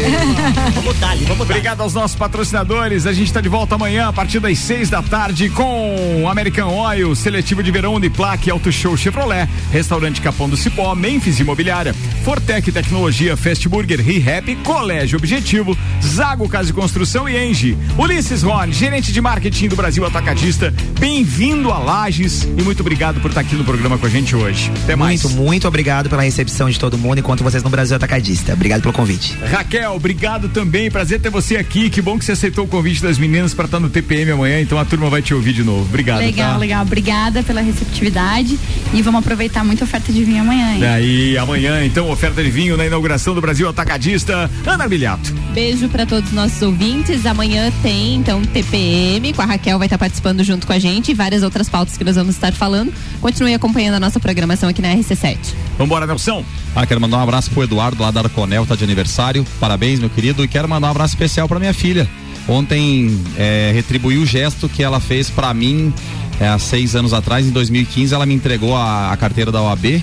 Vamos 0.74 0.98
dar, 0.98 1.16
vamos 1.16 1.38
dar. 1.38 1.56
Obrigado 1.56 1.80
aos 1.80 1.94
nossos 1.94 2.16
patrocinadores. 2.16 3.06
A 3.06 3.12
gente 3.12 3.28
está 3.28 3.40
de 3.40 3.48
volta 3.48 3.74
amanhã 3.74 4.08
a 4.08 4.12
partir 4.12 4.40
das 4.40 4.58
seis 4.58 4.90
da 4.90 5.02
tarde 5.02 5.48
com 5.50 6.28
American 6.28 6.68
Oil, 6.68 7.14
Seletivo 7.14 7.62
de 7.62 7.70
Verão 7.70 7.94
Uniplaque, 7.94 8.50
Auto 8.50 8.70
Show 8.72 8.96
Chevrolet, 8.96 9.48
Restaurante 9.72 10.20
Capão 10.20 10.48
do 10.48 10.56
Cipó, 10.56 10.94
Memphis 10.94 11.40
Imobiliária, 11.40 11.94
Fortec 12.24 12.70
Tecnologia, 12.72 13.36
Fast 13.36 13.68
Burger, 13.68 14.00
ReHap, 14.00 14.54
Colégio 14.56 15.18
Objetivo, 15.18 15.76
Zago 16.02 16.48
Casa 16.48 16.66
de 16.66 16.72
Construção 16.72 17.28
e 17.28 17.36
Engie. 17.36 17.76
Ulisses 17.98 18.42
Rony, 18.42 18.72
gerente 18.72 19.12
de 19.12 19.20
marketing 19.20 19.68
do 19.68 19.76
Brasil 19.76 20.04
Atacadista, 20.04 20.72
bem-vindo 20.98 21.70
a 21.70 21.78
Lages 21.78 22.42
e 22.42 22.62
muito 22.62 22.80
obrigado 22.80 23.20
por 23.20 23.28
estar 23.28 23.40
aqui 23.40 23.54
no 23.54 23.64
programa 23.64 23.96
com 23.98 24.06
a 24.06 24.08
gente 24.08 24.36
hoje. 24.36 24.70
Até 24.84 24.94
mais. 24.94 25.22
Muito, 25.22 25.36
muito 25.36 25.68
obrigado 25.68 26.10
pela 26.10 26.22
recepção 26.22 26.68
de 26.68 26.78
todo 26.78 26.98
mundo 26.98 27.18
enquanto 27.18 27.42
vocês 27.42 27.62
no 27.62 27.70
Brasil 27.70 27.96
Atacadista. 27.96 28.52
Obrigado 28.52 28.82
pelo 28.82 28.92
convite. 28.92 29.36
Raquel, 29.50 29.94
obrigado 29.94 30.48
também. 30.48 30.90
Prazer 30.90 31.20
ter 31.20 31.30
você 31.30 31.56
aqui. 31.56 31.88
Que 31.88 32.02
bom 32.02 32.18
que 32.18 32.24
você 32.24 32.32
aceitou 32.32 32.64
o 32.64 32.68
convite 32.68 33.02
das 33.02 33.18
meninas 33.18 33.54
para 33.54 33.64
estar 33.64 33.80
no 33.80 33.88
TPM 33.88 34.30
amanhã. 34.32 34.60
Então 34.60 34.78
a 34.78 34.84
turma 34.84 35.08
vai 35.08 35.22
te 35.22 35.32
ouvir 35.32 35.52
de 35.52 35.64
novo. 35.64 35.82
Obrigado. 35.82 36.18
legal, 36.18 36.52
tá? 36.52 36.58
legal. 36.58 36.82
Obrigada 36.82 37.42
pela 37.42 37.60
receptividade 37.60 38.58
e 38.92 39.02
vamos 39.02 39.20
aproveitar 39.20 39.64
muita 39.64 39.84
oferta 39.84 40.12
de 40.12 40.24
vinho 40.24 40.42
amanhã, 40.42 40.74
hein? 40.74 40.80
Daí 40.80 41.38
amanhã, 41.38 41.84
então, 41.84 42.10
oferta 42.10 42.42
de 42.42 42.50
vinho 42.50 42.76
na 42.76 42.86
inauguração 42.86 43.34
do 43.34 43.40
Brasil 43.40 43.68
Atacadista. 43.68 44.50
Ana 44.66 44.88
Bilhato. 44.88 45.34
Beijo 45.52 45.88
para 45.88 46.04
todos 46.04 46.30
os 46.30 46.34
nossos 46.34 46.60
ouvintes. 46.62 47.24
Amanhã 47.26 47.72
tem, 47.82 48.16
então, 48.16 48.42
TPM, 48.42 49.32
com 49.32 49.42
a 49.42 49.44
Raquel 49.44 49.78
vai 49.78 49.86
estar 49.86 49.98
participando 49.98 50.42
junto 50.42 50.66
com 50.66 50.72
a 50.72 50.78
gente 50.78 51.10
e 51.10 51.14
várias 51.14 51.42
outras 51.42 51.68
pautas 51.68 51.96
que 51.96 52.04
nós 52.04 52.16
vamos 52.16 52.34
estar 52.34 52.52
falando. 52.52 52.92
Continue 53.20 53.54
acompanhando 53.54 53.94
a 53.94 54.00
nossa 54.00 54.18
programação 54.20 54.68
aqui 54.68 54.82
na 54.82 54.94
RC7. 54.94 55.38
Vambora, 55.78 56.06
Nelson. 56.06 56.44
Ah, 56.74 56.86
quero 56.86 57.00
mandar 57.00 57.18
um 57.18 57.22
abraço 57.22 57.50
pro 57.50 57.62
Eduardo 57.62 58.02
lá 58.02 58.10
da 58.10 58.20
Arconel, 58.20 58.66
tá 58.66 58.74
de 58.74 58.84
aniversário. 58.84 59.46
Parabéns, 59.60 60.00
meu 60.00 60.10
querido. 60.10 60.44
E 60.44 60.48
quero 60.48 60.68
mandar 60.68 60.88
um 60.88 60.90
abraço 60.90 61.14
especial 61.14 61.48
pra 61.48 61.58
minha 61.58 61.74
filha. 61.74 62.08
Ontem 62.48 63.20
é, 63.36 63.74
o 64.02 64.26
gesto 64.26 64.68
que 64.68 64.82
ela 64.82 65.00
fez 65.00 65.28
pra 65.28 65.52
mim 65.52 65.92
é, 66.40 66.48
há 66.48 66.58
seis 66.58 66.94
anos 66.94 67.12
atrás, 67.12 67.46
em 67.46 67.50
2015, 67.50 68.14
ela 68.14 68.26
me 68.26 68.34
entregou 68.34 68.76
a, 68.76 69.12
a 69.12 69.16
carteira 69.16 69.50
da 69.50 69.62
OAB. 69.62 70.02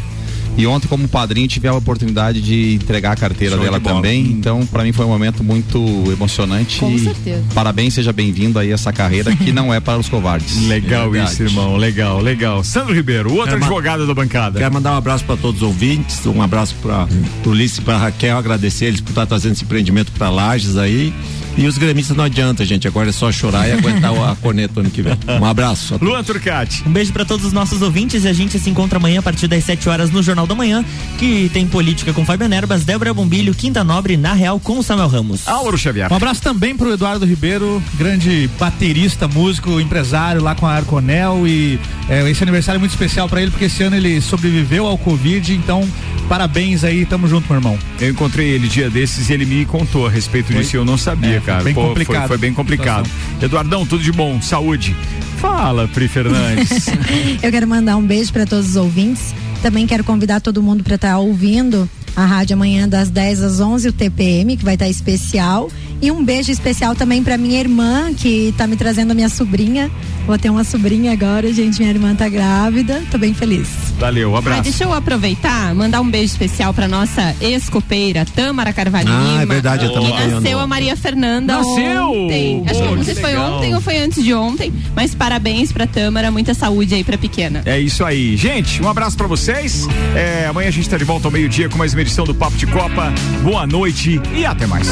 E 0.58 0.68
ontem, 0.68 0.88
como 0.88 1.08
padrinho, 1.08 1.48
tive 1.48 1.68
a 1.68 1.74
oportunidade 1.74 2.42
de 2.42 2.76
entregar 2.76 3.12
a 3.14 3.16
carteira 3.16 3.56
Show 3.56 3.64
dela 3.64 3.80
de 3.80 3.86
também. 3.86 4.26
Então, 4.28 4.66
pra 4.66 4.84
mim 4.84 4.92
foi 4.92 5.06
um 5.06 5.10
momento 5.10 5.44
muito 5.44 5.80
emocionante. 6.12 6.80
Com 6.80 6.92
e 6.92 7.00
certeza. 7.00 7.44
Parabéns, 7.56 7.96
seja 7.96 8.14
bem-vindo 8.14 8.60
aí 8.60 8.72
a 8.72 8.76
essa 8.76 8.94
carreira 8.94 9.36
que 9.36 9.52
não 9.52 9.74
é 9.74 9.80
para 9.80 9.98
os 9.98 10.08
covardes. 10.10 10.62
Legal 10.68 11.10
Verdade. 11.10 11.34
isso, 11.34 11.44
irmão. 11.44 11.76
Legal, 11.76 12.20
legal. 12.22 12.64
Sandro 12.64 12.94
Ribeiro, 12.94 13.30
outro 13.32 13.46
Quero 13.46 13.60
ma- 13.60 13.66
advogado 13.66 14.06
da 14.06 14.14
bancada. 14.14 14.60
Quero 14.60 14.74
mandar 14.74 14.94
um 14.94 14.98
abraço 14.98 15.24
para 15.26 15.38
todos 15.38 15.62
os 15.62 15.68
ouvintes, 15.68 16.24
um 16.26 16.42
abraço 16.42 16.76
para 16.82 17.08
o 17.46 17.50
Ulisses 17.50 17.80
e 17.80 17.82
para 17.82 17.98
Raquel, 17.98 18.38
agradecer 18.38 18.86
eles 18.86 19.02
por 19.02 19.10
estar 19.10 19.26
trazendo 19.26 19.54
esse 19.54 19.64
empreendimento 19.64 20.12
para 20.12 20.30
Lages 20.30 20.78
aí. 20.78 21.14
E 21.56 21.68
os 21.68 21.78
gremistas 21.78 22.18
não 22.18 22.24
adianta, 22.24 22.66
gente, 22.66 22.88
agora 22.88 23.10
é 23.10 23.12
só 23.12 23.32
chorar 23.32 23.68
e 23.68 23.74
aguentar 23.74 24.12
a 24.14 24.36
corneta 24.36 24.80
ano 24.80 24.90
que 24.90 25.02
vem. 25.02 25.14
Um 25.40 25.46
abraço. 25.46 25.98
Luan 26.02 26.24
Turcati. 26.24 26.84
Um 26.86 26.92
beijo 26.92 27.14
pra 27.14 27.24
todos 27.24 27.46
os 27.46 27.54
nossos 27.54 27.82
ouvintes 27.82 28.24
e 28.24 28.28
a 28.28 28.34
gente 28.34 28.58
se 28.60 28.70
encontra 28.70 28.98
amanhã 28.98 29.20
a 29.20 29.24
partir 29.24 29.48
das 29.48 29.64
7 29.64 29.88
horas 29.88 30.10
no 30.10 30.24
Jornal 30.24 30.48
da 30.48 30.56
Manhã, 30.56 30.84
que 31.20 31.50
tem 31.54 31.68
política 31.68 32.12
com 32.12 32.26
Fábio 32.26 32.48
Nerbas, 32.50 32.84
Débora 32.84 33.14
Bombilho, 33.14 33.54
Quinta 33.54 33.84
Nobre, 33.84 34.18
na 34.18 34.34
Real 34.34 34.60
com 34.60 34.80
o 34.80 34.84
Samuel 34.84 35.08
Ramos. 35.08 35.48
Álvaro 35.48 35.78
Xavier. 35.78 36.12
Um 36.12 36.16
abraço 36.16 36.42
também 36.42 36.76
pro 36.76 36.92
Eduardo 36.92 37.26
Ribeiro, 37.26 37.82
grande 37.98 38.50
baterista, 38.60 39.28
músico, 39.28 39.80
empresário 39.80 40.42
lá 40.42 40.56
com 40.56 40.66
a 40.66 40.74
Arconel 40.74 41.48
e 41.48 41.80
é, 42.10 42.28
esse 42.30 42.42
aniversário 42.44 42.78
é 42.78 42.80
muito 42.80 42.92
especial 42.92 43.30
pra 43.30 43.42
ele 43.42 43.52
porque 43.52 43.66
esse 43.66 43.84
ano 43.84 43.96
ele 43.96 44.20
sobreviveu 44.22 44.88
ao 44.88 44.98
Covid, 44.98 45.54
então 45.54 45.88
parabéns 46.28 46.84
aí, 46.84 47.06
tamo 47.06 47.28
junto, 47.28 47.46
meu 47.48 47.58
irmão. 47.58 47.78
Eu 48.00 48.10
encontrei 48.10 48.50
ele 48.50 48.68
dia 48.68 48.90
desses 48.90 49.30
e 49.30 49.34
ele 49.34 49.46
me 49.46 49.66
contou 49.66 50.08
a 50.08 50.10
respeito 50.10 50.48
Foi? 50.48 50.58
disso 50.58 50.76
e 50.76 50.78
eu 50.78 50.86
não 50.86 50.98
sabia, 50.98 51.36
É, 51.38 51.40
cara. 51.44 51.64
bem 51.64 51.74
Pô, 51.74 51.90
complicado 51.90 52.20
Foi, 52.20 52.28
foi 52.28 52.38
bem 52.38 52.54
complicado. 52.54 53.10
Eduardão, 53.42 53.86
tudo 53.86 54.04
de 54.04 54.12
bom, 54.12 54.42
saúde. 54.42 54.96
Fala, 55.38 55.88
Pri 55.88 56.08
Fernandes. 56.08 56.88
Eu 57.44 57.52
quero 57.52 57.68
mandar 57.68 57.98
um 57.98 58.06
beijo 58.06 58.32
para 58.32 58.46
todos 58.46 58.70
os 58.70 58.76
ouvintes. 58.76 59.34
Também 59.62 59.86
quero 59.86 60.04
convidar 60.04 60.40
todo 60.42 60.64
mundo 60.64 60.84
para 60.84 60.96
estar 60.96 61.18
ouvindo 61.18 61.90
a 62.16 62.26
rádio 62.26 62.56
amanhã 62.56 62.88
das 62.88 63.10
10 63.10 63.42
às 63.42 63.60
11, 63.60 63.90
o 63.90 63.94
TPM, 63.94 64.56
que 64.58 64.64
vai 64.66 64.76
estar 64.76 64.88
especial. 64.90 65.70
E 66.02 66.12
um 66.12 66.22
beijo 66.24 66.52
especial 66.52 66.96
também 66.96 67.24
para 67.24 67.38
minha 67.38 67.58
irmã, 67.60 68.14
que 68.14 68.50
está 68.50 68.68
me 68.68 68.76
trazendo 68.76 69.12
a 69.12 69.14
minha 69.14 69.30
sobrinha. 69.30 69.90
Vou 70.28 70.38
ter 70.38 70.50
uma 70.50 70.66
sobrinha 70.66 71.14
agora, 71.14 71.52
gente. 71.54 71.80
Minha 71.80 71.92
irmã 71.92 72.14
tá 72.14 72.28
grávida. 72.28 73.02
Tô 73.10 73.18
bem 73.18 73.34
feliz. 73.34 73.70
Valeu, 74.00 74.36
Ah, 74.36 74.40
abraço. 74.40 74.64
deixa 74.64 74.84
eu 74.84 74.94
aproveitar, 74.94 75.74
mandar 75.74 76.02
um 76.02 76.10
beijo 76.10 76.26
especial 76.34 76.74
pra 76.74 76.90
nossa 76.90 77.34
ex-copeira, 77.40 78.26
Tâmara 78.26 78.74
Carvalho 78.74 79.08
Ah, 79.10 79.24
Lima. 79.32 79.44
é 79.44 79.46
verdade, 79.46 79.86
a 79.86 79.88
que 79.88 79.94
Tâmara 79.94 80.26
nasceu 80.28 80.42
ganhou. 80.42 80.60
a 80.60 80.68
Maria 80.68 80.96
Fernanda 80.98 81.58
Nasceu! 81.58 82.12
ontem. 82.12 82.64
Acho 82.68 82.82
que 82.82 82.86
não 82.90 82.98
que 82.98 83.06
sei 83.06 83.16
se 83.16 83.22
foi 83.22 83.38
ontem 83.38 83.76
ou 83.76 83.80
foi 83.82 83.98
antes 83.98 84.22
de 84.24 84.34
ontem, 84.34 84.74
mas 84.96 85.16
parabéns 85.16 85.72
pra 85.72 85.88
Tâmara, 85.88 86.30
muita 86.32 86.54
saúde 86.54 86.96
aí 86.96 87.04
pra 87.04 87.18
pequena. 87.18 87.62
É 87.66 87.80
isso 87.80 88.04
aí. 88.04 88.36
Gente, 88.36 88.82
um 88.82 88.90
abraço 88.90 89.16
pra 89.16 89.28
vocês. 89.28 89.88
É, 90.16 90.48
amanhã 90.50 90.68
a 90.68 90.72
gente 90.72 90.90
tá 90.90 90.98
de 90.98 91.06
volta 91.06 91.28
ao 91.28 91.32
meio-dia 91.32 91.70
com 91.70 91.78
mais 91.78 91.94
uma 91.94 92.03
edição 92.04 92.26
do 92.26 92.36
Papo 92.36 92.58
de 92.58 92.68
Copa. 92.68 93.14
Boa 93.42 93.66
noite 93.66 94.22
e 94.36 94.46
até 94.46 94.68
mais. 94.68 94.88